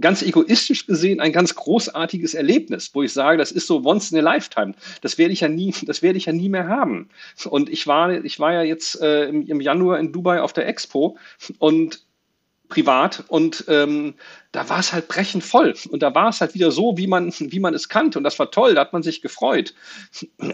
ganz 0.00 0.22
egoistisch 0.22 0.86
gesehen 0.86 1.20
ein 1.20 1.32
ganz 1.32 1.54
großartiges 1.54 2.34
Erlebnis, 2.34 2.90
wo 2.94 3.02
ich 3.02 3.12
sage, 3.12 3.38
das 3.38 3.52
ist 3.52 3.66
so 3.66 3.84
once 3.84 4.12
in 4.12 4.18
a 4.18 4.20
lifetime. 4.20 4.74
Das 5.02 5.18
werde 5.18 5.32
ich 5.32 5.40
ja 5.40 5.48
nie, 5.48 5.74
das 5.82 6.02
werde 6.02 6.18
ich 6.18 6.26
ja 6.26 6.32
nie 6.32 6.48
mehr 6.48 6.68
haben. 6.68 7.08
Und 7.48 7.68
ich 7.68 7.86
war, 7.86 8.24
ich 8.24 8.38
war 8.40 8.52
ja 8.52 8.62
jetzt 8.62 9.00
äh, 9.00 9.24
im, 9.24 9.46
im 9.46 9.60
Januar 9.60 9.98
in 9.98 10.12
Dubai 10.12 10.40
auf 10.40 10.52
der 10.52 10.68
Expo 10.68 11.16
und 11.58 12.04
privat 12.68 13.24
und 13.26 13.64
ähm, 13.66 14.14
da 14.52 14.68
war 14.68 14.78
es 14.78 14.92
halt 14.92 15.08
brechend 15.08 15.42
voll 15.42 15.74
und 15.90 16.02
da 16.04 16.14
war 16.14 16.28
es 16.28 16.40
halt 16.40 16.54
wieder 16.54 16.70
so, 16.70 16.96
wie 16.96 17.08
man, 17.08 17.32
wie 17.36 17.58
man 17.58 17.74
es 17.74 17.88
kannte 17.88 18.16
und 18.16 18.22
das 18.22 18.38
war 18.38 18.52
toll, 18.52 18.74
da 18.74 18.82
hat 18.82 18.92
man 18.92 19.02
sich 19.02 19.22
gefreut. 19.22 19.74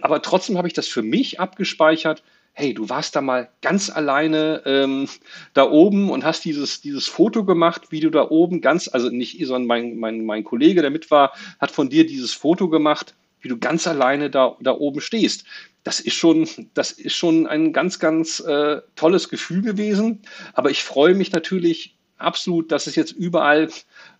Aber 0.00 0.22
trotzdem 0.22 0.56
habe 0.56 0.66
ich 0.66 0.72
das 0.72 0.88
für 0.88 1.02
mich 1.02 1.38
abgespeichert 1.40 2.22
hey, 2.58 2.72
du 2.72 2.88
warst 2.88 3.14
da 3.14 3.20
mal 3.20 3.50
ganz 3.60 3.90
alleine 3.90 4.62
ähm, 4.64 5.08
da 5.52 5.70
oben 5.70 6.10
und 6.10 6.24
hast 6.24 6.42
dieses, 6.46 6.80
dieses 6.80 7.06
Foto 7.06 7.44
gemacht, 7.44 7.82
wie 7.90 8.00
du 8.00 8.08
da 8.08 8.30
oben 8.30 8.62
ganz, 8.62 8.88
also 8.88 9.10
nicht 9.10 9.38
ich, 9.38 9.46
sondern 9.46 9.66
mein, 9.66 9.96
mein, 9.98 10.24
mein 10.24 10.42
Kollege, 10.42 10.80
der 10.80 10.90
mit 10.90 11.10
war, 11.10 11.32
hat 11.60 11.70
von 11.70 11.90
dir 11.90 12.06
dieses 12.06 12.32
Foto 12.32 12.70
gemacht, 12.70 13.14
wie 13.42 13.48
du 13.48 13.58
ganz 13.58 13.86
alleine 13.86 14.30
da, 14.30 14.56
da 14.60 14.72
oben 14.72 15.02
stehst. 15.02 15.44
Das 15.84 16.00
ist 16.00 16.14
schon, 16.14 16.48
das 16.72 16.92
ist 16.92 17.14
schon 17.14 17.46
ein 17.46 17.74
ganz, 17.74 17.98
ganz 17.98 18.40
äh, 18.40 18.80
tolles 18.96 19.28
Gefühl 19.28 19.60
gewesen. 19.60 20.22
Aber 20.54 20.70
ich 20.70 20.82
freue 20.82 21.14
mich 21.14 21.32
natürlich 21.32 21.94
absolut, 22.16 22.72
dass 22.72 22.86
es 22.86 22.96
jetzt 22.96 23.12
überall 23.12 23.68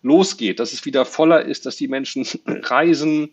losgeht, 0.03 0.59
dass 0.59 0.73
es 0.73 0.85
wieder 0.85 1.05
voller 1.05 1.43
ist, 1.43 1.65
dass 1.65 1.75
die 1.75 1.87
Menschen 1.87 2.23
reisen 2.45 3.31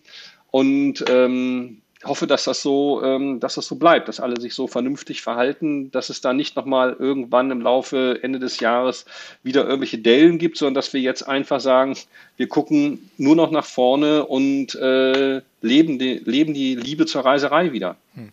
und 0.50 1.04
ähm, 1.08 1.82
hoffe, 2.06 2.26
dass 2.26 2.44
das 2.44 2.62
so, 2.62 3.02
ähm, 3.02 3.40
dass 3.40 3.54
das 3.54 3.66
so 3.66 3.76
bleibt, 3.76 4.08
dass 4.08 4.20
alle 4.20 4.40
sich 4.40 4.54
so 4.54 4.66
vernünftig 4.66 5.22
verhalten, 5.22 5.90
dass 5.90 6.10
es 6.10 6.20
da 6.20 6.32
nicht 6.32 6.56
nochmal 6.56 6.96
irgendwann 6.98 7.50
im 7.50 7.60
Laufe 7.60 8.20
Ende 8.22 8.38
des 8.38 8.60
Jahres 8.60 9.04
wieder 9.42 9.64
irgendwelche 9.64 9.98
Dellen 9.98 10.38
gibt, 10.38 10.56
sondern 10.58 10.74
dass 10.74 10.92
wir 10.92 11.00
jetzt 11.00 11.22
einfach 11.22 11.60
sagen, 11.60 11.96
wir 12.36 12.48
gucken 12.48 13.10
nur 13.16 13.36
noch 13.36 13.50
nach 13.50 13.64
vorne 13.64 14.24
und 14.24 14.74
äh, 14.74 15.42
leben, 15.60 15.98
die, 15.98 16.22
leben 16.24 16.54
die 16.54 16.74
Liebe 16.74 17.06
zur 17.06 17.24
Reiserei 17.24 17.72
wieder. 17.72 17.96
Hm. 18.14 18.32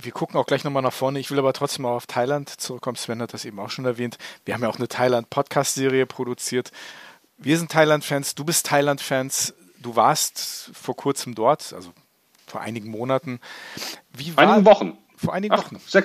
Wir 0.00 0.12
gucken 0.12 0.38
auch 0.38 0.46
gleich 0.46 0.62
nochmal 0.62 0.82
nach 0.82 0.92
vorne. 0.92 1.18
Ich 1.18 1.30
will 1.30 1.40
aber 1.40 1.52
trotzdem 1.52 1.82
mal 1.82 1.90
auf 1.90 2.06
Thailand 2.06 2.48
zurückkommen. 2.48 2.96
Sven 2.96 3.20
hat 3.20 3.34
das 3.34 3.44
eben 3.44 3.58
auch 3.58 3.70
schon 3.70 3.84
erwähnt. 3.84 4.16
Wir 4.44 4.54
haben 4.54 4.62
ja 4.62 4.68
auch 4.68 4.78
eine 4.78 4.86
Thailand-Podcast-Serie 4.86 6.06
produziert. 6.06 6.70
Wir 7.36 7.58
sind 7.58 7.72
Thailand-Fans, 7.72 8.34
du 8.34 8.44
bist 8.44 8.66
Thailand-Fans. 8.66 9.54
Du 9.80 9.94
warst 9.94 10.70
vor 10.72 10.96
kurzem 10.96 11.36
dort, 11.36 11.72
also 11.72 11.92
vor 12.48 12.60
einigen 12.60 12.90
Monaten. 12.90 13.40
Wie 14.12 14.36
war, 14.36 14.48
einigen 14.48 14.66
Wochen. 14.66 14.98
Vor 15.16 15.34
einigen 15.34 15.54
Ach, 15.54 15.64
Wochen. 15.64 15.80
Sech, 15.86 16.04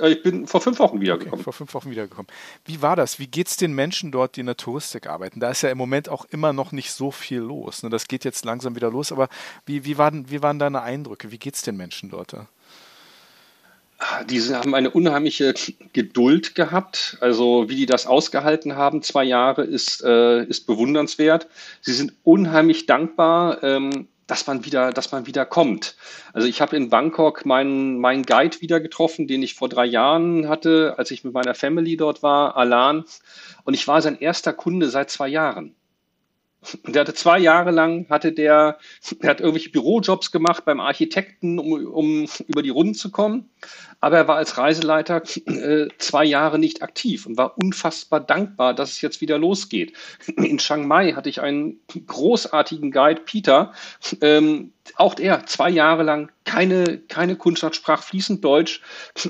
äh, 0.00 0.10
ich 0.10 0.22
bin 0.22 0.46
vor 0.46 0.60
fünf 0.60 0.78
Wochen 0.78 1.00
wiedergekommen. 1.00 1.34
Okay, 1.34 1.44
vor 1.44 1.52
fünf 1.52 1.74
Wochen 1.74 1.90
wiedergekommen. 1.90 2.28
Wie 2.64 2.82
war 2.82 2.96
das? 2.96 3.18
Wie 3.18 3.26
geht 3.26 3.48
es 3.48 3.56
den 3.56 3.72
Menschen 3.72 4.12
dort, 4.12 4.36
die 4.36 4.40
in 4.40 4.46
der 4.46 4.56
Touristik 4.56 5.06
arbeiten? 5.06 5.40
Da 5.40 5.50
ist 5.50 5.62
ja 5.62 5.70
im 5.70 5.78
Moment 5.78 6.08
auch 6.08 6.24
immer 6.26 6.52
noch 6.52 6.72
nicht 6.72 6.92
so 6.92 7.10
viel 7.10 7.40
los. 7.40 7.82
Ne? 7.82 7.90
Das 7.90 8.08
geht 8.08 8.24
jetzt 8.24 8.44
langsam 8.44 8.74
wieder 8.76 8.90
los, 8.90 9.12
aber 9.12 9.28
wie, 9.66 9.84
wie, 9.84 9.98
waren, 9.98 10.30
wie 10.30 10.42
waren 10.42 10.58
deine 10.58 10.82
Eindrücke? 10.82 11.30
Wie 11.30 11.38
geht 11.38 11.54
es 11.54 11.62
den 11.62 11.76
Menschen 11.76 12.10
dort? 12.10 12.34
Diese 14.30 14.56
haben 14.56 14.76
eine 14.76 14.90
unheimliche 14.90 15.54
Geduld 15.92 16.54
gehabt. 16.54 17.16
Also 17.20 17.68
wie 17.68 17.74
die 17.74 17.86
das 17.86 18.06
ausgehalten 18.06 18.76
haben, 18.76 19.02
zwei 19.02 19.24
Jahre, 19.24 19.64
ist, 19.64 20.04
äh, 20.04 20.44
ist 20.44 20.66
bewundernswert. 20.68 21.48
Sie 21.80 21.92
sind 21.92 22.12
unheimlich 22.22 22.86
dankbar. 22.86 23.60
Ähm, 23.64 24.06
dass 24.28 24.46
man 24.46 24.64
wieder, 24.64 24.92
dass 24.92 25.10
man 25.10 25.26
wieder 25.26 25.44
kommt. 25.44 25.96
Also 26.32 26.46
ich 26.46 26.60
habe 26.60 26.76
in 26.76 26.90
Bangkok 26.90 27.44
meinen, 27.44 27.98
meinen 27.98 28.24
Guide 28.24 28.60
wieder 28.60 28.78
getroffen, 28.78 29.26
den 29.26 29.42
ich 29.42 29.54
vor 29.54 29.68
drei 29.68 29.86
Jahren 29.86 30.48
hatte, 30.48 30.94
als 30.98 31.10
ich 31.10 31.24
mit 31.24 31.34
meiner 31.34 31.54
Family 31.54 31.96
dort 31.96 32.22
war, 32.22 32.56
Alan. 32.56 33.04
Und 33.64 33.74
ich 33.74 33.88
war 33.88 34.00
sein 34.00 34.20
erster 34.20 34.52
Kunde 34.52 34.90
seit 34.90 35.10
zwei 35.10 35.28
Jahren. 35.28 35.74
Der 36.86 37.02
hatte 37.02 37.14
zwei 37.14 37.38
Jahre 37.38 37.70
lang, 37.70 38.06
hatte 38.10 38.32
der, 38.32 38.78
er 39.20 39.28
hat 39.28 39.40
irgendwelche 39.40 39.70
Bürojobs 39.70 40.32
gemacht 40.32 40.64
beim 40.64 40.80
Architekten, 40.80 41.58
um, 41.58 41.86
um 41.86 42.26
über 42.48 42.62
die 42.62 42.70
Runden 42.70 42.94
zu 42.94 43.10
kommen. 43.10 43.48
Aber 44.00 44.16
er 44.18 44.28
war 44.28 44.36
als 44.36 44.58
Reiseleiter 44.58 45.22
äh, 45.46 45.88
zwei 45.98 46.24
Jahre 46.24 46.58
nicht 46.58 46.82
aktiv 46.82 47.26
und 47.26 47.36
war 47.36 47.56
unfassbar 47.58 48.20
dankbar, 48.20 48.74
dass 48.74 48.90
es 48.90 49.00
jetzt 49.00 49.20
wieder 49.20 49.38
losgeht. 49.38 49.92
In 50.36 50.58
Chiang 50.58 50.86
Mai 50.86 51.12
hatte 51.12 51.28
ich 51.28 51.40
einen 51.40 51.80
großartigen 52.06 52.90
Guide, 52.90 53.22
Peter, 53.24 53.72
ähm, 54.20 54.72
auch 54.96 55.14
der 55.14 55.46
zwei 55.46 55.70
Jahre 55.70 56.02
lang 56.02 56.30
keine, 56.48 56.98
keine 57.08 57.36
Kundschaft, 57.36 57.76
sprach 57.76 58.02
fließend 58.02 58.42
Deutsch 58.42 58.80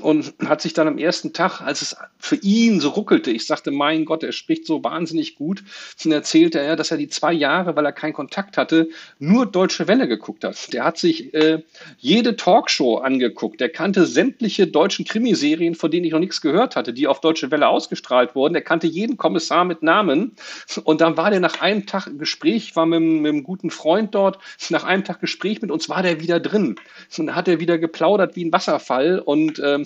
und 0.01 0.33
hat 0.45 0.61
sich 0.61 0.73
dann 0.73 0.87
am 0.87 0.97
ersten 0.97 1.33
Tag, 1.33 1.59
als 1.59 1.81
es 1.81 1.97
für 2.17 2.37
ihn 2.37 2.79
so 2.79 2.89
ruckelte, 2.89 3.29
ich 3.29 3.45
sagte, 3.45 3.71
mein 3.71 4.05
Gott, 4.05 4.23
er 4.23 4.31
spricht 4.31 4.65
so 4.65 4.83
wahnsinnig 4.85 5.35
gut, 5.35 5.63
und 6.05 6.11
erzählte 6.13 6.59
er, 6.59 6.77
dass 6.77 6.91
er 6.91 6.97
die 6.97 7.09
zwei 7.09 7.33
Jahre, 7.33 7.75
weil 7.75 7.85
er 7.85 7.91
keinen 7.91 8.13
Kontakt 8.13 8.57
hatte, 8.57 8.89
nur 9.19 9.45
Deutsche 9.45 9.87
Welle 9.89 10.07
geguckt 10.07 10.45
hat. 10.45 10.71
Der 10.71 10.85
hat 10.85 10.97
sich 10.97 11.33
äh, 11.33 11.61
jede 11.97 12.37
Talkshow 12.37 12.97
angeguckt, 12.97 13.59
der 13.59 13.69
kannte 13.69 14.05
sämtliche 14.05 14.67
deutschen 14.67 15.03
Krimiserien, 15.03 15.75
von 15.75 15.91
denen 15.91 16.05
ich 16.05 16.13
noch 16.13 16.19
nichts 16.19 16.39
gehört 16.39 16.77
hatte, 16.77 16.93
die 16.93 17.07
auf 17.07 17.19
Deutsche 17.19 17.51
Welle 17.51 17.67
ausgestrahlt 17.67 18.33
wurden. 18.33 18.55
Er 18.55 18.61
kannte 18.61 18.87
jeden 18.87 19.17
Kommissar 19.17 19.65
mit 19.65 19.83
Namen 19.83 20.37
und 20.85 21.01
dann 21.01 21.17
war 21.17 21.31
der 21.31 21.41
nach 21.41 21.59
einem 21.59 21.85
Tag 21.85 22.07
Gespräch, 22.17 22.77
war 22.77 22.85
mit, 22.85 23.01
mit 23.01 23.29
einem 23.29 23.43
guten 23.43 23.71
Freund 23.71 24.15
dort, 24.15 24.39
nach 24.69 24.85
einem 24.85 25.03
Tag 25.03 25.19
Gespräch 25.19 25.48
mit 25.61 25.71
uns 25.71 25.89
war 25.89 26.03
der 26.03 26.21
wieder 26.21 26.39
drin. 26.39 26.75
Und 27.17 27.35
hat 27.35 27.47
er 27.47 27.59
wieder 27.59 27.77
geplaudert 27.77 28.35
wie 28.35 28.45
ein 28.45 28.53
Wasserfall 28.53 29.19
und 29.19 29.59
ähm, 29.59 29.83
äh, 29.83 29.85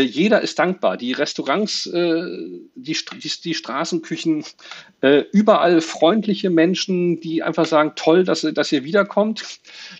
jeder 0.00 0.40
ist 0.40 0.58
dankbar. 0.58 0.96
Die 0.96 1.12
Restaurants, 1.12 1.86
äh, 1.86 2.22
die, 2.74 2.96
die, 3.22 3.32
die 3.44 3.54
Straßenküchen, 3.54 4.44
äh, 5.04 5.24
überall 5.32 5.80
freundliche 5.82 6.48
Menschen, 6.48 7.20
die 7.20 7.42
einfach 7.42 7.66
sagen, 7.66 7.92
toll, 7.94 8.24
dass, 8.24 8.40
dass 8.40 8.72
ihr 8.72 8.84
wiederkommt. 8.84 9.44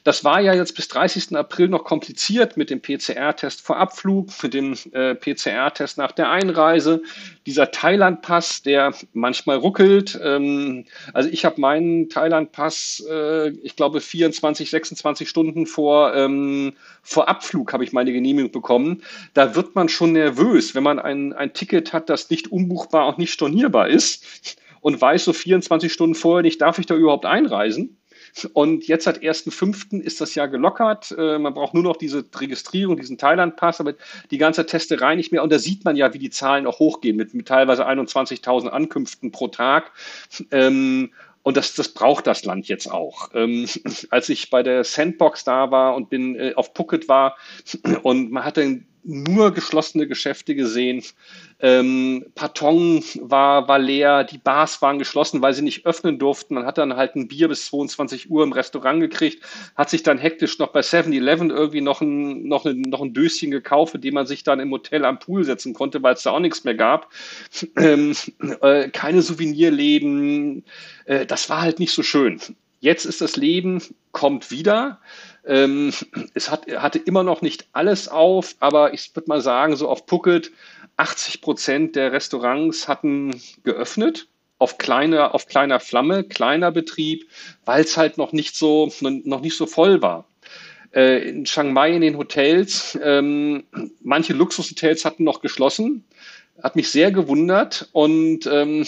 Das 0.02 0.24
war 0.24 0.40
ja 0.40 0.54
jetzt 0.54 0.74
bis 0.74 0.88
30. 0.88 1.36
April 1.36 1.68
noch 1.68 1.84
kompliziert 1.84 2.56
mit 2.56 2.70
dem 2.70 2.80
PCR-Test 2.80 3.60
vor 3.60 3.76
Abflug, 3.76 4.30
mit 4.42 4.54
dem 4.54 4.74
äh, 4.92 5.14
PCR-Test 5.14 5.98
nach 5.98 6.12
der 6.12 6.30
Einreise. 6.30 7.02
Dieser 7.46 7.70
Thailand-Pass, 7.70 8.62
der 8.62 8.94
manchmal 9.12 9.58
ruckelt. 9.58 10.18
Ähm, 10.22 10.86
also 11.12 11.28
ich 11.28 11.44
habe 11.44 11.60
meinen 11.60 12.08
Thailand-Pass, 12.08 13.04
äh, 13.08 13.50
ich 13.62 13.76
glaube 13.76 14.00
24, 14.00 14.70
26 14.70 15.28
Stunden 15.28 15.66
vor, 15.66 16.14
ähm, 16.14 16.72
vor 17.02 17.28
Abflug 17.28 17.74
habe 17.74 17.84
ich 17.84 17.92
meine 17.92 18.12
Genehmigung 18.12 18.50
bekommen. 18.50 19.02
Da 19.34 19.54
wird 19.54 19.74
man 19.74 19.83
man 19.84 19.88
schon 19.90 20.12
nervös, 20.12 20.74
wenn 20.74 20.82
man 20.82 20.98
ein, 20.98 21.32
ein 21.34 21.52
Ticket 21.52 21.92
hat, 21.92 22.08
das 22.08 22.30
nicht 22.30 22.50
umbuchbar 22.50 23.06
und 23.06 23.18
nicht 23.18 23.32
stornierbar 23.32 23.88
ist 23.88 24.56
und 24.80 25.00
weiß 25.00 25.24
so 25.24 25.32
24 25.32 25.92
Stunden 25.92 26.14
vorher 26.14 26.42
nicht, 26.42 26.60
darf 26.60 26.78
ich 26.78 26.86
da 26.86 26.94
überhaupt 26.94 27.26
einreisen? 27.26 27.98
Und 28.52 28.88
jetzt 28.88 29.04
seit 29.04 29.22
1.5. 29.22 30.00
ist 30.00 30.20
das 30.20 30.34
ja 30.34 30.46
gelockert. 30.46 31.14
Äh, 31.16 31.38
man 31.38 31.54
braucht 31.54 31.74
nur 31.74 31.84
noch 31.84 31.96
diese 31.96 32.24
Registrierung, 32.34 32.96
diesen 32.96 33.16
Thailand-Pass, 33.16 33.78
aber 33.78 33.94
die 34.30 34.38
ganze 34.38 34.66
Testerei 34.66 35.14
nicht 35.14 35.30
mehr. 35.30 35.42
Und 35.44 35.52
da 35.52 35.58
sieht 35.60 35.84
man 35.84 35.94
ja, 35.94 36.12
wie 36.14 36.18
die 36.18 36.30
Zahlen 36.30 36.66
auch 36.66 36.80
hochgehen 36.80 37.16
mit, 37.16 37.32
mit 37.34 37.46
teilweise 37.46 37.86
21.000 37.86 38.68
Ankünften 38.68 39.30
pro 39.30 39.48
Tag. 39.48 39.92
Ähm, 40.50 41.12
und 41.42 41.56
das, 41.56 41.74
das 41.74 41.90
braucht 41.90 42.26
das 42.26 42.44
Land 42.44 42.66
jetzt 42.66 42.90
auch. 42.90 43.28
Ähm, 43.34 43.68
als 44.10 44.28
ich 44.30 44.50
bei 44.50 44.64
der 44.64 44.82
Sandbox 44.82 45.44
da 45.44 45.70
war 45.70 45.94
und 45.94 46.08
bin 46.08 46.34
äh, 46.34 46.54
auf 46.56 46.72
Phuket 46.74 47.06
war 47.06 47.36
und 48.02 48.32
man 48.32 48.44
hatte 48.44 48.80
nur 49.04 49.52
geschlossene 49.52 50.06
Geschäfte 50.06 50.54
gesehen. 50.54 51.02
Ähm, 51.60 52.24
Patong 52.34 53.04
war, 53.20 53.68
war 53.68 53.78
leer, 53.78 54.24
die 54.24 54.38
Bars 54.38 54.80
waren 54.82 54.98
geschlossen, 54.98 55.42
weil 55.42 55.54
sie 55.54 55.62
nicht 55.62 55.86
öffnen 55.86 56.18
durften. 56.18 56.54
Man 56.54 56.66
hat 56.66 56.78
dann 56.78 56.96
halt 56.96 57.14
ein 57.14 57.28
Bier 57.28 57.48
bis 57.48 57.66
22 57.66 58.30
Uhr 58.30 58.42
im 58.42 58.52
Restaurant 58.52 59.00
gekriegt, 59.00 59.42
hat 59.76 59.90
sich 59.90 60.02
dann 60.02 60.18
hektisch 60.18 60.58
noch 60.58 60.68
bei 60.68 60.80
7-Eleven 60.80 61.50
irgendwie 61.50 61.80
noch 61.80 62.00
ein, 62.00 62.48
noch, 62.48 62.64
ein, 62.64 62.80
noch 62.80 63.02
ein 63.02 63.12
Döschen 63.12 63.50
gekauft, 63.50 63.94
in 63.94 64.00
dem 64.00 64.14
man 64.14 64.26
sich 64.26 64.42
dann 64.42 64.60
im 64.60 64.70
Hotel 64.70 65.04
am 65.04 65.18
Pool 65.18 65.44
setzen 65.44 65.74
konnte, 65.74 66.02
weil 66.02 66.14
es 66.14 66.22
da 66.22 66.30
auch 66.30 66.40
nichts 66.40 66.64
mehr 66.64 66.74
gab. 66.74 67.12
Ähm, 67.76 68.14
äh, 68.62 68.88
keine 68.88 69.22
Souvenirläden. 69.22 70.64
Äh, 71.04 71.26
das 71.26 71.50
war 71.50 71.60
halt 71.62 71.78
nicht 71.78 71.92
so 71.92 72.02
schön. 72.02 72.40
Jetzt 72.80 73.06
ist 73.06 73.20
das 73.20 73.36
Leben, 73.36 73.82
kommt 74.12 74.50
wieder. 74.50 75.00
Ähm, 75.46 75.92
es 76.34 76.50
hat, 76.50 76.66
hatte 76.76 76.98
immer 76.98 77.22
noch 77.22 77.42
nicht 77.42 77.66
alles 77.72 78.08
auf, 78.08 78.54
aber 78.60 78.94
ich 78.94 79.14
würde 79.14 79.28
mal 79.28 79.40
sagen, 79.40 79.76
so 79.76 79.88
auf 79.88 80.04
Phuket 80.06 80.50
80 80.96 81.40
Prozent 81.40 81.96
der 81.96 82.12
Restaurants 82.12 82.88
hatten 82.88 83.40
geöffnet 83.62 84.28
auf 84.58 84.78
kleiner, 84.78 85.34
auf 85.34 85.46
kleiner 85.46 85.80
Flamme, 85.80 86.24
kleiner 86.24 86.70
Betrieb, 86.70 87.28
weil 87.64 87.84
es 87.84 87.96
halt 87.96 88.16
noch 88.18 88.32
nicht 88.32 88.56
so, 88.56 88.90
noch 89.00 89.40
nicht 89.40 89.56
so 89.56 89.66
voll 89.66 90.00
war. 90.00 90.26
Äh, 90.94 91.28
in 91.28 91.44
Chiang 91.44 91.72
Mai 91.72 91.94
in 91.94 92.00
den 92.02 92.16
Hotels, 92.16 92.98
ähm, 93.02 93.64
manche 94.00 94.32
Luxushotels 94.32 95.04
hatten 95.04 95.24
noch 95.24 95.40
geschlossen, 95.40 96.04
hat 96.62 96.76
mich 96.76 96.90
sehr 96.90 97.10
gewundert 97.10 97.88
und 97.92 98.46
ähm, 98.46 98.86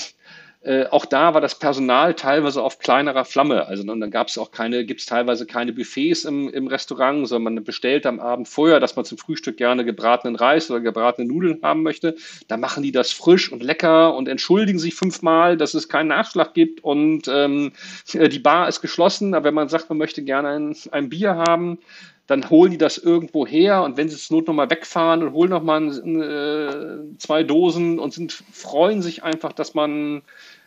äh, 0.66 0.86
auch 0.90 1.06
da 1.06 1.32
war 1.32 1.40
das 1.40 1.56
Personal 1.56 2.14
teilweise 2.14 2.60
auf 2.60 2.80
kleinerer 2.80 3.24
Flamme. 3.24 3.66
Also 3.66 3.84
und 3.88 4.00
dann 4.00 4.10
gab 4.10 4.26
es 4.26 4.36
auch 4.36 4.50
keine, 4.50 4.84
gibt 4.84 4.98
es 4.98 5.06
teilweise 5.06 5.46
keine 5.46 5.72
Buffets 5.72 6.24
im, 6.24 6.48
im 6.48 6.66
Restaurant, 6.66 7.28
sondern 7.28 7.54
man 7.54 7.64
bestellt 7.64 8.04
am 8.04 8.18
Abend 8.18 8.48
vorher, 8.48 8.80
dass 8.80 8.96
man 8.96 9.04
zum 9.04 9.16
Frühstück 9.16 9.58
gerne 9.58 9.84
gebratenen 9.84 10.34
Reis 10.34 10.68
oder 10.68 10.80
gebratene 10.80 11.28
Nudeln 11.28 11.60
haben 11.62 11.84
möchte. 11.84 12.16
Da 12.48 12.56
machen 12.56 12.82
die 12.82 12.90
das 12.90 13.12
frisch 13.12 13.52
und 13.52 13.62
lecker 13.62 14.16
und 14.16 14.26
entschuldigen 14.26 14.80
sich 14.80 14.96
fünfmal, 14.96 15.56
dass 15.56 15.74
es 15.74 15.88
keinen 15.88 16.08
Nachschlag 16.08 16.52
gibt 16.52 16.82
und 16.82 17.28
ähm, 17.28 17.70
äh, 18.14 18.28
die 18.28 18.40
Bar 18.40 18.68
ist 18.68 18.80
geschlossen. 18.80 19.34
Aber 19.34 19.44
wenn 19.44 19.54
man 19.54 19.68
sagt, 19.68 19.88
man 19.88 19.98
möchte 19.98 20.24
gerne 20.24 20.48
ein, 20.48 20.76
ein 20.90 21.08
Bier 21.08 21.36
haben, 21.36 21.78
dann 22.26 22.50
holen 22.50 22.72
die 22.72 22.78
das 22.78 22.98
irgendwo 22.98 23.46
her 23.46 23.82
und 23.82 23.96
wenn 23.96 24.08
sie 24.08 24.16
es 24.16 24.30
Not 24.30 24.46
nochmal 24.46 24.70
wegfahren 24.70 25.22
und 25.22 25.32
holen 25.32 25.50
nochmal 25.50 25.88
äh, 25.88 27.18
zwei 27.18 27.42
Dosen 27.42 27.98
und 27.98 28.12
sind, 28.12 28.32
freuen 28.32 29.02
sich 29.02 29.22
einfach, 29.22 29.52
dass 29.52 29.74
man 29.74 30.22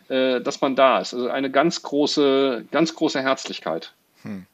äh, 0.09 0.41
dass 0.41 0.59
man 0.61 0.75
da 0.75 0.99
ist. 0.99 1.13
Also 1.13 1.29
eine 1.29 1.51
ganz 1.51 1.83
große, 1.83 2.65
ganz 2.71 2.95
große 2.95 3.21
Herzlichkeit. 3.21 3.93
Hm. 4.23 4.45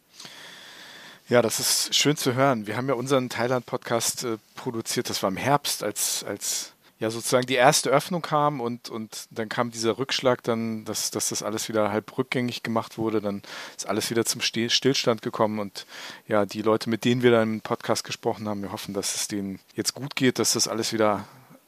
Ja, 1.28 1.41
das 1.41 1.60
ist 1.60 1.95
schön 1.95 2.18
zu 2.18 2.36
hören. 2.36 2.68
Wir 2.68 2.78
haben 2.78 2.88
ja 2.88 2.93
unseren 2.93 3.30
Thailand-Podcast 3.30 4.26
äh, 4.26 4.38
produziert, 4.56 5.10
das 5.10 5.24
war 5.24 5.30
im 5.30 5.38
Herbst, 5.38 5.84
als, 5.84 6.24
als 6.24 6.74
ja 7.06 7.12
sozusagen 7.12 7.45
die 7.45 7.53
erste 7.53 7.91
Öffnung 7.91 8.24
kam 8.24 8.60
und, 8.60 8.89
und 8.89 9.28
dann 9.30 9.47
kam 9.47 9.70
dieser 9.70 9.99
Rückschlag 9.99 10.41
dann, 10.41 10.86
dass, 10.86 11.12
dass 11.12 11.30
das 11.30 11.43
alles 11.43 11.70
wieder 11.70 11.91
halb 11.91 12.18
rückgängig 12.18 12.64
gemacht 12.64 12.97
wurde, 12.97 13.22
dann 13.22 13.43
ist 13.78 13.88
alles 13.88 14.10
wieder 14.10 14.26
zum 14.26 14.41
Stillstand 14.41 15.22
gekommen 15.22 15.60
und 15.60 15.86
ja, 16.28 16.47
die 16.47 16.64
Leute, 16.64 16.89
mit 16.89 17.06
denen 17.06 17.22
wir 17.22 17.30
dann 17.30 17.53
im 17.56 17.62
Podcast 17.62 18.03
gesprochen 18.06 18.49
haben, 18.49 18.64
wir 18.64 18.72
hoffen, 18.72 18.95
dass 18.95 19.16
es 19.16 19.28
denen 19.28 19.60
jetzt 19.76 19.93
gut 19.93 20.16
geht, 20.16 20.39
dass 20.39 20.53
das 20.53 20.68
alles 20.68 20.93
wieder 20.93 21.28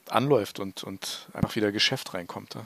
anläuft 0.10 0.60
und, 0.60 0.84
und 0.84 1.28
einfach 1.34 1.56
wieder 1.56 1.72
Geschäft 1.72 2.16
reinkommt. 2.16 2.56
Ja. 2.56 2.66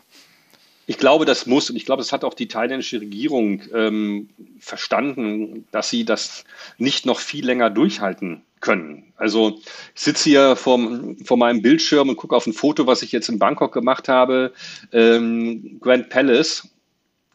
Ich 0.88 0.97
glaube, 0.97 1.26
das 1.26 1.45
muss 1.45 1.69
und 1.69 1.76
ich 1.76 1.86
glaube, 1.86 2.01
das 2.01 2.13
hat 2.13 2.24
auch 2.24 2.34
die 2.34 2.47
thailändische 2.47 3.01
Regierung 3.01 3.63
ähm, 3.74 4.30
verstanden, 4.59 5.67
dass 5.72 5.89
sie 5.89 6.05
das 6.05 6.45
nicht 6.78 7.05
noch 7.05 7.19
viel 7.19 7.45
länger 7.45 7.69
durchhalten 7.69 8.43
können. 8.62 9.14
Also 9.18 9.59
ich 9.95 10.01
sitze 10.01 10.30
hier 10.30 10.55
vor, 10.55 10.80
vor 11.26 11.38
meinem 11.38 11.62
Bildschirm 11.62 12.09
und 12.09 12.16
gucke 12.16 12.36
auf 12.36 12.47
ein 12.47 12.53
Foto, 12.53 12.88
was 12.88 13.01
ich 13.01 13.12
jetzt 13.12 13.30
in 13.30 13.39
Bangkok 13.39 13.74
gemacht 13.74 14.07
habe. 14.07 14.53
Ähm, 14.91 15.80
Grand 15.82 16.09
Palace, 16.09 16.70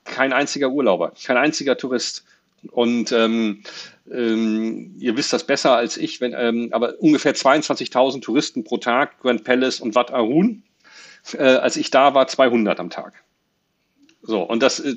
kein 0.05 0.33
einziger 0.33 0.70
Urlauber, 0.70 1.12
kein 1.24 1.37
einziger 1.37 1.77
Tourist. 1.77 2.24
Und 2.70 3.12
ähm, 3.12 3.62
ähm, 4.11 4.95
ihr 4.99 5.16
wisst 5.16 5.33
das 5.33 5.45
besser 5.45 5.77
als 5.77 5.97
ich, 5.97 6.20
wenn, 6.20 6.35
ähm, 6.37 6.68
aber 6.72 6.95
ungefähr 7.01 7.35
22.000 7.35 8.22
Touristen 8.22 8.64
pro 8.64 8.79
Tag, 8.79 9.20
Grand 9.20 9.45
Palace 9.45 9.81
und 9.81 9.95
Wat 9.95 10.12
Arun. 10.12 10.62
Äh, 11.33 11.43
als 11.43 11.77
ich 11.77 11.91
da 11.91 12.14
war, 12.14 12.29
200 12.29 12.79
am 12.79 12.91
Tag. 12.91 13.24
So, 14.22 14.42
und 14.42 14.62
das, 14.62 14.80
äh, 14.80 14.96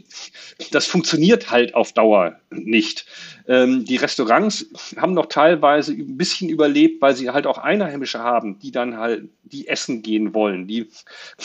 das 0.72 0.86
funktioniert 0.86 1.52
halt 1.52 1.76
auf 1.76 1.94
Dauer 1.94 2.40
nicht. 2.50 3.06
Ähm, 3.48 3.86
die 3.86 3.98
Restaurants 3.98 4.66
haben 4.98 5.14
noch 5.14 5.28
teilweise 5.28 5.94
ein 5.94 6.18
bisschen 6.18 6.50
überlebt, 6.50 7.02
weil 7.02 7.16
sie 7.16 7.30
halt 7.30 7.46
auch 7.46 7.58
Einheimische 7.58 8.20
haben, 8.20 8.60
die 8.60 8.72
dann 8.72 8.98
halt, 8.98 9.30
die 9.44 9.68
essen 9.68 10.02
gehen 10.02 10.34
wollen, 10.34 10.68
die 10.68 10.90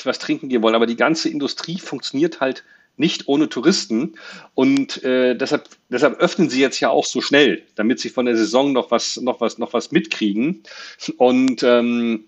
was 0.04 0.18
trinken 0.18 0.48
gehen 0.48 0.62
wollen. 0.62 0.74
Aber 0.74 0.86
die 0.86 0.96
ganze 0.96 1.28
Industrie 1.28 1.78
funktioniert 1.78 2.40
halt 2.40 2.64
nicht 2.96 3.28
ohne 3.28 3.48
Touristen. 3.48 4.14
Und 4.54 5.02
äh, 5.02 5.34
deshalb, 5.34 5.68
deshalb 5.88 6.20
öffnen 6.20 6.48
sie 6.48 6.60
jetzt 6.60 6.80
ja 6.80 6.90
auch 6.90 7.04
so 7.04 7.20
schnell, 7.20 7.62
damit 7.74 8.00
sie 8.00 8.08
von 8.08 8.26
der 8.26 8.36
Saison 8.36 8.72
noch 8.72 8.90
was, 8.90 9.16
noch 9.20 9.40
was, 9.40 9.58
noch 9.58 9.72
was 9.72 9.90
mitkriegen. 9.90 10.62
Und 11.16 11.62
ähm, 11.62 12.24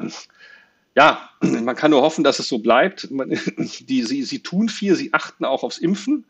ja, 0.96 1.28
man 1.42 1.76
kann 1.76 1.90
nur 1.90 2.00
hoffen, 2.00 2.24
dass 2.24 2.38
es 2.38 2.48
so 2.48 2.58
bleibt. 2.58 3.06
Die, 3.10 4.02
sie, 4.02 4.22
sie 4.22 4.38
tun 4.38 4.70
viel, 4.70 4.96
sie 4.96 5.12
achten 5.12 5.44
auch 5.44 5.62
aufs 5.62 5.76
Impfen. 5.76 6.24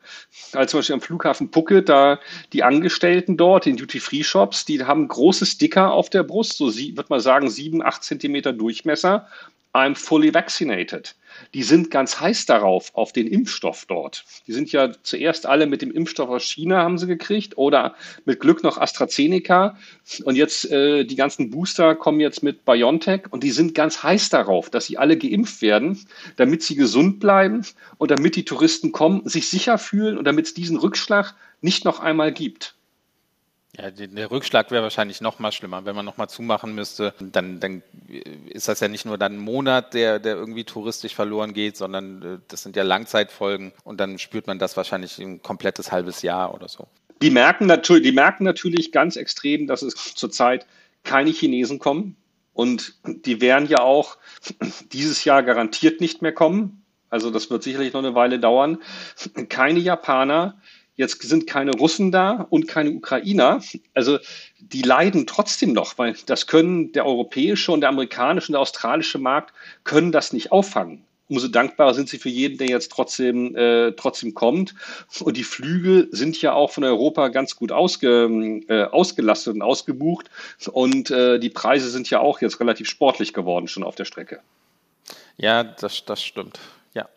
Als 0.53 0.73
zum 0.73 0.81
Beispiel 0.81 0.95
am 0.95 1.01
Flughafen 1.01 1.53
Phuket, 1.53 1.89
da 1.89 2.19
die 2.53 2.65
Angestellten 2.65 3.37
dort 3.37 3.69
in 3.69 3.77
Duty-Free-Shops, 3.77 4.65
die 4.65 4.85
haben 4.85 5.07
große 5.07 5.47
Sticker 5.47 5.93
auf 5.93 6.11
der 6.11 6.25
Brust, 6.25 6.57
so 6.57 6.69
sie, 6.69 6.97
würde 6.97 7.07
man 7.11 7.21
sagen, 7.21 7.49
sieben, 7.49 7.81
acht 7.81 8.03
Zentimeter 8.03 8.53
Durchmesser. 8.53 9.29
I'm 9.73 9.95
fully 9.95 10.35
vaccinated 10.35 11.15
die 11.55 11.63
sind 11.63 11.91
ganz 11.91 12.21
heiß 12.21 12.47
darauf, 12.47 12.95
auf 12.95 13.13
den 13.13 13.27
Impfstoff 13.27 13.87
dort. 13.87 14.25
Die 14.47 14.53
sind 14.53 14.73
ja 14.73 14.93
zuerst 15.03 15.47
alle 15.47 15.67
mit 15.67 15.83
dem 15.83 15.91
Impfstoff 15.91 16.29
aus 16.29 16.45
China 16.45 16.83
haben 16.83 16.99
sie 16.99 17.07
gekriegt 17.07 17.59
oder 17.59 17.95
mit 18.25 18.41
Glück 18.41 18.63
noch 18.63 18.79
AstraZeneca. 18.79 19.77
Und 20.25 20.37
jetzt 20.37 20.71
äh, 20.71 21.05
die 21.05 21.17
ganzen 21.17 21.51
Booster 21.51 21.95
kommen 21.95 22.21
jetzt 22.21 22.43
mit 22.43 22.65
BioNTech 22.65 23.25
und 23.31 23.43
die 23.43 23.51
sind 23.51 23.75
ganz 23.75 24.03
heiß 24.03 24.29
darauf, 24.29 24.71
dass 24.71 24.87
sie 24.87 24.99
alle 24.99 25.17
geimpft 25.17 25.63
werden, 25.63 25.99
damit 26.37 26.63
sie 26.63 26.77
gesund 26.77 27.21
bleiben 27.21 27.63
und 27.99 28.11
damit 28.11 28.37
die 28.37 28.45
Touristen 28.45 28.93
kommen, 28.93 29.29
sich 29.29 29.49
sicher 29.49 29.79
fühlen 29.79 30.19
und 30.19 30.25
damit 30.25 30.47
es 30.47 30.55
diesen 30.55 30.77
Rückschlag 30.77 31.35
nicht 31.61 31.85
noch 31.85 32.01
einmal 32.01 32.33
gibt. 32.33 32.76
Ja, 33.79 33.91
der 33.91 34.31
Rückschlag 34.31 34.71
wäre 34.71 34.83
wahrscheinlich 34.83 35.21
noch 35.21 35.39
mal 35.39 35.53
schlimmer. 35.53 35.85
Wenn 35.85 35.95
man 35.95 36.05
noch 36.05 36.17
mal 36.17 36.29
zumachen 36.29 36.75
müsste, 36.75 37.13
dann, 37.21 37.61
dann 37.61 37.83
ist 38.49 38.69
das 38.69 38.81
ja 38.81 38.89
nicht 38.89 39.05
nur 39.05 39.19
dann 39.19 39.35
ein 39.35 39.39
Monat, 39.39 39.93
der, 39.93 40.19
der 40.19 40.37
irgendwie 40.37 40.65
touristisch 40.65 41.15
verloren 41.15 41.53
geht, 41.53 41.77
sondern 41.77 42.23
äh, 42.23 42.39
das 42.49 42.63
sind 42.63 42.77
ja 42.77 42.83
Langzeitfolgen 42.83 43.73
und 43.85 44.01
dann 44.01 44.19
spürt 44.19 44.47
man 44.47 44.59
das 44.59 44.77
wahrscheinlich 44.77 45.19
ein 45.19 45.43
komplettes 45.43 45.93
halbes 45.93 46.23
Jahr 46.23 46.55
oder 46.55 46.69
so. 46.69 46.87
Die 47.21 47.31
merken 47.31 47.67
natürlich, 47.67 48.05
die 48.05 48.13
merken 48.13 48.45
natürlich 48.45 48.93
ganz 48.93 49.17
extrem, 49.17 49.67
dass 49.67 49.83
es 49.83 50.15
zurzeit 50.15 50.67
keine 51.03 51.31
Chinesen 51.31 51.79
kommen 51.79 52.17
und 52.53 52.95
die 53.05 53.41
werden 53.41 53.69
ja 53.69 53.81
auch 53.81 54.17
dieses 54.93 55.25
Jahr 55.25 55.43
garantiert 55.43 56.01
nicht 56.01 56.23
mehr 56.23 56.33
kommen. 56.33 56.83
Also 57.11 57.31
das 57.31 57.51
wird 57.51 57.63
sicherlich 57.63 57.93
noch 57.93 58.03
eine 58.03 58.15
Weile 58.15 58.39
dauern. 58.39 58.79
Keine 59.49 59.79
Japaner, 59.79 60.61
Jetzt 60.97 61.23
sind 61.23 61.47
keine 61.47 61.73
Russen 61.73 62.11
da 62.11 62.47
und 62.49 62.67
keine 62.67 62.91
Ukrainer. 62.91 63.63
Also 63.95 64.19
die 64.59 64.83
leiden 64.83 65.27
trotzdem 65.27 65.73
noch, 65.73 65.99
weil 65.99 66.17
das 66.27 66.47
können 66.47 66.93
der 66.93 67.05
europäische 67.05 67.73
und 67.73 67.83
der 67.83 67.91
amerikanische 67.91 68.49
und 68.49 68.55
der 68.55 68.61
australische 68.61 69.19
Markt 69.19 69.53
können 69.85 70.11
das 70.11 70.33
nicht 70.33 70.53
auffangen. 70.53 71.05
Umso 71.29 71.49
dankbarer 71.49 71.93
sind 71.93 72.09
sie 72.09 72.19
für 72.19 72.29
jeden, 72.29 72.57
der 72.57 72.69
jetzt 72.69 72.93
trotzdem, 72.93 73.55
äh, 73.57 73.93
trotzdem 73.93 74.33
kommt. 74.33 74.75
Und 75.21 75.37
die 75.37 75.43
Flüge 75.43 76.07
sind 76.13 76.41
ja 76.41 76.53
auch 76.53 76.71
von 76.71 76.85
Europa 76.85 77.29
ganz 77.29 77.57
gut 77.57 77.73
ausge, 77.73 78.63
äh, 78.69 78.85
ausgelastet 78.85 79.55
und 79.55 79.63
ausgebucht. 79.63 80.31
Und 80.71 81.11
äh, 81.11 81.41
die 81.41 81.51
Preise 81.51 81.91
sind 81.91 82.09
ja 82.11 82.21
auch 82.21 82.41
jetzt 82.41 82.61
relativ 82.61 82.89
sportlich 82.89 83.33
geworden 83.33 83.67
schon 83.67 83.83
auf 83.83 83.97
der 83.97 84.05
Strecke. 84.05 84.41
Ja, 85.37 85.65
das, 85.65 86.05
das 86.05 86.23
stimmt. 86.23 86.61
Ja 86.95 87.09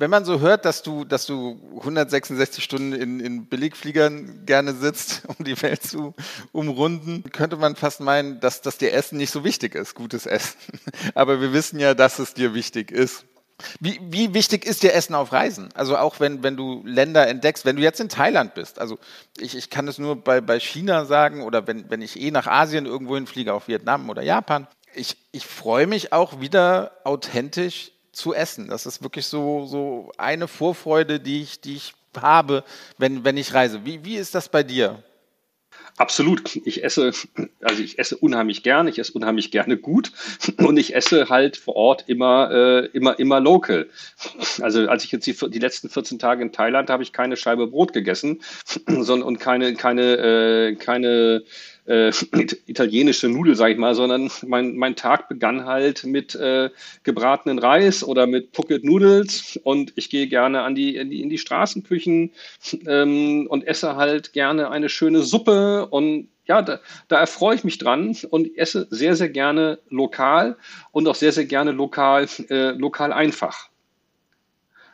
wenn 0.00 0.10
man 0.10 0.24
so 0.24 0.40
hört, 0.40 0.64
dass 0.64 0.82
du, 0.82 1.04
dass 1.04 1.26
du 1.26 1.60
166 1.78 2.64
Stunden 2.64 2.92
in, 2.94 3.20
in 3.20 3.46
Billigfliegern 3.46 4.46
gerne 4.46 4.72
sitzt, 4.72 5.22
um 5.38 5.44
die 5.44 5.60
Welt 5.62 5.82
zu 5.82 6.14
umrunden, 6.52 7.24
könnte 7.32 7.56
man 7.56 7.76
fast 7.76 8.00
meinen, 8.00 8.40
dass, 8.40 8.62
dass 8.62 8.78
dir 8.78 8.92
Essen 8.92 9.18
nicht 9.18 9.30
so 9.30 9.44
wichtig 9.44 9.74
ist, 9.74 9.94
gutes 9.94 10.26
Essen. 10.26 10.56
Aber 11.14 11.40
wir 11.40 11.52
wissen 11.52 11.78
ja, 11.78 11.94
dass 11.94 12.18
es 12.18 12.34
dir 12.34 12.54
wichtig 12.54 12.90
ist. 12.90 13.26
Wie, 13.78 14.00
wie 14.02 14.32
wichtig 14.32 14.64
ist 14.64 14.82
dir 14.82 14.94
Essen 14.94 15.14
auf 15.14 15.32
Reisen? 15.32 15.68
Also 15.74 15.98
auch 15.98 16.18
wenn, 16.18 16.42
wenn 16.42 16.56
du 16.56 16.82
Länder 16.86 17.28
entdeckst, 17.28 17.66
wenn 17.66 17.76
du 17.76 17.82
jetzt 17.82 18.00
in 18.00 18.08
Thailand 18.08 18.54
bist, 18.54 18.78
also 18.78 18.98
ich, 19.38 19.54
ich 19.54 19.68
kann 19.68 19.86
es 19.86 19.98
nur 19.98 20.16
bei, 20.16 20.40
bei 20.40 20.58
China 20.58 21.04
sagen 21.04 21.42
oder 21.42 21.66
wenn, 21.66 21.90
wenn 21.90 22.00
ich 22.00 22.18
eh 22.18 22.30
nach 22.30 22.46
Asien 22.46 22.86
irgendwo 22.86 23.16
hinfliege, 23.16 23.52
auch 23.52 23.68
Vietnam 23.68 24.08
oder 24.08 24.22
Japan, 24.22 24.66
ich, 24.94 25.18
ich 25.30 25.44
freue 25.44 25.86
mich 25.86 26.14
auch 26.14 26.40
wieder 26.40 26.92
authentisch 27.04 27.92
zu 28.12 28.34
essen. 28.34 28.68
Das 28.68 28.86
ist 28.86 29.02
wirklich 29.02 29.26
so, 29.26 29.66
so 29.66 30.12
eine 30.18 30.48
Vorfreude, 30.48 31.20
die 31.20 31.42
ich, 31.42 31.60
die 31.60 31.76
ich 31.76 31.94
habe, 32.16 32.64
wenn, 32.98 33.24
wenn 33.24 33.36
ich 33.36 33.54
reise. 33.54 33.84
Wie, 33.84 34.04
wie 34.04 34.16
ist 34.16 34.34
das 34.34 34.48
bei 34.48 34.62
dir? 34.62 35.02
Absolut. 35.96 36.56
Ich 36.64 36.82
esse, 36.82 37.12
also 37.60 37.82
ich 37.82 37.98
esse 37.98 38.16
unheimlich 38.16 38.62
gern, 38.62 38.88
ich 38.88 38.98
esse 38.98 39.12
unheimlich 39.12 39.50
gerne 39.50 39.76
gut 39.76 40.12
und 40.58 40.78
ich 40.78 40.94
esse 40.94 41.28
halt 41.28 41.56
vor 41.56 41.76
Ort 41.76 42.04
immer, 42.06 42.50
äh, 42.50 42.86
immer, 42.92 43.18
immer 43.18 43.38
local. 43.38 43.88
Also 44.60 44.88
als 44.88 45.04
ich 45.04 45.12
jetzt 45.12 45.26
die, 45.26 45.36
die 45.50 45.58
letzten 45.58 45.90
14 45.90 46.18
Tage 46.18 46.42
in 46.42 46.52
Thailand 46.52 46.88
habe 46.90 47.02
ich 47.02 47.12
keine 47.12 47.36
Scheibe 47.36 47.66
Brot 47.66 47.92
gegessen 47.92 48.40
sondern, 48.86 49.22
und 49.22 49.40
keine, 49.40 49.74
keine, 49.74 50.16
äh, 50.16 50.74
keine 50.76 51.44
äh, 51.90 52.12
italienische 52.66 53.28
Nudel, 53.28 53.56
sag 53.56 53.72
ich 53.72 53.78
mal, 53.78 53.94
sondern 53.94 54.30
mein, 54.46 54.76
mein 54.76 54.94
Tag 54.94 55.28
begann 55.28 55.66
halt 55.66 56.04
mit 56.04 56.34
äh, 56.36 56.70
gebratenen 57.02 57.58
Reis 57.58 58.04
oder 58.04 58.26
mit 58.26 58.52
Pocket 58.52 58.84
Noodles 58.84 59.58
und 59.64 59.92
ich 59.96 60.08
gehe 60.08 60.28
gerne 60.28 60.62
an 60.62 60.74
die, 60.74 60.96
in, 60.96 61.10
die, 61.10 61.20
in 61.20 61.28
die 61.28 61.38
Straßenküchen 61.38 62.30
ähm, 62.86 63.46
und 63.48 63.66
esse 63.66 63.96
halt 63.96 64.32
gerne 64.32 64.70
eine 64.70 64.88
schöne 64.88 65.22
Suppe 65.22 65.86
und 65.86 66.28
ja, 66.46 66.62
da, 66.62 66.80
da 67.08 67.18
erfreue 67.20 67.54
ich 67.54 67.64
mich 67.64 67.78
dran 67.78 68.16
und 68.30 68.56
esse 68.56 68.86
sehr, 68.90 69.14
sehr 69.14 69.28
gerne 69.28 69.78
lokal 69.88 70.56
und 70.90 71.06
auch 71.06 71.14
sehr, 71.14 71.32
sehr 71.32 71.44
gerne 71.44 71.70
lokal, 71.72 72.26
äh, 72.48 72.70
lokal 72.70 73.12
einfach. 73.12 73.69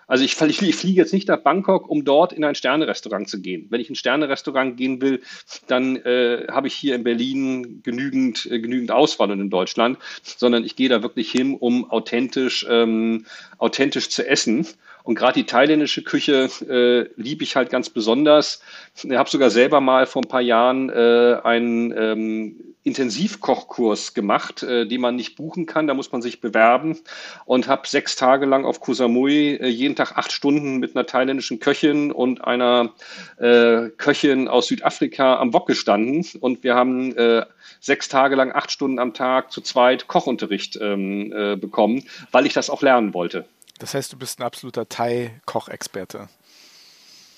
Also 0.07 0.25
ich, 0.25 0.41
ich, 0.41 0.77
fliege 0.77 1.01
jetzt 1.01 1.13
nicht 1.13 1.29
nach 1.29 1.41
Bangkok, 1.41 1.89
um 1.89 2.05
dort 2.05 2.33
in 2.33 2.45
ein 2.45 2.55
Sternerestaurant 2.55 3.29
zu 3.29 3.41
gehen. 3.41 3.67
Wenn 3.71 3.81
ich 3.81 3.89
in 3.89 3.95
ein 3.95 3.97
Sternerestaurant 3.97 4.77
gehen 4.77 5.01
will, 5.01 5.23
dann 5.67 5.97
äh, 5.97 6.47
habe 6.49 6.69
ich 6.69 6.75
hier 6.75 6.95
in 6.95 7.03
Berlin 7.03 7.83
genügend, 7.83 8.47
äh, 8.47 8.61
genügend 8.61 8.93
Auswahl 8.93 9.31
und 9.33 9.41
in 9.41 9.51
Deutschland, 9.51 9.99
sondern 10.23 10.65
ich 10.65 10.77
gehe 10.77 10.89
da 10.89 11.03
wirklich 11.03 11.31
hin, 11.31 11.57
um 11.57 11.91
authentisch, 11.91 12.65
ähm, 12.69 13.27
authentisch 13.59 14.09
zu 14.11 14.27
essen. 14.27 14.67
Und 15.07 15.15
gerade 15.15 15.35
die 15.35 15.47
thailändische 15.47 16.03
Küche 16.03 16.51
äh, 16.69 17.09
liebe 17.17 17.45
ich 17.45 17.55
halt 17.55 17.71
ganz 17.71 17.91
besonders. 17.91 18.61
Ich 19.05 19.13
habe 19.13 19.31
sogar 19.31 19.51
selber 19.51 19.81
mal 19.81 20.05
vor 20.05 20.23
ein 20.23 20.29
paar 20.29 20.41
Jahren 20.41 20.91
äh, 20.91 21.39
einen 21.45 21.97
ähm, 21.97 22.75
Intensivkochkurs 22.83 24.15
gemacht, 24.15 24.65
äh, 24.65 24.85
den 24.85 25.01
man 25.01 25.15
nicht 25.15 25.37
buchen 25.37 25.67
kann. 25.67 25.87
Da 25.87 25.95
muss 25.95 26.11
man 26.11 26.23
sich 26.23 26.41
bewerben 26.41 26.99
und 27.45 27.69
habe 27.69 27.87
sechs 27.87 28.17
Tage 28.17 28.47
lang 28.47 28.65
auf 28.65 28.81
Koh 28.81 28.95
Samui 28.95 29.55
äh, 29.55 29.69
jeden 29.69 29.95
Tag 29.95 30.19
acht 30.19 30.33
Stunden 30.33 30.79
mit 30.79 30.97
einer 30.97 31.07
thailändischen 31.07 31.61
Köchin 31.61 32.11
und 32.11 32.43
einer 32.43 32.93
äh, 33.39 33.91
Köchin 33.91 34.49
aus 34.49 34.67
Südafrika 34.67 35.37
am 35.37 35.53
Bock 35.53 35.69
gestanden. 35.69 36.27
Und 36.41 36.65
wir 36.65 36.75
haben 36.75 37.17
äh, 37.17 37.47
sechs 37.79 38.09
Tage 38.09 38.35
lang 38.35 38.51
acht 38.51 38.73
Stunden 38.73 38.99
am 38.99 39.15
Tag 39.15 39.53
zu 39.53 39.61
zweit 39.61 40.09
Kochunterricht 40.09 40.77
ähm, 40.83 41.33
äh, 41.33 41.55
bekommen, 41.55 42.03
weil 42.33 42.45
ich 42.45 42.55
das 42.55 42.71
auch 42.71 42.83
lernen 42.83 43.15
wollte. 43.15 43.45
Das 43.79 43.95
heißt, 43.95 44.13
du 44.13 44.17
bist 44.17 44.39
ein 44.39 44.43
absoluter 44.43 44.89
Thai-Kochexperte. 44.89 46.29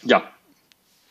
Ja. 0.02 0.22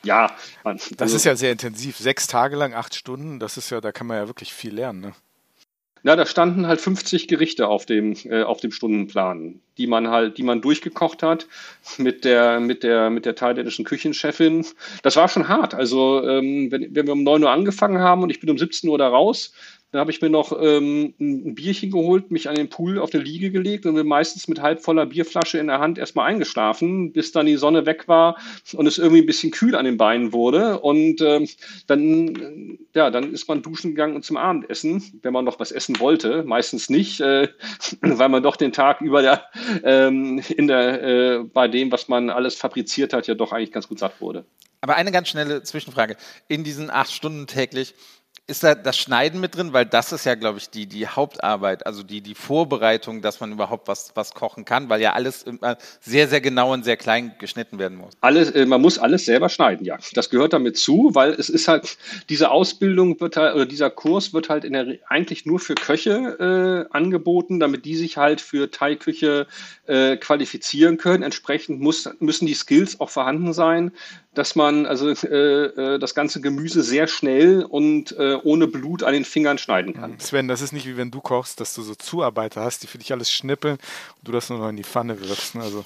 Ja, 0.03 0.31
man, 0.63 0.77
das 0.77 0.99
also, 0.99 1.15
ist 1.17 1.25
ja 1.25 1.35
sehr 1.35 1.51
intensiv. 1.51 1.97
Sechs 1.97 2.27
Tage 2.27 2.55
lang, 2.55 2.73
acht 2.73 2.95
Stunden, 2.95 3.39
das 3.39 3.57
ist 3.57 3.71
ja, 3.71 3.81
da 3.81 3.91
kann 3.91 4.07
man 4.07 4.17
ja 4.17 4.27
wirklich 4.27 4.53
viel 4.53 4.73
lernen. 4.73 5.01
Ne? 5.01 5.13
Ja, 6.03 6.15
da 6.15 6.25
standen 6.25 6.67
halt 6.67 6.79
50 6.79 7.27
Gerichte 7.27 7.67
auf 7.67 7.85
dem, 7.85 8.15
äh, 8.25 8.43
auf 8.43 8.61
dem 8.61 8.71
Stundenplan, 8.71 9.59
die 9.77 9.87
man 9.87 10.09
halt, 10.09 10.37
die 10.37 10.43
man 10.43 10.61
durchgekocht 10.61 11.23
hat 11.23 11.47
mit 11.97 12.23
der, 12.23 12.59
mit 12.59 12.83
der, 12.83 13.09
mit 13.09 13.25
der 13.25 13.35
thailändischen 13.35 13.83
Küchenchefin. 13.83 14.65
Das 15.01 15.15
war 15.15 15.27
schon 15.27 15.49
hart. 15.49 15.73
Also, 15.73 16.25
ähm, 16.25 16.71
wenn, 16.71 16.95
wenn 16.95 17.07
wir 17.07 17.13
um 17.13 17.23
9 17.23 17.43
Uhr 17.43 17.51
angefangen 17.51 17.99
haben 17.99 18.23
und 18.23 18.29
ich 18.29 18.39
bin 18.39 18.49
um 18.49 18.57
17 18.57 18.89
Uhr 18.89 18.97
da 18.97 19.09
raus, 19.09 19.51
dann 19.91 20.01
habe 20.01 20.11
ich 20.11 20.21
mir 20.21 20.29
noch 20.29 20.51
ähm, 20.61 21.13
ein 21.19 21.55
Bierchen 21.55 21.91
geholt, 21.91 22.29
mich 22.29 22.49
an 22.49 22.55
den 22.55 22.67
Pool 22.67 22.99
auf 22.99 23.09
der 23.09 23.21
Liege 23.21 23.51
gelegt 23.51 23.85
und 23.85 23.95
bin 23.95 24.05
meistens 24.05 24.49
mit 24.49 24.61
halb 24.61 24.81
voller 24.81 25.05
Bierflasche 25.05 25.59
in 25.59 25.67
der 25.67 25.79
Hand 25.79 25.97
erstmal 25.97 26.29
eingeschlafen, 26.29 27.13
bis 27.13 27.31
dann 27.31 27.45
die 27.45 27.55
Sonne 27.55 27.85
weg 27.85 28.07
war 28.09 28.37
und 28.73 28.85
es 28.85 28.97
irgendwie 28.97 29.21
ein 29.21 29.25
bisschen 29.25 29.51
kühl 29.51 29.75
an 29.75 29.85
den 29.85 29.95
Beinen 29.95 30.33
wurde. 30.33 30.79
Und 30.81 31.21
ähm, 31.21 31.47
dann, 31.87 32.77
ja, 32.93 33.09
dann 33.09 33.31
ist 33.31 33.47
man 33.47 33.61
duschen 33.61 33.91
gegangen 33.91 34.15
und 34.15 34.25
zum 34.25 34.35
Abendessen, 34.35 35.19
wenn 35.23 35.31
man 35.31 35.45
noch 35.45 35.59
was 35.59 35.71
essen 35.71 35.99
wollte. 36.01 36.43
Meistens 36.43 36.89
nicht, 36.89 37.21
äh, 37.21 37.47
weil 38.01 38.29
man 38.29 38.43
doch 38.43 38.57
den 38.57 38.73
Tag 38.73 38.99
über 38.99 39.21
der, 39.21 39.45
ähm, 39.83 40.41
in 40.49 40.67
der, 40.67 41.03
äh, 41.03 41.43
bei 41.43 41.69
dem, 41.69 41.93
was 41.93 42.09
man 42.09 42.29
alles 42.29 42.55
fabriziert 42.55 43.13
hat, 43.13 43.27
ja 43.27 43.35
doch 43.35 43.53
eigentlich 43.53 43.71
ganz 43.71 43.87
gut 43.87 43.99
satt 43.99 44.19
wurde. 44.19 44.43
Aber 44.81 44.95
eine 44.95 45.11
ganz 45.11 45.29
schnelle 45.29 45.63
Zwischenfrage. 45.63 46.17
In 46.47 46.63
diesen 46.63 46.89
acht 46.89 47.11
Stunden 47.11 47.47
täglich, 47.47 47.95
ist 48.47 48.63
da 48.63 48.75
das 48.75 48.97
Schneiden 48.97 49.41
mit 49.41 49.55
drin? 49.55 49.73
Weil 49.73 49.85
das 49.85 50.13
ist 50.13 50.25
ja, 50.25 50.35
glaube 50.35 50.57
ich, 50.57 50.69
die, 50.69 50.85
die 50.85 51.05
Hauptarbeit, 51.05 51.85
also 51.85 52.01
die, 52.01 52.21
die 52.21 52.33
Vorbereitung, 52.33 53.21
dass 53.21 53.41
man 53.41 53.51
überhaupt 53.51 53.89
was, 53.89 54.11
was 54.15 54.33
kochen 54.33 54.63
kann, 54.63 54.87
weil 54.89 55.01
ja 55.01 55.13
alles 55.13 55.45
sehr, 55.99 56.29
sehr 56.29 56.39
genau 56.39 56.71
und 56.73 56.85
sehr 56.85 56.95
klein 56.95 57.35
geschnitten 57.39 57.77
werden 57.77 57.97
muss. 57.97 58.13
Alles, 58.21 58.51
äh, 58.51 58.65
man 58.65 58.81
muss 58.81 58.97
alles 58.97 59.25
selber 59.25 59.49
schneiden, 59.49 59.85
ja. 59.85 59.97
Das 60.13 60.29
gehört 60.29 60.53
damit 60.53 60.77
zu, 60.77 61.11
weil 61.13 61.33
es 61.33 61.49
ist 61.49 61.67
halt, 61.67 61.97
diese 62.29 62.49
Ausbildung 62.49 63.19
wird 63.19 63.35
halt, 63.35 63.53
oder 63.53 63.65
dieser 63.65 63.89
Kurs 63.89 64.33
wird 64.33 64.47
halt 64.47 64.63
in 64.63 64.73
der, 64.73 64.97
eigentlich 65.09 65.45
nur 65.45 65.59
für 65.59 65.75
Köche 65.75 66.87
äh, 66.89 66.95
angeboten, 66.95 67.59
damit 67.59 67.83
die 67.83 67.97
sich 67.97 68.15
halt 68.15 68.39
für 68.39 68.71
Thai-Küche 68.71 69.47
äh, 69.87 70.15
qualifizieren 70.15 70.97
können. 70.97 71.23
Entsprechend 71.23 71.81
muss, 71.81 72.09
müssen 72.19 72.45
die 72.45 72.53
Skills 72.53 72.99
auch 73.01 73.09
vorhanden 73.09 73.51
sein, 73.51 73.91
dass 74.37 74.55
man 74.55 74.85
also 74.85 75.09
äh, 75.09 75.95
äh, 75.95 75.99
das 75.99 76.13
ganze 76.13 76.41
Gemüse 76.41 76.83
sehr 76.83 77.07
schnell 77.07 77.63
und 77.63 78.11
äh, 78.17 78.35
ohne 78.43 78.67
Blut 78.67 79.01
an 79.01 79.13
den 79.13 79.25
Fingern 79.25 79.57
schneiden 79.57 79.93
kann. 79.93 80.19
Sven, 80.19 80.47
das 80.47 80.61
ist 80.61 80.73
nicht 80.73 80.85
wie 80.85 80.95
wenn 80.95 81.09
du 81.09 81.21
kochst, 81.21 81.59
dass 81.59 81.73
du 81.73 81.81
so 81.81 81.95
Zuarbeiter 81.95 82.61
hast, 82.61 82.83
die 82.83 82.87
für 82.87 82.99
dich 82.99 83.11
alles 83.11 83.31
schnippeln 83.31 83.77
und 83.77 84.27
du 84.27 84.31
das 84.31 84.49
nur 84.49 84.59
noch 84.59 84.69
in 84.69 84.77
die 84.77 84.83
Pfanne 84.83 85.19
wirfst. 85.19 85.55
Ne? 85.55 85.63
Also 85.63 85.85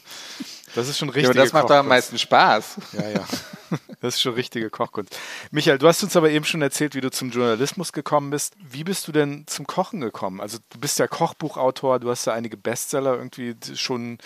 das 0.75 0.89
ist 0.89 0.97
schon 0.97 1.09
richtig. 1.09 1.33
Ja, 1.33 1.41
das 1.41 1.53
macht 1.53 1.69
doch 1.69 1.75
am 1.75 1.87
meisten 1.87 2.17
Spaß. 2.17 2.75
Ja, 2.93 3.09
ja. 3.09 3.25
Das 4.01 4.15
ist 4.15 4.21
schon 4.21 4.33
richtige 4.33 4.71
Kochkunst. 4.71 5.15
Michael, 5.51 5.77
du 5.77 5.87
hast 5.87 6.01
uns 6.01 6.15
aber 6.15 6.31
eben 6.31 6.43
schon 6.43 6.63
erzählt, 6.63 6.95
wie 6.95 7.01
du 7.01 7.11
zum 7.11 7.29
Journalismus 7.29 7.93
gekommen 7.93 8.31
bist. 8.31 8.55
Wie 8.59 8.83
bist 8.83 9.07
du 9.07 9.11
denn 9.11 9.43
zum 9.45 9.67
Kochen 9.67 10.01
gekommen? 10.01 10.41
Also 10.41 10.57
du 10.71 10.79
bist 10.79 10.97
ja 10.97 11.05
Kochbuchautor, 11.05 11.99
du 11.99 12.09
hast 12.09 12.25
ja 12.25 12.33
einige 12.33 12.57
Bestseller 12.57 13.15
irgendwie 13.15 13.55
schon, 13.75 14.17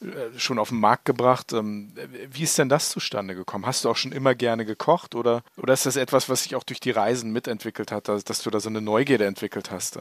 äh, 0.00 0.38
schon 0.38 0.60
auf 0.60 0.68
den 0.68 0.78
Markt 0.78 1.06
gebracht. 1.06 1.52
Ähm, 1.52 1.92
wie 2.30 2.44
ist 2.44 2.56
denn 2.56 2.68
das 2.68 2.90
zustande 2.90 3.34
gekommen? 3.34 3.66
Hast 3.66 3.84
du 3.84 3.90
auch 3.90 3.96
schon 3.96 4.12
immer 4.12 4.36
gerne 4.36 4.64
gekocht 4.64 5.16
oder, 5.16 5.42
oder 5.56 5.74
ist 5.74 5.86
das 5.86 5.96
etwas, 5.96 6.28
was 6.28 6.44
sich 6.44 6.54
auch 6.54 6.62
durch 6.62 6.78
die 6.78 6.92
Reisen 6.92 7.32
mitentwickelt 7.32 7.90
hat, 7.90 8.08
dass 8.08 8.42
du 8.42 8.50
da 8.50 8.60
so 8.60 8.68
eine 8.68 8.80
Neugierde 8.80 9.26
entwickelt 9.26 9.72
hast? 9.72 9.98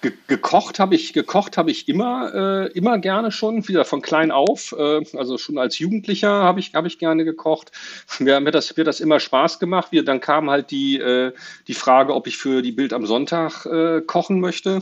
Ge 0.00 0.12
gekocht 0.26 0.78
habe 0.78 0.94
ich, 0.94 1.12
gekocht 1.12 1.58
habe 1.58 1.70
ich 1.70 1.86
immer, 1.86 2.34
äh, 2.34 2.72
immer 2.72 2.98
gerne 2.98 3.30
schon, 3.30 3.68
wieder 3.68 3.84
von 3.84 4.00
klein 4.00 4.30
auf. 4.30 4.74
Äh, 4.78 5.02
also 5.18 5.36
schon 5.36 5.58
als 5.58 5.78
Jugendlicher 5.78 6.30
habe 6.30 6.60
ich, 6.60 6.74
habe 6.74 6.88
ich 6.88 6.98
gerne 6.98 7.24
gekocht. 7.24 7.70
Mir, 8.20 8.40
mir, 8.40 8.53
das, 8.54 8.76
mir 8.76 8.84
das 8.84 9.00
immer 9.00 9.20
Spaß 9.20 9.58
gemacht. 9.58 9.88
Wir, 9.90 10.04
dann 10.04 10.20
kam 10.20 10.50
halt 10.50 10.70
die, 10.70 10.98
äh, 10.98 11.32
die 11.66 11.74
Frage, 11.74 12.14
ob 12.14 12.26
ich 12.26 12.36
für 12.36 12.62
die 12.62 12.72
Bild 12.72 12.92
am 12.92 13.06
Sonntag 13.06 13.66
äh, 13.66 14.00
kochen 14.00 14.40
möchte. 14.40 14.80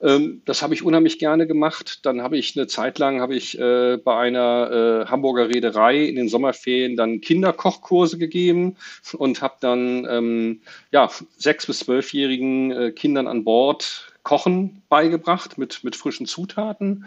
Ähm, 0.00 0.42
das 0.44 0.62
habe 0.62 0.74
ich 0.74 0.82
unheimlich 0.82 1.18
gerne 1.18 1.46
gemacht. 1.46 2.00
Dann 2.04 2.22
habe 2.22 2.36
ich 2.36 2.56
eine 2.56 2.66
Zeit 2.66 2.98
lang 2.98 3.20
habe 3.20 3.34
ich 3.34 3.58
äh, 3.58 3.96
bei 3.96 4.16
einer 4.16 5.04
äh, 5.06 5.10
Hamburger 5.10 5.48
Reederei 5.48 6.04
in 6.04 6.16
den 6.16 6.28
Sommerferien 6.28 6.96
dann 6.96 7.20
Kinderkochkurse 7.20 8.18
gegeben 8.18 8.76
und 9.14 9.42
habe 9.42 9.54
dann 9.60 10.06
ähm, 10.08 10.60
ja 10.92 11.08
sechs 11.38 11.66
bis 11.66 11.80
zwölfjährigen 11.80 12.72
äh, 12.72 12.92
Kindern 12.92 13.26
an 13.26 13.44
Bord 13.44 14.12
Kochen 14.26 14.82
beigebracht 14.88 15.56
mit, 15.56 15.84
mit 15.84 15.94
frischen 15.94 16.26
Zutaten. 16.26 17.06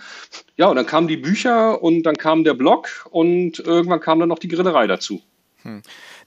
Ja, 0.56 0.70
und 0.70 0.78
dann 0.78 0.86
kamen 0.86 1.10
die 1.10 1.18
Bücher 1.18 1.84
und 1.84 2.04
dann 2.04 2.16
kam 2.16 2.46
der 2.46 2.54
Blog 2.54 3.10
und 3.12 3.60
irgendwann 3.60 4.00
kam 4.00 4.22
dann 4.22 4.30
noch 4.30 4.40
die 4.40 4.48
Grillerei 4.48 4.88
dazu. 4.88 5.22
Hm. 5.64 5.82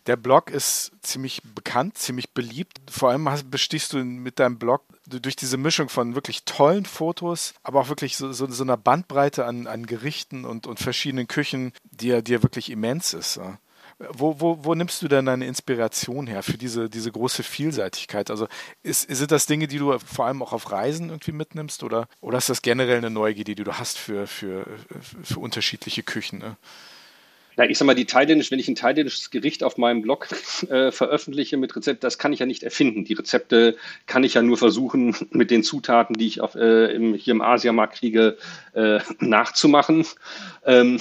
Der 0.07 0.17
Blog 0.17 0.51
ist 0.51 0.93
ziemlich 1.01 1.43
bekannt, 1.55 1.97
ziemlich 1.99 2.31
beliebt. 2.31 2.81
Vor 2.91 3.11
allem 3.11 3.29
hast, 3.29 3.51
bestichst 3.51 3.93
du 3.93 3.99
mit 4.05 4.39
deinem 4.39 4.59
Blog 4.59 4.83
durch 5.07 5.37
diese 5.37 5.57
Mischung 5.57 5.89
von 5.89 6.15
wirklich 6.15 6.45
tollen 6.45 6.85
Fotos, 6.85 7.55
aber 7.63 7.81
auch 7.81 7.89
wirklich 7.89 8.17
so, 8.17 8.33
so, 8.33 8.47
so 8.51 8.63
einer 8.63 8.77
Bandbreite 8.77 9.45
an, 9.45 9.67
an 9.67 9.87
Gerichten 9.87 10.45
und, 10.45 10.67
und 10.67 10.81
verschiedenen 10.81 11.29
Küchen, 11.29 11.73
die 11.91 12.09
ja, 12.09 12.21
die 12.21 12.33
ja 12.33 12.43
wirklich 12.43 12.71
immens 12.71 13.15
ist. 13.15 13.41
Wo, 14.11 14.41
wo, 14.41 14.65
wo 14.65 14.75
nimmst 14.75 15.01
du 15.03 15.09
denn 15.09 15.27
deine 15.27 15.47
Inspiration 15.47 16.27
her 16.27 16.43
für 16.43 16.59
diese, 16.59 16.89
diese 16.89 17.13
große 17.13 17.43
Vielseitigkeit? 17.43 18.31
Also 18.31 18.49
ist, 18.83 19.03
sind 19.03 19.31
das 19.31 19.47
Dinge, 19.47 19.69
die 19.69 19.79
du 19.79 19.97
vor 19.99 20.27
allem 20.27 20.43
auch 20.43 20.53
auf 20.53 20.73
Reisen 20.73 21.11
irgendwie 21.11 21.33
mitnimmst 21.33 21.83
oder, 21.83 22.09
oder 22.21 22.39
ist 22.39 22.49
das 22.49 22.63
generell 22.63 22.99
eine 22.99 23.11
Neugierde, 23.11 23.55
die 23.55 23.65
du 23.65 23.79
hast 23.79 23.99
für, 23.99 24.27
für, 24.27 24.67
für 25.23 25.39
unterschiedliche 25.39 26.03
Küchen? 26.03 26.41
Ne? 26.41 26.57
Ja, 27.57 27.65
ich 27.65 27.77
sag 27.77 27.87
mal, 27.87 27.95
die 27.95 28.07
thailändisch, 28.07 28.51
wenn 28.51 28.59
ich 28.59 28.69
ein 28.69 28.75
thailändisches 28.75 29.31
Gericht 29.31 29.63
auf 29.63 29.77
meinem 29.77 30.03
Blog 30.03 30.29
äh, 30.69 30.91
veröffentliche 30.91 31.57
mit 31.57 31.75
Rezept, 31.77 32.03
das 32.03 32.19
kann 32.19 32.33
ich 32.33 32.41
ja 32.41 32.47
nicht 32.47 32.63
erfinden. 32.63 33.05
Die 33.05 33.15
Rezepte 33.15 33.77
kann 34.07 34.25
ich 34.25 34.35
ja 34.35 34.43
nur 34.43 34.57
versuchen, 34.57 35.15
mit 35.31 35.51
den 35.51 35.63
Zutaten, 35.63 36.17
die 36.17 36.27
ich 36.27 36.41
auf, 36.41 36.55
äh, 36.55 36.93
im, 36.95 37.15
hier 37.15 37.33
im 37.33 37.43
Asiamarkt 37.43 37.97
kriege, 37.97 38.39
äh, 38.75 39.01
nachzumachen. 39.19 40.07
Ähm, 40.65 40.99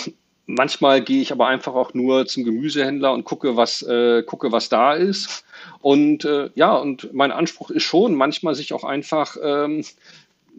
Manchmal 0.48 1.02
gehe 1.02 1.22
ich 1.22 1.32
aber 1.32 1.48
einfach 1.48 1.76
auch 1.76 1.94
nur 1.94 2.26
zum 2.26 2.44
Gemüsehändler 2.44 3.14
und 3.14 3.24
gucke, 3.24 3.56
was, 3.56 3.84
äh, 3.84 4.22
gucke, 4.24 4.52
was 4.52 4.68
da 4.68 4.94
ist. 4.94 5.46
Und 5.80 6.26
äh, 6.26 6.50
ja, 6.56 6.76
und 6.76 7.14
mein 7.14 7.32
Anspruch 7.32 7.70
ist 7.70 7.84
schon, 7.84 8.16
manchmal 8.16 8.56
sich 8.56 8.74
auch 8.74 8.84
einfach 8.84 9.38
ähm, 9.42 9.86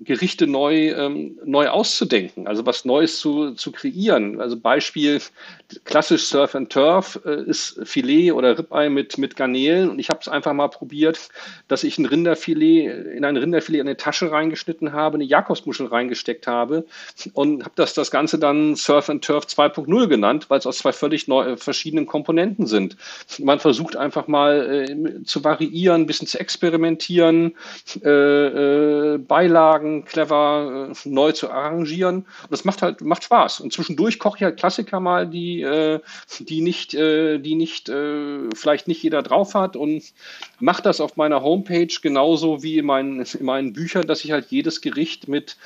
Gerichte 0.00 0.46
neu, 0.46 0.90
ähm, 0.90 1.38
neu 1.44 1.68
auszudenken, 1.68 2.46
also 2.46 2.66
was 2.66 2.84
Neues 2.84 3.18
zu, 3.20 3.52
zu 3.52 3.70
kreieren. 3.70 4.40
Also 4.40 4.58
Beispiel 4.58 5.20
klassisch 5.84 6.24
Surf 6.24 6.54
and 6.54 6.70
Turf 6.70 7.20
äh, 7.24 7.42
ist 7.44 7.80
Filet 7.84 8.32
oder 8.32 8.58
Ribeye 8.58 8.90
mit, 8.90 9.18
mit 9.18 9.36
Garnelen 9.36 9.90
und 9.90 9.98
ich 9.98 10.08
habe 10.08 10.18
es 10.20 10.28
einfach 10.28 10.52
mal 10.52 10.68
probiert, 10.68 11.28
dass 11.68 11.84
ich 11.84 11.98
ein 11.98 12.06
Rinderfilet 12.06 12.88
in 13.16 13.24
ein 13.24 13.36
Rinderfilet 13.36 13.80
in 13.80 13.86
eine 13.86 13.96
Tasche 13.96 14.30
reingeschnitten 14.30 14.92
habe, 14.92 15.16
eine 15.16 15.24
Jakobsmuschel 15.24 15.86
reingesteckt 15.86 16.46
habe 16.46 16.84
und 17.32 17.62
habe 17.62 17.74
das, 17.76 17.94
das 17.94 18.10
Ganze 18.10 18.38
dann 18.38 18.74
Surf 18.74 19.08
and 19.08 19.24
Turf 19.24 19.44
2.0 19.44 20.08
genannt, 20.08 20.46
weil 20.48 20.58
es 20.58 20.66
aus 20.66 20.78
zwei 20.78 20.92
völlig 20.92 21.28
neu, 21.28 21.52
äh, 21.52 21.56
verschiedenen 21.56 22.06
Komponenten 22.06 22.66
sind. 22.66 22.96
Man 23.38 23.60
versucht 23.60 23.96
einfach 23.96 24.26
mal 24.26 24.86
äh, 24.88 25.22
zu 25.24 25.44
variieren, 25.44 26.02
ein 26.02 26.06
bisschen 26.06 26.26
zu 26.26 26.40
experimentieren, 26.40 27.54
äh, 28.02 28.08
äh, 28.08 29.18
Beilagen 29.82 30.04
clever 30.04 30.90
äh, 30.90 31.08
neu 31.08 31.32
zu 31.32 31.50
arrangieren 31.50 32.16
und 32.42 32.50
das 32.50 32.64
macht 32.64 32.82
halt 32.82 33.00
macht 33.00 33.24
Spaß. 33.24 33.60
Und 33.60 33.72
zwischendurch 33.72 34.18
koche 34.18 34.38
ich 34.38 34.42
halt 34.44 34.58
Klassiker 34.58 35.00
mal, 35.00 35.26
die 35.26 35.62
äh, 35.62 36.00
die, 36.40 36.60
nicht, 36.60 36.94
äh, 36.94 37.38
die 37.38 37.54
nicht, 37.54 37.88
vielleicht 38.54 38.88
nicht 38.88 39.02
jeder 39.02 39.22
drauf 39.22 39.54
hat 39.54 39.76
und 39.76 40.02
mache 40.60 40.82
das 40.82 41.00
auf 41.00 41.16
meiner 41.16 41.42
Homepage 41.42 41.94
genauso 42.00 42.62
wie 42.62 42.78
in 42.78 42.86
meinen, 42.86 43.20
in 43.20 43.44
meinen 43.44 43.72
Büchern, 43.72 44.06
dass 44.06 44.24
ich 44.24 44.32
halt 44.32 44.46
jedes 44.50 44.80
Gericht 44.80 45.28
mit 45.28 45.56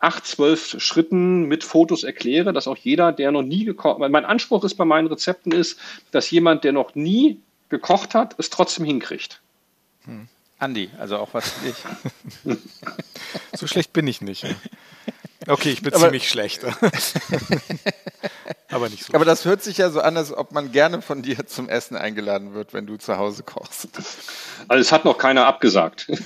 acht, 0.00 0.26
zwölf 0.26 0.76
Schritten 0.78 1.44
mit 1.46 1.64
Fotos 1.64 2.04
erkläre, 2.04 2.52
dass 2.52 2.66
auch 2.66 2.76
jeder, 2.76 3.12
der 3.12 3.32
noch 3.32 3.42
nie 3.42 3.64
gekocht, 3.64 4.00
weil 4.00 4.10
mein 4.10 4.24
Anspruch 4.24 4.64
ist 4.64 4.74
bei 4.74 4.84
meinen 4.84 5.08
Rezepten 5.08 5.52
ist, 5.52 5.78
dass 6.10 6.30
jemand, 6.30 6.64
der 6.64 6.72
noch 6.72 6.94
nie 6.94 7.40
gekocht 7.68 8.14
hat, 8.14 8.34
es 8.38 8.50
trotzdem 8.50 8.84
hinkriegt. 8.84 9.40
Hm. 10.04 10.28
Andi, 10.62 10.90
also 10.96 11.16
auch 11.18 11.34
was 11.34 11.50
für 11.50 11.66
dich. 11.66 12.56
so 13.54 13.66
schlecht 13.66 13.92
bin 13.92 14.06
ich 14.06 14.20
nicht. 14.20 14.46
Okay, 15.48 15.70
ich 15.70 15.82
bin 15.82 15.92
aber, 15.92 16.04
ziemlich 16.04 16.28
schlecht. 16.28 16.64
aber 18.70 18.88
nicht 18.88 19.04
so. 19.04 19.14
Aber 19.14 19.24
das 19.24 19.44
hört 19.44 19.62
sich 19.62 19.78
ja 19.78 19.90
so 19.90 20.00
an, 20.00 20.16
als 20.16 20.32
ob 20.32 20.52
man 20.52 20.72
gerne 20.72 21.02
von 21.02 21.22
dir 21.22 21.46
zum 21.46 21.68
Essen 21.68 21.96
eingeladen 21.96 22.54
wird, 22.54 22.72
wenn 22.72 22.86
du 22.86 22.96
zu 22.96 23.18
Hause 23.18 23.42
kochst. 23.42 23.88
Also 24.68 24.80
es 24.80 24.92
hat 24.92 25.04
noch 25.04 25.18
keiner 25.18 25.46
abgesagt. 25.46 26.10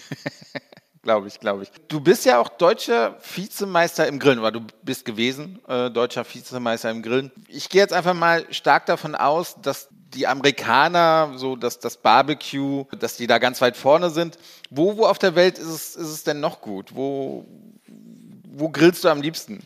glaube 1.03 1.29
ich, 1.29 1.41
glaube 1.41 1.63
ich. 1.63 1.71
Du 1.89 2.01
bist 2.01 2.25
ja 2.25 2.41
auch 2.41 2.49
deutscher 2.49 3.17
Vizemeister 3.35 4.09
im 4.09 4.19
Grillen, 4.19 4.41
oder 4.41 4.51
du 4.51 4.61
bist 4.83 5.05
gewesen, 5.05 5.61
äh, 5.69 5.91
deutscher 5.91 6.25
Vizemeister 6.25 6.91
im 6.91 7.03
Grillen. 7.03 7.31
Ich 7.49 7.69
gehe 7.69 7.81
jetzt 7.81 7.95
einfach 7.95 8.15
mal 8.15 8.45
stark 8.53 8.87
davon 8.87 9.15
aus, 9.15 9.57
dass 9.63 9.89
die 10.17 10.27
Amerikaner, 10.27 11.35
so 11.37 11.57
dass 11.57 11.79
das 11.79 11.97
Barbecue, 11.99 12.85
dass 12.99 13.17
die 13.17 13.27
da 13.27 13.39
ganz 13.39 13.61
weit 13.61 13.77
vorne 13.77 14.11
sind. 14.11 14.39
Wo, 14.71 14.97
wo 14.97 15.05
auf 15.05 15.19
der 15.19 15.35
Welt 15.35 15.59
ist 15.59 15.67
es, 15.67 15.97
ist 15.97 16.09
es 16.09 16.25
denn 16.25 16.41
noch 16.41 16.61
gut? 16.61 16.95
Wo, 16.95 17.47
wo 18.45 18.69
grillst 18.71 19.05
du 19.05 19.09
am 19.09 19.23
liebsten? 19.23 19.63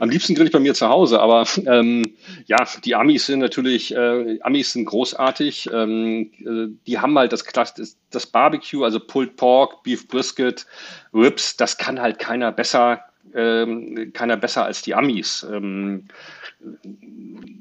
Am 0.00 0.10
liebsten 0.10 0.34
grill 0.34 0.46
ich 0.46 0.52
bei 0.52 0.60
mir 0.60 0.74
zu 0.74 0.88
Hause, 0.88 1.20
aber 1.20 1.46
ähm, 1.64 2.04
ja, 2.44 2.66
die 2.84 2.94
Amis 2.94 3.24
sind 3.26 3.38
natürlich, 3.38 3.94
äh, 3.94 4.38
Amis 4.42 4.74
sind 4.74 4.84
großartig. 4.84 5.70
Ähm, 5.72 6.30
äh, 6.40 6.76
die 6.86 6.98
haben 6.98 7.18
halt 7.18 7.32
das, 7.32 7.44
das, 7.44 7.96
das 8.10 8.26
Barbecue, 8.26 8.84
also 8.84 9.00
Pulled 9.00 9.36
Pork, 9.36 9.82
Beef 9.82 10.06
Brisket, 10.06 10.66
Ribs, 11.14 11.56
das 11.56 11.78
kann 11.78 11.98
halt 11.98 12.18
keiner 12.18 12.52
besser, 12.52 13.00
ähm, 13.34 14.12
keiner 14.12 14.36
besser 14.36 14.66
als 14.66 14.82
die 14.82 14.94
Amis. 14.94 15.46
Ähm, 15.50 16.08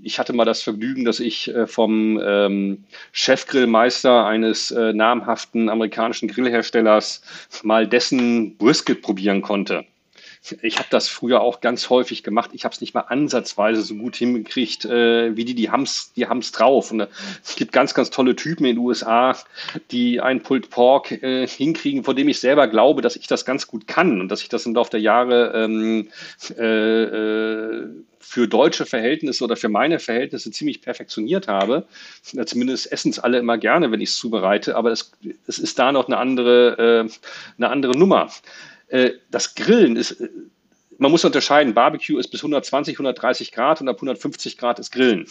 ich 0.07 0.19
hatte 0.19 0.33
mal 0.33 0.45
das 0.45 0.63
Vergnügen, 0.63 1.05
dass 1.05 1.19
ich 1.19 1.53
äh, 1.53 1.67
vom 1.67 2.19
ähm, 2.23 2.85
Chefgrillmeister 3.11 4.25
eines 4.25 4.71
äh, 4.71 4.93
namhaften 4.93 5.69
amerikanischen 5.69 6.27
Grillherstellers 6.29 7.21
mal 7.63 7.87
dessen 7.87 8.57
Brisket 8.57 9.01
probieren 9.01 9.41
konnte 9.41 9.85
ich 10.61 10.77
habe 10.77 10.87
das 10.89 11.07
früher 11.07 11.41
auch 11.41 11.61
ganz 11.61 11.89
häufig 11.89 12.23
gemacht. 12.23 12.51
Ich 12.53 12.63
habe 12.63 12.73
es 12.73 12.81
nicht 12.81 12.93
mal 12.93 13.01
ansatzweise 13.01 13.81
so 13.81 13.95
gut 13.95 14.15
hingekriegt, 14.15 14.85
äh, 14.85 15.35
wie 15.35 15.45
die, 15.45 15.55
die 15.55 15.69
haben's, 15.69 16.13
die 16.15 16.27
haben's 16.27 16.51
drauf. 16.51 16.91
Und 16.91 17.01
äh, 17.01 17.07
es 17.43 17.55
gibt 17.55 17.71
ganz, 17.71 17.93
ganz 17.93 18.09
tolle 18.09 18.35
Typen 18.35 18.65
in 18.65 18.75
den 18.75 18.85
USA, 18.85 19.35
die 19.91 20.21
ein 20.21 20.41
Pulled 20.43 20.69
Pork 20.69 21.11
äh, 21.11 21.47
hinkriegen, 21.47 22.03
von 22.03 22.15
dem 22.15 22.27
ich 22.27 22.39
selber 22.39 22.67
glaube, 22.67 23.01
dass 23.01 23.15
ich 23.15 23.27
das 23.27 23.45
ganz 23.45 23.67
gut 23.67 23.87
kann 23.87 24.21
und 24.21 24.29
dass 24.29 24.41
ich 24.41 24.49
das 24.49 24.65
im 24.65 24.75
Laufe 24.75 24.91
der 24.91 25.01
Jahre 25.01 25.51
ähm, 25.55 26.09
äh, 26.57 27.03
äh, 27.03 27.87
für 28.29 28.45
deutsche 28.45 28.85
Verhältnisse 28.85 29.41
oder 29.45 29.55
für 29.55 29.69
meine 29.69 29.99
Verhältnisse 29.99 30.51
ziemlich 30.51 30.81
perfektioniert 30.81 31.47
habe. 31.47 31.87
Zumindest 32.21 32.91
essen 32.91 33.11
es 33.11 33.19
alle 33.19 33.39
immer 33.39 33.57
gerne, 33.57 33.89
wenn 33.89 34.01
ich 34.01 34.09
es 34.09 34.17
zubereite, 34.17 34.75
aber 34.75 34.91
es, 34.91 35.11
es 35.47 35.59
ist 35.59 35.79
da 35.79 35.93
noch 35.93 36.07
eine 36.07 36.17
andere, 36.17 37.07
äh, 37.07 37.11
eine 37.57 37.69
andere 37.69 37.97
Nummer. 37.97 38.29
Äh, 38.89 39.11
das 39.31 39.55
Grillen 39.55 39.95
ist, 39.95 40.19
äh, 40.19 40.27
man 40.97 41.11
muss 41.11 41.23
unterscheiden, 41.23 41.73
Barbecue 41.73 42.19
ist 42.19 42.27
bis 42.27 42.41
120, 42.41 42.95
130 42.95 43.53
Grad 43.53 43.79
und 43.79 43.87
ab 43.87 43.95
150 43.95 44.57
Grad 44.57 44.79
ist 44.79 44.91
Grillen. 44.91 45.25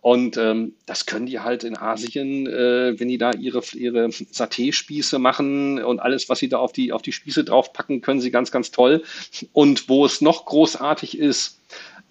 Und 0.00 0.36
ähm, 0.36 0.74
das 0.84 1.06
können 1.06 1.26
die 1.26 1.38
halt 1.38 1.62
in 1.62 1.78
Asien, 1.78 2.48
äh, 2.48 2.98
wenn 2.98 3.06
die 3.06 3.18
da 3.18 3.30
ihre, 3.34 3.62
ihre 3.74 4.06
Saté-Spieße 4.06 5.20
machen 5.20 5.80
und 5.80 6.00
alles, 6.00 6.28
was 6.28 6.40
sie 6.40 6.48
da 6.48 6.58
auf 6.58 6.72
die, 6.72 6.92
auf 6.92 7.02
die 7.02 7.12
Spieße 7.12 7.44
draufpacken, 7.44 8.00
können 8.00 8.20
sie 8.20 8.32
ganz, 8.32 8.50
ganz 8.50 8.72
toll. 8.72 9.04
Und 9.52 9.88
wo 9.88 10.04
es 10.04 10.20
noch 10.20 10.44
großartig 10.46 11.16
ist, 11.16 11.60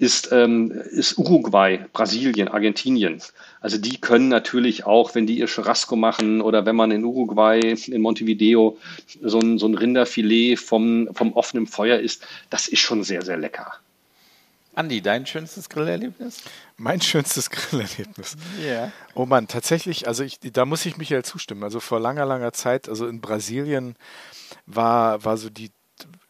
ist, 0.02 0.32
ähm, 0.32 0.72
ist 0.72 1.20
Uruguay, 1.20 1.86
Brasilien, 1.94 2.48
Argentinien. 2.48 3.22
Also 3.60 3.78
die 3.78 4.02
können 4.02 4.30
natürlich 4.30 4.88
auch, 4.88 5.14
wenn 5.14 5.28
die 5.28 5.38
ihr 5.38 5.46
Churrasco 5.46 5.96
machen 5.96 6.42
oder 6.42 6.66
wenn 6.66 6.76
man 6.76 6.90
in 6.90 7.06
Uruguay, 7.06 7.60
in 7.60 8.02
Montevideo 8.02 8.80
so 9.22 9.40
ein, 9.40 9.60
so 9.60 9.68
ein 9.68 9.76
Rinderfilet 9.76 10.58
vom, 10.58 11.08
vom 11.14 11.34
offenen 11.34 11.68
Feuer 11.68 12.00
isst, 12.00 12.26
das 12.50 12.68
ist 12.68 12.80
schon 12.80 13.04
sehr, 13.04 13.22
sehr 13.22 13.38
lecker. 13.38 13.74
Andi, 14.74 15.02
dein 15.02 15.28
schönstes 15.28 15.70
Grillerlebnis? 15.70 16.42
Mein 16.78 17.00
schönstes 17.00 17.52
Grillerlebnis. 17.52 18.38
Ja. 18.60 18.66
Yeah. 18.66 18.92
Oh 19.14 19.28
Mann, 19.28 19.48
tatsächlich, 19.48 20.08
also 20.08 20.24
ich, 20.24 20.40
da 20.40 20.66
muss 20.66 20.84
ich 20.88 20.98
Michael 20.98 21.24
zustimmen. 21.24 21.64
Also 21.64 21.80
vor 21.80 22.00
langer, 22.00 22.26
langer 22.26 22.54
Zeit, 22.54 22.90
also 22.90 23.06
in 23.06 23.22
Brasilien 23.22 23.96
war, 24.66 25.24
war 25.24 25.38
so 25.38 25.52
die 25.52 25.70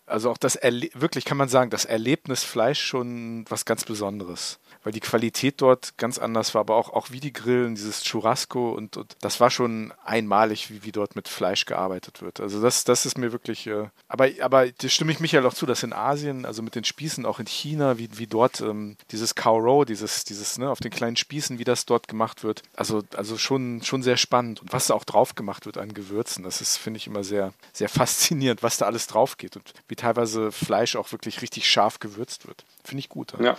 also 0.06 0.30
auch 0.30 0.38
das 0.38 0.56
Erle 0.56 0.90
wirklich 0.94 1.26
kann 1.26 1.38
man 1.38 1.50
sagen, 1.50 1.70
das 1.70 1.86
Erlebnis 1.86 2.44
Fleisch 2.44 2.82
schon 2.82 3.46
was 3.50 3.66
ganz 3.66 3.84
Besonderes 3.84 4.60
weil 4.84 4.94
die 4.94 5.00
Qualität 5.00 5.62
dort 5.62 5.98
ganz 5.98 6.18
anders 6.18 6.54
war, 6.54 6.62
aber 6.62 6.76
auch, 6.76 6.90
auch 6.92 7.12
wie 7.12 7.20
die 7.20 7.34
Grillen, 7.34 7.76
dieses 7.76 8.04
Churrasco 8.04 8.72
und, 8.72 8.98
und 8.98 9.16
das 9.22 9.40
war 9.40 9.50
schon 9.50 9.94
einmalig, 10.04 10.70
wie, 10.70 10.84
wie 10.84 10.92
dort 10.92 11.16
mit 11.16 11.28
Fleisch 11.28 11.66
gearbeitet 11.66 12.22
wird. 12.22 12.40
Also 12.40 12.62
das, 12.62 12.84
das 12.84 13.06
ist 13.06 13.18
mir 13.18 13.32
wirklich, 13.32 13.68
äh, 13.68 13.90
aber, 14.08 14.30
aber 14.42 14.72
das 14.72 14.92
stimme 14.92 15.12
ich 15.12 15.20
Michael 15.20 15.46
auch 15.46 15.54
zu, 15.54 15.66
dass 15.66 15.84
in 15.84 15.94
Asien, 15.94 16.46
also 16.46 16.62
mit 16.62 16.76
den 16.76 16.84
Spießen, 16.84 17.26
auch 17.26 17.40
in 17.40 17.48
China, 17.48 17.98
wie, 17.98 18.10
wie 18.18 18.28
dort 18.28 18.62
ähm, 18.62 18.98
dieses 19.12 19.36
Cow 19.36 19.62
dieses, 19.86 20.24
dieses, 20.24 20.58
ne, 20.58 20.70
auf 20.70 20.80
den 20.80 20.92
kleinen 20.92 21.16
Spießen, 21.16 21.60
wie 21.60 21.64
das 21.64 21.86
dort 21.86 22.08
gemacht 22.08 22.44
wird, 22.44 22.64
also, 22.76 23.04
also 23.16 23.38
schon, 23.38 23.82
schon 23.84 24.04
sehr 24.04 24.18
spannend. 24.18 24.62
Und 24.62 24.74
was 24.74 24.88
da 24.88 24.94
auch 24.94 25.04
drauf 25.04 25.36
gemacht 25.36 25.66
wird 25.66 25.78
an 25.78 25.94
Gewürzen, 25.94 26.44
das 26.44 26.62
ist, 26.62 26.78
finde 26.78 26.98
ich, 26.98 27.08
immer 27.08 27.24
sehr, 27.24 27.54
sehr 27.74 27.90
faszinierend, 27.90 28.64
was 28.64 28.78
da 28.78 28.86
alles 28.86 29.08
drauf 29.08 29.38
geht 29.38 29.56
und 29.56 29.74
wie 29.88 29.96
teilweise 29.96 30.52
Fleisch 30.52 30.96
auch 30.96 31.12
wirklich 31.12 31.42
richtig 31.42 31.70
scharf 31.70 32.00
gewürzt 32.00 32.48
wird. 32.48 32.66
Finde 32.84 33.00
ich 33.00 33.10
gut. 33.10 33.34
Ja. 33.40 33.44
ja. 33.44 33.58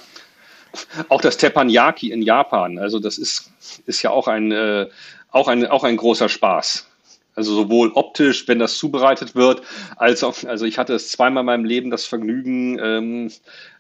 Auch 1.08 1.20
das 1.20 1.36
Teppanyaki 1.36 2.10
in 2.10 2.22
Japan, 2.22 2.78
also 2.78 2.98
das 2.98 3.18
ist, 3.18 3.50
ist 3.86 4.02
ja 4.02 4.10
auch 4.10 4.28
ein, 4.28 4.52
äh, 4.52 4.88
auch, 5.30 5.48
ein, 5.48 5.66
auch 5.66 5.84
ein 5.84 5.96
großer 5.96 6.28
Spaß. 6.28 6.88
Also 7.34 7.54
sowohl 7.54 7.92
optisch, 7.94 8.46
wenn 8.46 8.58
das 8.58 8.76
zubereitet 8.76 9.34
wird, 9.34 9.62
als 9.96 10.22
auch, 10.22 10.44
also 10.44 10.66
ich 10.66 10.78
hatte 10.78 10.94
es 10.94 11.10
zweimal 11.10 11.42
in 11.42 11.46
meinem 11.46 11.64
Leben 11.64 11.90
das 11.90 12.04
Vergnügen, 12.04 12.78
ähm, 12.78 13.32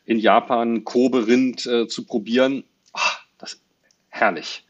in 0.06 0.18
Japan 0.18 0.84
Kobe-Rind 0.84 1.66
äh, 1.66 1.86
zu 1.86 2.04
probieren. 2.04 2.64
Ach, 2.92 3.20
das 3.38 3.60
herrlich. 4.08 4.64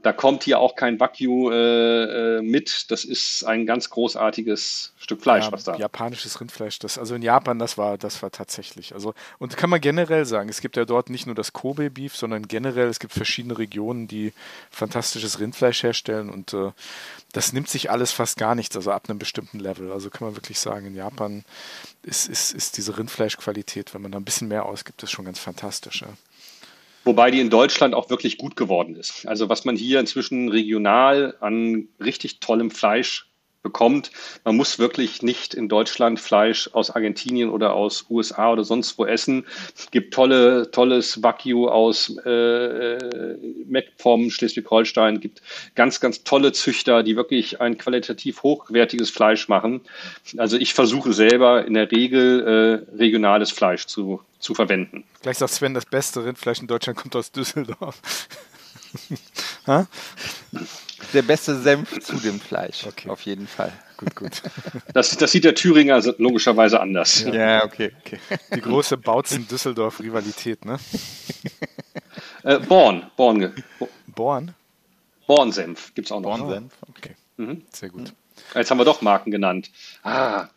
Da 0.00 0.12
kommt 0.12 0.44
hier 0.44 0.60
auch 0.60 0.76
kein 0.76 1.00
Wagyu 1.00 1.50
äh, 1.50 2.36
äh, 2.38 2.42
mit. 2.42 2.90
Das 2.92 3.04
ist 3.04 3.44
ein 3.44 3.66
ganz 3.66 3.90
großartiges 3.90 4.92
Stück 4.96 5.20
Fleisch, 5.20 5.46
ja, 5.46 5.52
was 5.52 5.64
da. 5.64 5.76
Japanisches 5.76 6.40
Rindfleisch. 6.40 6.78
Das, 6.78 6.98
also 6.98 7.16
in 7.16 7.22
Japan, 7.22 7.58
das 7.58 7.78
war, 7.78 7.98
das 7.98 8.22
war 8.22 8.30
tatsächlich. 8.30 8.94
Also, 8.94 9.14
und 9.38 9.56
kann 9.56 9.70
man 9.70 9.80
generell 9.80 10.24
sagen, 10.24 10.48
es 10.48 10.60
gibt 10.60 10.76
ja 10.76 10.84
dort 10.84 11.10
nicht 11.10 11.26
nur 11.26 11.34
das 11.34 11.52
Kobe-Beef, 11.52 12.14
sondern 12.14 12.46
generell, 12.46 12.86
es 12.86 13.00
gibt 13.00 13.12
verschiedene 13.12 13.58
Regionen, 13.58 14.06
die 14.06 14.32
fantastisches 14.70 15.40
Rindfleisch 15.40 15.82
herstellen 15.82 16.30
und 16.30 16.52
äh, 16.52 16.70
das 17.32 17.52
nimmt 17.52 17.68
sich 17.68 17.90
alles 17.90 18.12
fast 18.12 18.38
gar 18.38 18.54
nichts, 18.54 18.76
also 18.76 18.92
ab 18.92 19.08
einem 19.08 19.18
bestimmten 19.18 19.58
Level. 19.58 19.90
Also 19.90 20.10
kann 20.10 20.26
man 20.28 20.36
wirklich 20.36 20.60
sagen, 20.60 20.86
in 20.86 20.94
Japan 20.94 21.44
ist, 22.02 22.28
ist, 22.28 22.52
ist 22.52 22.76
diese 22.76 22.96
Rindfleischqualität, 22.96 23.94
wenn 23.94 24.02
man 24.02 24.12
da 24.12 24.18
ein 24.18 24.24
bisschen 24.24 24.48
mehr 24.48 24.64
ausgibt, 24.64 25.02
ist 25.02 25.10
schon 25.10 25.24
ganz 25.24 25.38
fantastisch. 25.38 26.02
Ja. 26.02 26.08
Wobei 27.08 27.30
die 27.30 27.40
in 27.40 27.48
Deutschland 27.48 27.94
auch 27.94 28.10
wirklich 28.10 28.36
gut 28.36 28.54
geworden 28.54 28.94
ist. 28.94 29.26
Also 29.26 29.48
was 29.48 29.64
man 29.64 29.76
hier 29.76 29.98
inzwischen 29.98 30.50
regional 30.50 31.38
an 31.40 31.88
richtig 31.98 32.38
tollem 32.40 32.70
Fleisch 32.70 33.32
bekommt. 33.62 34.10
Man 34.44 34.56
muss 34.56 34.78
wirklich 34.78 35.22
nicht 35.22 35.52
in 35.54 35.68
Deutschland 35.68 36.20
Fleisch 36.20 36.70
aus 36.72 36.90
Argentinien 36.90 37.50
oder 37.50 37.74
aus 37.74 38.06
USA 38.08 38.52
oder 38.52 38.64
sonst 38.64 38.98
wo 38.98 39.04
essen. 39.04 39.46
Es 39.76 39.90
gibt 39.90 40.14
tolle, 40.14 40.70
tolles 40.70 41.22
Wagyu 41.22 41.68
aus 41.68 42.16
äh, 42.24 42.30
äh 42.30 43.38
MacPom, 43.68 44.30
Schleswig-Holstein. 44.30 45.20
gibt 45.20 45.42
ganz, 45.74 46.00
ganz 46.00 46.24
tolle 46.24 46.52
Züchter, 46.52 47.02
die 47.02 47.16
wirklich 47.16 47.60
ein 47.60 47.76
qualitativ 47.76 48.42
hochwertiges 48.42 49.10
Fleisch 49.10 49.48
machen. 49.48 49.80
Also 50.36 50.56
ich 50.56 50.74
versuche 50.74 51.12
selber 51.12 51.66
in 51.66 51.74
der 51.74 51.90
Regel 51.90 52.86
äh, 52.92 52.96
regionales 52.96 53.50
Fleisch 53.50 53.86
zu, 53.86 54.22
zu 54.38 54.54
verwenden. 54.54 55.04
Gleich 55.22 55.38
sagt 55.38 55.52
Sven, 55.52 55.74
das 55.74 55.86
beste 55.86 56.24
Rindfleisch 56.24 56.60
in 56.60 56.68
Deutschland 56.68 56.98
kommt 56.98 57.16
aus 57.16 57.32
Düsseldorf. 57.32 58.00
Der 61.12 61.22
beste 61.22 61.58
Senf 61.60 62.00
zu 62.00 62.16
dem 62.16 62.40
Fleisch, 62.48 62.86
okay. 62.86 63.08
auf 63.08 63.22
jeden 63.22 63.46
Fall. 63.46 63.72
Gut, 63.96 64.14
gut. 64.14 64.42
Das, 64.92 65.16
das 65.16 65.32
sieht 65.32 65.44
der 65.44 65.54
Thüringer 65.54 66.00
logischerweise 66.18 66.80
anders. 66.80 67.22
Ja, 67.22 67.34
ja 67.34 67.64
okay, 67.64 67.92
okay. 68.00 68.18
Die 68.54 68.60
große 68.60 68.96
Bautzen-Düsseldorf-Rivalität, 68.96 70.64
ne? 70.64 70.78
Äh, 72.42 72.58
Born. 72.58 73.10
Born. 73.16 73.52
Born? 74.06 74.54
Born-Senf 75.26 75.94
gibt 75.94 76.08
es 76.08 76.12
auch 76.12 76.20
noch. 76.20 76.38
Born-Senf, 76.38 76.72
okay. 76.88 77.14
Mhm. 77.36 77.62
Sehr 77.72 77.90
gut. 77.90 78.12
Jetzt 78.54 78.70
haben 78.70 78.78
wir 78.78 78.84
doch 78.84 79.02
Marken 79.02 79.30
genannt. 79.30 79.70
Ah. 80.02 80.48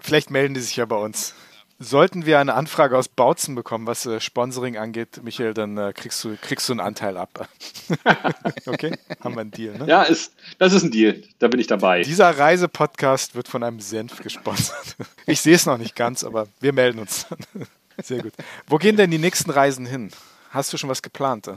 Vielleicht 0.00 0.30
melden 0.30 0.54
die 0.54 0.60
sich 0.60 0.76
ja 0.76 0.84
bei 0.84 0.96
uns. 0.96 1.34
Sollten 1.82 2.26
wir 2.26 2.38
eine 2.38 2.54
Anfrage 2.54 2.96
aus 2.96 3.08
Bautzen 3.08 3.56
bekommen, 3.56 3.88
was 3.88 4.06
äh, 4.06 4.20
Sponsoring 4.20 4.76
angeht, 4.76 5.20
Michael, 5.24 5.52
dann 5.52 5.76
äh, 5.76 5.92
kriegst, 5.92 6.22
du, 6.22 6.36
kriegst 6.40 6.68
du 6.68 6.74
einen 6.74 6.80
Anteil 6.80 7.16
ab. 7.16 7.48
okay? 8.66 8.96
Haben 9.20 9.34
wir 9.34 9.40
einen 9.40 9.50
Deal, 9.50 9.76
ne? 9.76 9.86
Ja, 9.88 10.04
ist, 10.04 10.32
das 10.58 10.72
ist 10.74 10.84
ein 10.84 10.92
Deal. 10.92 11.22
Da 11.40 11.48
bin 11.48 11.58
ich 11.58 11.66
dabei. 11.66 12.02
Dieser 12.02 12.38
Reisepodcast 12.38 13.34
wird 13.34 13.48
von 13.48 13.64
einem 13.64 13.80
Senf 13.80 14.22
gesponsert. 14.22 14.96
Ich 15.26 15.40
sehe 15.40 15.54
es 15.54 15.66
noch 15.66 15.78
nicht 15.78 15.94
ganz, 15.96 16.24
aber 16.24 16.46
wir 16.60 16.72
melden 16.72 16.98
uns. 16.98 17.26
Sehr 18.02 18.22
gut. 18.22 18.32
Wo 18.66 18.78
gehen 18.78 18.96
denn 18.96 19.10
die 19.10 19.18
nächsten 19.18 19.50
Reisen 19.50 19.86
hin? 19.86 20.10
Hast 20.50 20.72
du 20.72 20.76
schon 20.76 20.90
was 20.90 21.02
geplant? 21.02 21.50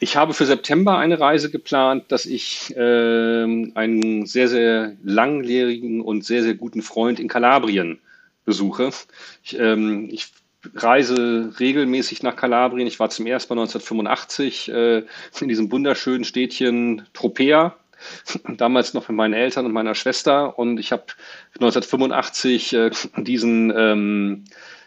Ich 0.00 0.16
habe 0.16 0.34
für 0.34 0.46
September 0.46 0.98
eine 0.98 1.20
Reise 1.20 1.50
geplant, 1.50 2.04
dass 2.08 2.26
ich 2.26 2.74
äh, 2.76 3.42
einen 3.74 4.26
sehr, 4.26 4.48
sehr 4.48 4.96
langjährigen 5.02 6.00
und 6.00 6.24
sehr, 6.24 6.42
sehr 6.42 6.54
guten 6.54 6.82
Freund 6.82 7.20
in 7.20 7.28
Kalabrien 7.28 8.00
besuche. 8.44 8.90
Ich, 9.42 9.58
ähm, 9.58 10.08
ich 10.10 10.28
reise 10.74 11.52
regelmäßig 11.58 12.22
nach 12.22 12.36
Kalabrien. 12.36 12.86
Ich 12.86 13.00
war 13.00 13.10
zum 13.10 13.26
ersten 13.26 13.54
Mal 13.54 13.62
1985 13.62 14.70
äh, 14.70 15.04
in 15.40 15.48
diesem 15.48 15.70
wunderschönen 15.72 16.24
Städtchen 16.24 17.06
Tropea. 17.12 17.76
Damals 18.44 18.94
noch 18.94 19.08
mit 19.08 19.16
meinen 19.16 19.34
Eltern 19.34 19.66
und 19.66 19.72
meiner 19.72 19.94
Schwester. 19.94 20.58
Und 20.58 20.78
ich 20.78 20.92
habe 20.92 21.04
1985 21.54 22.72
äh, 22.72 22.90
diesen, 23.16 23.72
ähm, 23.76 24.44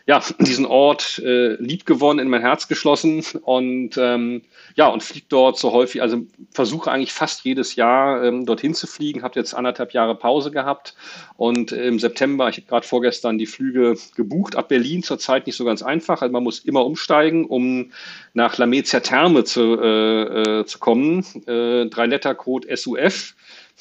ja, 0.08 0.22
diesen 0.40 0.68
Ort 0.68 1.20
äh, 1.20 1.56
lieb 1.56 1.86
gewonnen, 1.86 2.20
in 2.20 2.30
mein 2.30 2.42
Herz 2.42 2.68
geschlossen 2.68 3.24
und 3.42 3.98
ähm, 3.98 4.44
ja, 4.76 4.88
und 4.88 5.02
fliege 5.02 5.26
dort 5.30 5.58
so 5.58 5.72
häufig, 5.72 6.02
also 6.04 6.22
versuche 6.52 6.92
eigentlich 6.92 7.12
fast 7.12 7.44
jedes 7.44 7.76
Jahr 7.76 8.24
ähm, 8.24 8.46
dorthin 8.46 8.76
zu 8.76 8.86
fliegen, 8.86 9.24
habe 9.24 9.40
jetzt 9.40 9.56
anderthalb 9.56 9.94
Jahre 9.94 10.16
Pause 10.16 10.52
gehabt 10.52 10.96
und 11.38 11.72
im 11.72 11.98
September, 11.98 12.50
ich 12.50 12.58
habe 12.58 12.68
gerade 12.68 12.88
vorgestern 12.88 13.40
die 13.40 13.48
Flüge 13.48 13.96
gebucht, 14.16 14.56
ab 14.56 14.70
Berlin 14.70 15.02
zurzeit 15.02 15.48
nicht 15.48 15.56
so 15.56 15.66
ganz 15.66 15.82
einfach, 15.82 16.22
also 16.22 16.32
man 16.32 16.44
muss 16.44 16.60
immer 16.60 16.86
umsteigen, 16.86 17.46
um 17.46 17.92
nach 18.34 18.60
Lamezia 18.60 19.00
Therme 19.00 19.44
zu, 19.44 19.80
äh, 19.82 20.60
äh, 20.60 20.66
zu 20.66 20.78
kommen, 20.78 21.26
äh, 21.48 21.88
drei 21.88 22.06
Letter 22.06 22.36
Code 22.36 22.76
SUF 22.78 23.34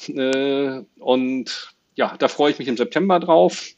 äh, 0.07 0.81
und 0.97 1.75
ja, 1.95 2.15
da 2.17 2.27
freue 2.27 2.51
ich 2.51 2.59
mich 2.59 2.67
im 2.67 2.77
September 2.77 3.19
drauf. 3.19 3.75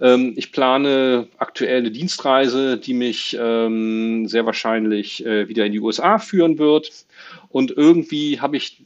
Ähm, 0.00 0.34
ich 0.36 0.52
plane 0.52 1.28
aktuell 1.38 1.78
eine 1.78 1.90
Dienstreise, 1.90 2.78
die 2.78 2.94
mich 2.94 3.36
ähm, 3.40 4.26
sehr 4.28 4.46
wahrscheinlich 4.46 5.24
äh, 5.24 5.48
wieder 5.48 5.64
in 5.64 5.72
die 5.72 5.80
USA 5.80 6.18
führen 6.18 6.58
wird. 6.58 7.06
Und 7.48 7.70
irgendwie 7.70 8.40
habe 8.40 8.56
ich 8.56 8.84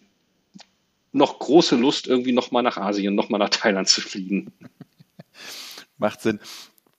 noch 1.12 1.38
große 1.38 1.76
Lust, 1.76 2.06
irgendwie 2.06 2.32
nochmal 2.32 2.62
nach 2.62 2.76
Asien, 2.76 3.14
nochmal 3.14 3.40
nach 3.40 3.48
Thailand 3.48 3.88
zu 3.88 4.00
fliegen. 4.00 4.52
Macht 5.98 6.20
Sinn. 6.20 6.38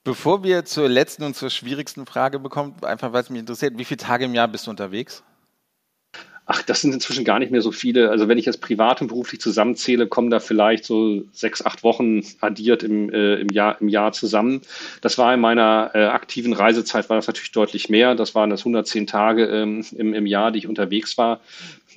Bevor 0.03 0.43
wir 0.43 0.66
zur 0.66 0.89
letzten 0.89 1.24
und 1.24 1.36
zur 1.36 1.49
schwierigsten 1.49 2.05
Frage 2.05 2.39
bekommen, 2.39 2.76
einfach 2.82 3.14
weil 3.14 3.22
es 3.22 3.30
mich 3.30 3.39
interessiert, 3.39 3.78
wie 3.78 3.86
viele 3.86 3.99
Tage 3.99 4.26
im 4.26 4.34
Jahr 4.34 4.47
bist 4.47 4.66
du 4.66 4.72
unterwegs? 4.72 5.24
Ach, 6.45 6.63
das 6.63 6.81
sind 6.81 6.93
inzwischen 6.93 7.23
gar 7.23 7.39
nicht 7.39 7.51
mehr 7.51 7.61
so 7.61 7.71
viele. 7.71 8.09
Also 8.09 8.27
wenn 8.27 8.37
ich 8.37 8.45
jetzt 8.45 8.61
privat 8.61 9.01
und 9.01 9.07
beruflich 9.07 9.39
zusammenzähle, 9.39 10.07
kommen 10.07 10.29
da 10.29 10.39
vielleicht 10.39 10.85
so 10.85 11.23
sechs, 11.31 11.63
acht 11.63 11.83
Wochen 11.83 12.21
addiert 12.41 12.83
im, 12.83 13.09
äh, 13.09 13.35
im, 13.35 13.49
Jahr, 13.49 13.79
im 13.79 13.87
Jahr 13.87 14.11
zusammen. 14.11 14.61
Das 15.01 15.17
war 15.17 15.33
in 15.33 15.39
meiner 15.39 15.91
äh, 15.93 16.05
aktiven 16.05 16.53
Reisezeit, 16.53 17.09
war 17.09 17.17
das 17.17 17.27
natürlich 17.27 17.51
deutlich 17.51 17.89
mehr. 17.89 18.15
Das 18.15 18.33
waren 18.33 18.49
das 18.49 18.61
110 18.61 19.07
Tage 19.07 19.45
ähm, 19.45 19.85
im, 19.95 20.13
im 20.13 20.25
Jahr, 20.25 20.51
die 20.51 20.59
ich 20.59 20.67
unterwegs 20.67 21.17
war. 21.17 21.41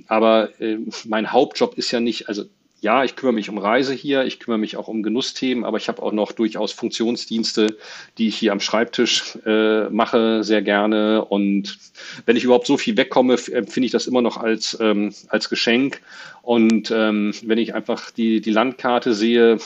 Aber 0.09 0.51
äh, 0.61 0.78
mein 1.07 1.32
Hauptjob 1.32 1.78
ist 1.78 1.90
ja 1.90 2.01
nicht, 2.01 2.28
also 2.28 2.45
ja, 2.85 3.03
ich 3.03 3.16
kümmere 3.16 3.32
mich 3.32 3.49
um 3.49 3.57
Reise 3.57 3.95
hier, 3.95 4.24
ich 4.24 4.39
kümmere 4.39 4.59
mich 4.59 4.76
auch 4.76 4.89
um 4.89 5.03
Genussthemen, 5.03 5.64
aber 5.64 5.78
ich 5.78 5.89
habe 5.89 6.03
auch 6.03 6.12
noch 6.12 6.32
durchaus 6.32 6.72
Funktionsdienste, 6.72 7.78
die 8.18 8.28
ich 8.28 8.37
hier 8.37 8.53
am 8.53 8.61
Schreibtisch 8.61 9.39
äh, 9.47 9.89
mache, 9.89 10.45
sehr 10.45 10.61
gerne. 10.61 11.24
Und 11.24 11.78
wenn 12.26 12.37
ich 12.37 12.45
überhaupt 12.45 12.66
so 12.66 12.76
viel 12.76 12.99
wegkomme, 12.99 13.39
empfinde 13.53 13.87
ich 13.87 13.93
das 13.93 14.07
immer 14.07 14.20
noch 14.20 14.37
als, 14.37 14.76
ähm, 14.80 15.14
als 15.28 15.49
Geschenk. 15.49 16.03
Und 16.43 16.93
ähm, 16.95 17.32
wenn 17.43 17.57
ich 17.57 17.74
einfach 17.74 18.11
die, 18.11 18.43
die 18.43 18.51
Landkarte 18.51 19.14
sehe, 19.14 19.57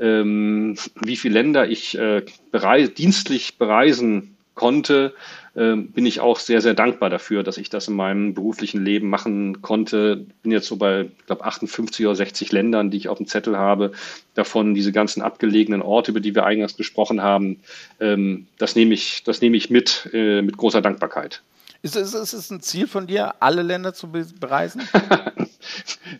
ähm, 0.00 0.76
wie 1.02 1.16
viele 1.16 1.34
Länder 1.34 1.68
ich 1.68 1.96
äh, 1.96 2.22
bereis 2.50 2.92
dienstlich 2.94 3.58
bereisen 3.58 4.35
konnte, 4.56 5.14
ähm, 5.54 5.92
bin 5.92 6.04
ich 6.04 6.18
auch 6.18 6.40
sehr, 6.40 6.60
sehr 6.60 6.74
dankbar 6.74 7.08
dafür, 7.08 7.44
dass 7.44 7.58
ich 7.58 7.70
das 7.70 7.86
in 7.86 7.94
meinem 7.94 8.34
beruflichen 8.34 8.84
Leben 8.84 9.08
machen 9.08 9.62
konnte. 9.62 10.26
Bin 10.42 10.50
jetzt 10.50 10.66
so 10.66 10.76
bei, 10.76 11.02
ich 11.18 11.26
glaube, 11.26 11.44
58 11.44 12.04
oder 12.06 12.16
60 12.16 12.50
Ländern, 12.50 12.90
die 12.90 12.96
ich 12.96 13.08
auf 13.08 13.18
dem 13.18 13.28
Zettel 13.28 13.56
habe. 13.56 13.92
Davon 14.34 14.74
diese 14.74 14.90
ganzen 14.90 15.22
abgelegenen 15.22 15.82
Orte, 15.82 16.10
über 16.10 16.20
die 16.20 16.34
wir 16.34 16.44
eingangs 16.44 16.76
gesprochen 16.76 17.22
haben. 17.22 17.60
Ähm, 18.00 18.48
das 18.58 18.74
nehme 18.74 18.94
ich, 18.94 19.22
das 19.22 19.40
nehme 19.40 19.56
ich 19.56 19.70
mit, 19.70 20.10
äh, 20.12 20.42
mit 20.42 20.56
großer 20.56 20.82
Dankbarkeit. 20.82 21.42
Ist 21.82 21.94
es, 21.94 22.14
ist 22.14 22.32
es 22.32 22.50
ein 22.50 22.60
Ziel 22.60 22.88
von 22.88 23.06
dir, 23.06 23.34
alle 23.40 23.62
Länder 23.62 23.94
zu 23.94 24.08
bereisen? 24.10 24.82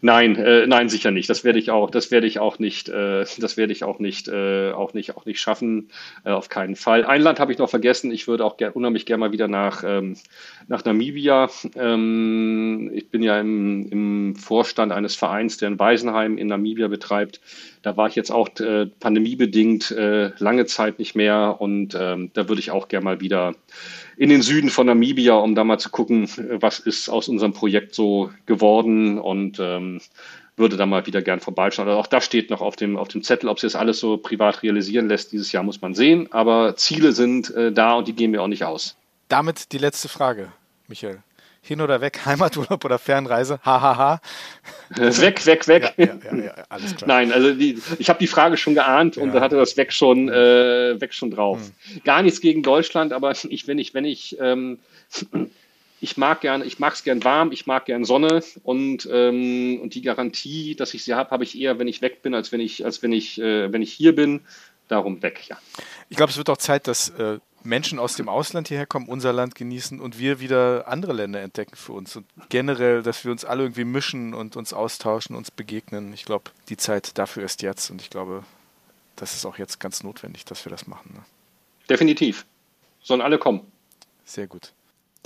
nein, 0.01 0.36
äh, 0.36 0.66
nein, 0.66 0.88
sicher 0.88 1.11
nicht. 1.11 1.28
Das 1.28 1.44
werde 1.44 1.59
ich 1.59 1.70
auch, 1.70 1.90
das 1.90 2.11
werde 2.11 2.26
ich 2.26 2.38
auch 2.38 2.59
nicht, 2.59 2.88
äh, 2.88 3.24
das 3.38 3.57
werde 3.57 3.72
ich 3.72 3.84
auch 3.84 3.99
nicht, 3.99 4.28
äh, 4.28 4.72
auch 4.72 4.94
nicht, 4.94 5.16
auch 5.16 5.26
nicht 5.26 5.40
schaffen. 5.40 5.88
Äh, 6.24 6.30
auf 6.30 6.49
keinen 6.49 6.76
Fall. 6.76 7.05
Ein 7.05 7.22
Land 7.22 7.40
habe 7.40 7.53
ich 7.53 7.59
noch 7.59 7.70
vergessen. 7.70 8.11
Ich 8.11 8.28
würde 8.28 8.44
auch 8.44 8.57
ger 8.57 8.74
unheimlich 8.76 9.07
gerne 9.07 9.20
mal 9.20 9.32
wieder 9.32 9.49
nach, 9.49 9.84
ähm, 9.84 10.16
nach 10.68 10.84
Namibia. 10.84 11.49
Ähm, 11.76 12.90
ich 12.94 13.11
bin 13.11 13.22
ja 13.22 13.40
im, 13.40 13.88
im 13.90 14.36
Vorstand 14.36 14.92
eines 14.92 15.16
Vereins, 15.16 15.57
der 15.57 15.70
ein 15.70 15.78
Waisenheim 15.78 16.38
in 16.38 16.49
Namibia 16.49 16.88
betreibt. 16.88 17.40
Da 17.82 17.97
war 17.97 18.09
ich 18.09 18.14
jetzt 18.14 18.30
auch 18.30 18.49
äh, 18.61 18.86
pandemiebedingt 18.86 19.90
äh, 19.92 20.32
lange 20.38 20.66
Zeit 20.66 20.99
nicht 20.99 21.14
mehr 21.14 21.57
und 21.61 21.97
ähm, 21.99 22.30
da 22.34 22.49
würde 22.49 22.61
ich 22.61 22.70
auch 22.70 22.88
gerne 22.88 23.05
mal 23.05 23.20
wieder 23.20 23.55
in 24.17 24.29
den 24.31 24.43
Süden 24.43 24.71
von 24.71 24.87
Namibia, 24.87 25.35
um 25.35 25.55
da 25.55 25.64
mal 25.64 25.79
zu 25.79 25.91
gucken, 25.91 26.29
was 26.61 26.79
ist 26.79 27.09
aus 27.09 27.29
unserem 27.29 27.53
Projekt 27.53 27.95
so 27.95 28.31
geworden 28.47 29.19
und 29.19 29.59
ähm, 29.61 30.01
würde 30.57 30.77
da 30.77 30.87
mal 30.87 31.07
wieder 31.07 31.21
gern 31.21 31.41
vorbeischauen. 31.41 31.89
Also 31.89 32.01
auch 32.01 32.07
das 32.07 32.25
steht 32.25 32.49
noch 32.49 32.62
auf 32.62 32.77
dem, 32.77 32.97
auf 32.97 33.09
dem 33.09 33.23
Zettel. 33.23 33.49
Ob 33.49 33.61
sich 33.61 33.73
das 33.73 33.81
alles 33.81 34.01
so 34.01 34.17
privat 34.17 34.62
realisieren 34.62 35.09
lässt, 35.09 35.33
dieses 35.33 35.53
Jahr 35.53 35.62
muss 35.62 35.83
man 35.83 35.95
sehen. 35.95 36.33
Aber 36.33 36.77
Ziele 36.77 37.12
sind 37.12 37.55
äh, 37.55 37.73
da 37.73 37.95
und 37.95 38.09
die 38.09 38.14
gehen 38.14 38.31
mir 38.31 38.43
auch 38.43 38.49
nicht 38.49 38.64
aus. 38.64 38.97
Damit 39.29 39.73
die 39.73 39.79
letzte 39.79 40.09
Frage, 40.09 40.53
Michael 40.89 41.23
hin 41.67 41.81
oder 41.81 42.01
weg, 42.01 42.21
Heimaturlaub 42.27 42.85
oder 42.85 42.99
Fernreise, 42.99 43.59
hahaha. 43.64 44.21
weg, 44.91 45.45
weg, 45.47 45.69
weg. 45.69 45.95
Ja, 45.97 46.07
ja, 46.07 46.37
ja, 46.37 46.55
alles 46.69 46.97
klar. 46.97 47.09
Nein, 47.09 47.33
also 47.33 47.55
die, 47.55 47.79
ich 47.99 48.09
habe 48.09 48.19
die 48.19 48.27
Frage 48.27 48.57
schon 48.57 48.75
geahnt 48.75 49.17
und 49.17 49.35
da 49.35 49.41
hatte 49.41 49.57
das 49.57 49.77
weg 49.77 49.93
schon, 49.93 50.29
äh, 50.29 51.01
weg 51.01 51.12
schon 51.12 51.31
drauf. 51.31 51.61
Hm. 51.93 52.03
Gar 52.05 52.23
nichts 52.23 52.41
gegen 52.41 52.62
Deutschland, 52.62 53.12
aber 53.12 53.33
ich, 53.33 53.67
wenn 53.67 53.79
ich, 53.79 53.95
wenn 53.95 54.05
ich, 54.05 54.37
ähm, 54.41 54.79
ich 56.01 56.17
mag 56.17 56.41
gern, 56.41 56.62
ich 56.64 56.79
mag 56.79 56.95
es 56.95 57.05
gern 57.05 57.25
warm, 57.25 57.53
ich 57.53 57.67
mag 57.67 57.87
gern 57.87 58.05
Sonne 58.05 58.43
und, 58.62 59.09
ähm, 59.11 59.81
und 59.83 59.95
die 59.95 60.03
Garantie, 60.03 60.75
dass 60.77 60.95
ich 60.95 61.05
sie 61.05 61.14
habe, 61.14 61.31
habe 61.31 61.45
ich 61.45 61.59
eher, 61.59 61.79
wenn 61.79 61.89
ich 61.89 62.03
weg 62.03 62.23
bin, 62.23 62.35
als 62.35 62.53
wenn 62.53 62.61
ich, 62.61 62.85
als 62.85 63.03
wenn 63.03 63.12
ich, 63.12 63.41
äh, 63.41 63.73
wenn 63.73 63.83
ich 63.83 63.93
hier 63.93 64.14
bin. 64.14 64.43
Darum 64.89 65.22
weg, 65.22 65.49
ja. 65.49 65.59
Ich 66.09 66.16
glaube, 66.16 66.30
es 66.30 66.37
wird 66.37 66.49
auch 66.49 66.59
Zeit, 66.59 66.87
dass 66.87 67.09
äh, 67.11 67.39
Menschen 67.64 67.99
aus 67.99 68.14
dem 68.14 68.28
Ausland 68.28 68.68
hierher 68.68 68.87
kommen, 68.87 69.09
unser 69.09 69.32
Land 69.32 69.55
genießen 69.55 70.01
und 70.01 70.18
wir 70.18 70.41
wieder 70.41 70.87
andere 70.87 71.12
Länder 71.12 71.41
entdecken 71.41 71.76
für 71.76 71.93
uns. 71.93 72.14
Und 72.16 72.26
generell, 72.49 73.03
dass 73.03 73.24
wir 73.24 73.32
uns 73.32 73.45
alle 73.45 73.64
irgendwie 73.64 73.84
mischen 73.84 74.32
und 74.32 74.57
uns 74.57 74.72
austauschen, 74.72 75.34
uns 75.37 75.51
begegnen. 75.51 76.12
Ich 76.12 76.24
glaube, 76.24 76.51
die 76.68 76.76
Zeit 76.76 77.18
dafür 77.18 77.45
ist 77.45 77.62
jetzt 77.62 77.91
und 77.91 78.01
ich 78.01 78.11
glaube, 78.11 78.45
das 79.16 79.34
ist 79.34 79.45
auch 79.45 79.59
jetzt 79.59 79.80
ganz 79.80 80.03
notwendig, 80.03 80.45
dass 80.45 80.64
wir 80.64 80.70
das 80.70 80.87
machen. 80.87 81.12
Ne? 81.14 81.24
Definitiv. 81.91 82.47
Sollen 83.03 83.20
alle 83.20 83.39
kommen. 83.39 83.61
Sehr 84.24 84.47
gut. 84.47 84.72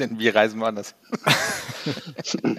Denn 0.00 0.18
wir 0.18 0.34
reisen 0.34 0.60
woanders. 0.60 0.94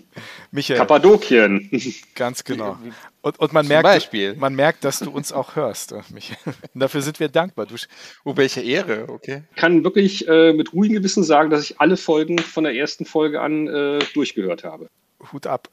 Michael. 0.51 0.77
Kappadokien. 0.77 1.69
Ganz 2.15 2.43
genau. 2.43 2.77
Und, 3.21 3.39
und 3.39 3.51
man, 3.51 3.67
merkt, 3.67 3.83
Beispiel. 3.83 4.35
man 4.35 4.53
merkt, 4.53 4.83
dass 4.83 4.99
du 4.99 5.09
uns 5.09 5.31
auch 5.31 5.55
hörst, 5.55 5.91
äh, 5.91 6.01
Michael. 6.13 6.37
Und 6.73 6.79
dafür 6.79 7.01
sind 7.01 7.19
wir 7.19 7.29
dankbar. 7.29 7.65
Du, 7.65 7.75
oh, 8.23 8.37
welche 8.37 8.61
Ehre, 8.61 9.09
okay. 9.09 9.43
Ich 9.49 9.57
kann 9.57 9.83
wirklich 9.83 10.27
äh, 10.27 10.53
mit 10.53 10.71
ruhigem 10.71 10.97
Gewissen 10.97 11.23
sagen, 11.23 11.49
dass 11.49 11.63
ich 11.63 11.81
alle 11.81 11.97
Folgen 11.97 12.37
von 12.37 12.63
der 12.63 12.75
ersten 12.75 13.05
Folge 13.05 13.41
an 13.41 13.67
äh, 13.67 13.99
durchgehört 14.13 14.63
habe. 14.63 14.87
Hut 15.33 15.47
ab. 15.47 15.67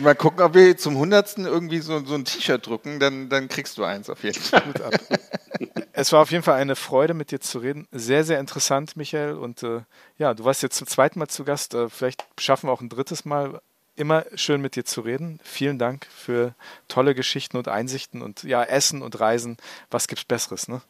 Mal 0.00 0.14
gucken, 0.14 0.42
ob 0.42 0.54
wir 0.54 0.76
zum 0.76 0.96
Hundertsten 0.96 1.46
irgendwie 1.46 1.80
so, 1.80 2.04
so 2.04 2.14
ein 2.14 2.24
T-Shirt 2.24 2.66
drucken, 2.66 3.00
dann, 3.00 3.28
dann 3.28 3.48
kriegst 3.48 3.78
du 3.78 3.84
eins 3.84 4.10
auf 4.10 4.22
jeden 4.22 4.40
Fall. 4.40 4.62
Es 5.96 6.12
war 6.12 6.20
auf 6.20 6.32
jeden 6.32 6.42
Fall 6.42 6.60
eine 6.60 6.74
Freude, 6.74 7.14
mit 7.14 7.30
dir 7.30 7.40
zu 7.40 7.60
reden. 7.60 7.86
Sehr, 7.92 8.24
sehr 8.24 8.40
interessant, 8.40 8.96
Michael. 8.96 9.34
Und 9.34 9.62
äh, 9.62 9.82
ja, 10.18 10.34
du 10.34 10.44
warst 10.44 10.64
jetzt 10.64 10.76
zum 10.76 10.88
zweiten 10.88 11.20
Mal 11.20 11.28
zu 11.28 11.44
Gast. 11.44 11.72
Äh, 11.74 11.88
vielleicht 11.88 12.26
schaffen 12.36 12.68
wir 12.68 12.72
auch 12.72 12.80
ein 12.80 12.88
drittes 12.88 13.24
Mal. 13.24 13.60
Immer 13.94 14.24
schön 14.34 14.60
mit 14.60 14.74
dir 14.74 14.84
zu 14.84 15.02
reden. 15.02 15.38
Vielen 15.44 15.78
Dank 15.78 16.06
für 16.10 16.56
tolle 16.88 17.14
Geschichten 17.14 17.56
und 17.56 17.68
Einsichten 17.68 18.22
und 18.22 18.42
ja, 18.42 18.64
Essen 18.64 19.02
und 19.02 19.20
Reisen. 19.20 19.56
Was 19.88 20.08
gibt's 20.08 20.24
Besseres, 20.24 20.66
ne? 20.66 20.82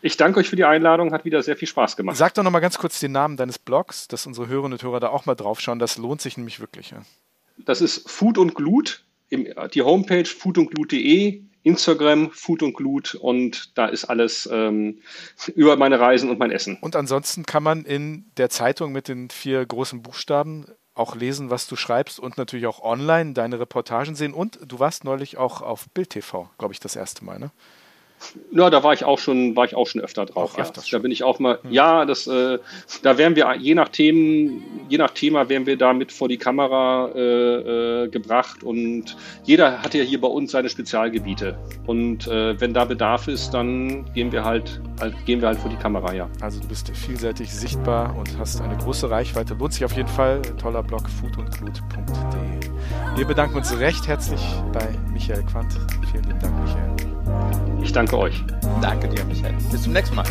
Ich 0.00 0.16
danke 0.16 0.38
euch 0.38 0.48
für 0.48 0.54
die 0.54 0.64
Einladung, 0.64 1.12
hat 1.12 1.24
wieder 1.24 1.42
sehr 1.42 1.56
viel 1.56 1.66
Spaß 1.66 1.96
gemacht. 1.96 2.16
Sag 2.16 2.34
doch 2.34 2.44
noch 2.44 2.52
mal 2.52 2.60
ganz 2.60 2.78
kurz 2.78 3.00
den 3.00 3.10
Namen 3.10 3.36
deines 3.36 3.58
Blogs, 3.58 4.06
dass 4.06 4.26
unsere 4.26 4.46
Hörerinnen 4.46 4.74
und 4.74 4.82
Hörer 4.82 5.00
da 5.00 5.08
auch 5.08 5.26
mal 5.26 5.34
draufschauen. 5.34 5.80
Das 5.80 5.96
lohnt 5.96 6.20
sich 6.20 6.36
nämlich 6.36 6.60
wirklich. 6.60 6.90
Ja. 6.90 6.98
Das 7.58 7.80
ist 7.80 8.08
Food 8.08 8.38
und 8.38 8.54
Glut, 8.54 9.04
die 9.30 9.82
Homepage 9.82 10.26
foodundglut.de 10.26 11.42
Instagram, 11.64 12.30
Food 12.30 12.62
und 12.62 12.74
Glut 12.74 13.14
und 13.14 13.76
da 13.76 13.86
ist 13.86 14.04
alles 14.04 14.48
ähm, 14.52 15.00
über 15.54 15.76
meine 15.76 15.98
Reisen 15.98 16.28
und 16.28 16.38
mein 16.38 16.50
Essen. 16.50 16.76
Und 16.80 16.94
ansonsten 16.94 17.44
kann 17.44 17.62
man 17.62 17.84
in 17.84 18.26
der 18.36 18.50
Zeitung 18.50 18.92
mit 18.92 19.08
den 19.08 19.30
vier 19.30 19.64
großen 19.64 20.02
Buchstaben 20.02 20.66
auch 20.94 21.16
lesen, 21.16 21.50
was 21.50 21.66
du 21.66 21.74
schreibst 21.74 22.20
und 22.20 22.36
natürlich 22.36 22.66
auch 22.66 22.82
online 22.82 23.32
deine 23.32 23.58
Reportagen 23.58 24.14
sehen. 24.14 24.34
Und 24.34 24.58
du 24.64 24.78
warst 24.78 25.04
neulich 25.04 25.38
auch 25.38 25.62
auf 25.62 25.88
Bild 25.90 26.10
TV, 26.10 26.50
glaube 26.58 26.74
ich, 26.74 26.80
das 26.80 26.96
erste 26.96 27.24
Mal, 27.24 27.38
ne? 27.38 27.50
Ja, 28.52 28.70
da 28.70 28.82
war 28.82 28.92
ich 28.92 29.04
auch 29.04 29.18
schon, 29.18 29.54
war 29.56 29.64
ich 29.64 29.74
auch 29.74 29.86
schon 29.86 30.00
öfter 30.00 30.26
drauf. 30.26 30.56
Ja. 30.56 30.64
Da 30.90 30.98
bin 30.98 31.10
ich 31.10 31.24
auch 31.24 31.38
mal, 31.38 31.58
hm. 31.62 31.72
ja, 31.72 32.04
das, 32.04 32.26
äh, 32.26 32.58
da 33.02 33.18
werden 33.18 33.36
wir 33.36 33.54
je 33.58 33.74
nach 33.74 33.88
Themen, 33.88 34.62
je 34.88 34.98
nach 34.98 35.10
Thema 35.10 35.48
werden 35.48 35.66
wir 35.66 35.76
da 35.76 35.92
mit 35.92 36.12
vor 36.12 36.28
die 36.28 36.38
Kamera 36.38 37.10
äh, 37.14 38.04
äh, 38.04 38.08
gebracht 38.08 38.62
und 38.62 39.16
jeder 39.44 39.82
hat 39.82 39.94
ja 39.94 40.02
hier 40.02 40.20
bei 40.20 40.28
uns 40.28 40.52
seine 40.52 40.68
Spezialgebiete 40.68 41.58
und 41.86 42.26
äh, 42.26 42.58
wenn 42.60 42.72
da 42.74 42.84
Bedarf 42.84 43.28
ist, 43.28 43.50
dann 43.50 44.12
gehen 44.14 44.32
wir 44.32 44.44
halt, 44.44 44.80
halt, 45.00 45.14
gehen 45.26 45.40
wir 45.40 45.48
halt 45.48 45.58
vor 45.58 45.70
die 45.70 45.76
Kamera, 45.76 46.14
ja. 46.14 46.28
Also 46.40 46.60
du 46.60 46.68
bist 46.68 46.90
vielseitig 46.90 47.52
sichtbar 47.52 48.16
und 48.16 48.38
hast 48.38 48.60
eine 48.60 48.76
große 48.76 49.10
Reichweite. 49.10 49.54
Lohnt 49.54 49.74
sich 49.74 49.84
auf 49.84 49.96
jeden 49.96 50.08
Fall. 50.08 50.42
Toller 50.58 50.82
Blog 50.82 51.02
foodundglut.de. 51.08 52.70
Wir 53.16 53.26
bedanken 53.26 53.56
uns 53.56 53.78
recht 53.78 54.06
herzlich 54.06 54.40
bei 54.72 54.88
Michael 55.12 55.44
Quandt. 55.44 55.74
Vielen 56.10 56.24
lieben 56.24 56.40
Dank, 56.40 56.54
Michael. 56.60 57.13
Ich 57.82 57.92
danke 57.92 58.18
euch. 58.18 58.42
Danke 58.80 59.08
dir, 59.08 59.24
Michael. 59.24 59.54
Bis 59.70 59.82
zum 59.82 59.92
nächsten 59.92 60.16
Mal. 60.16 60.24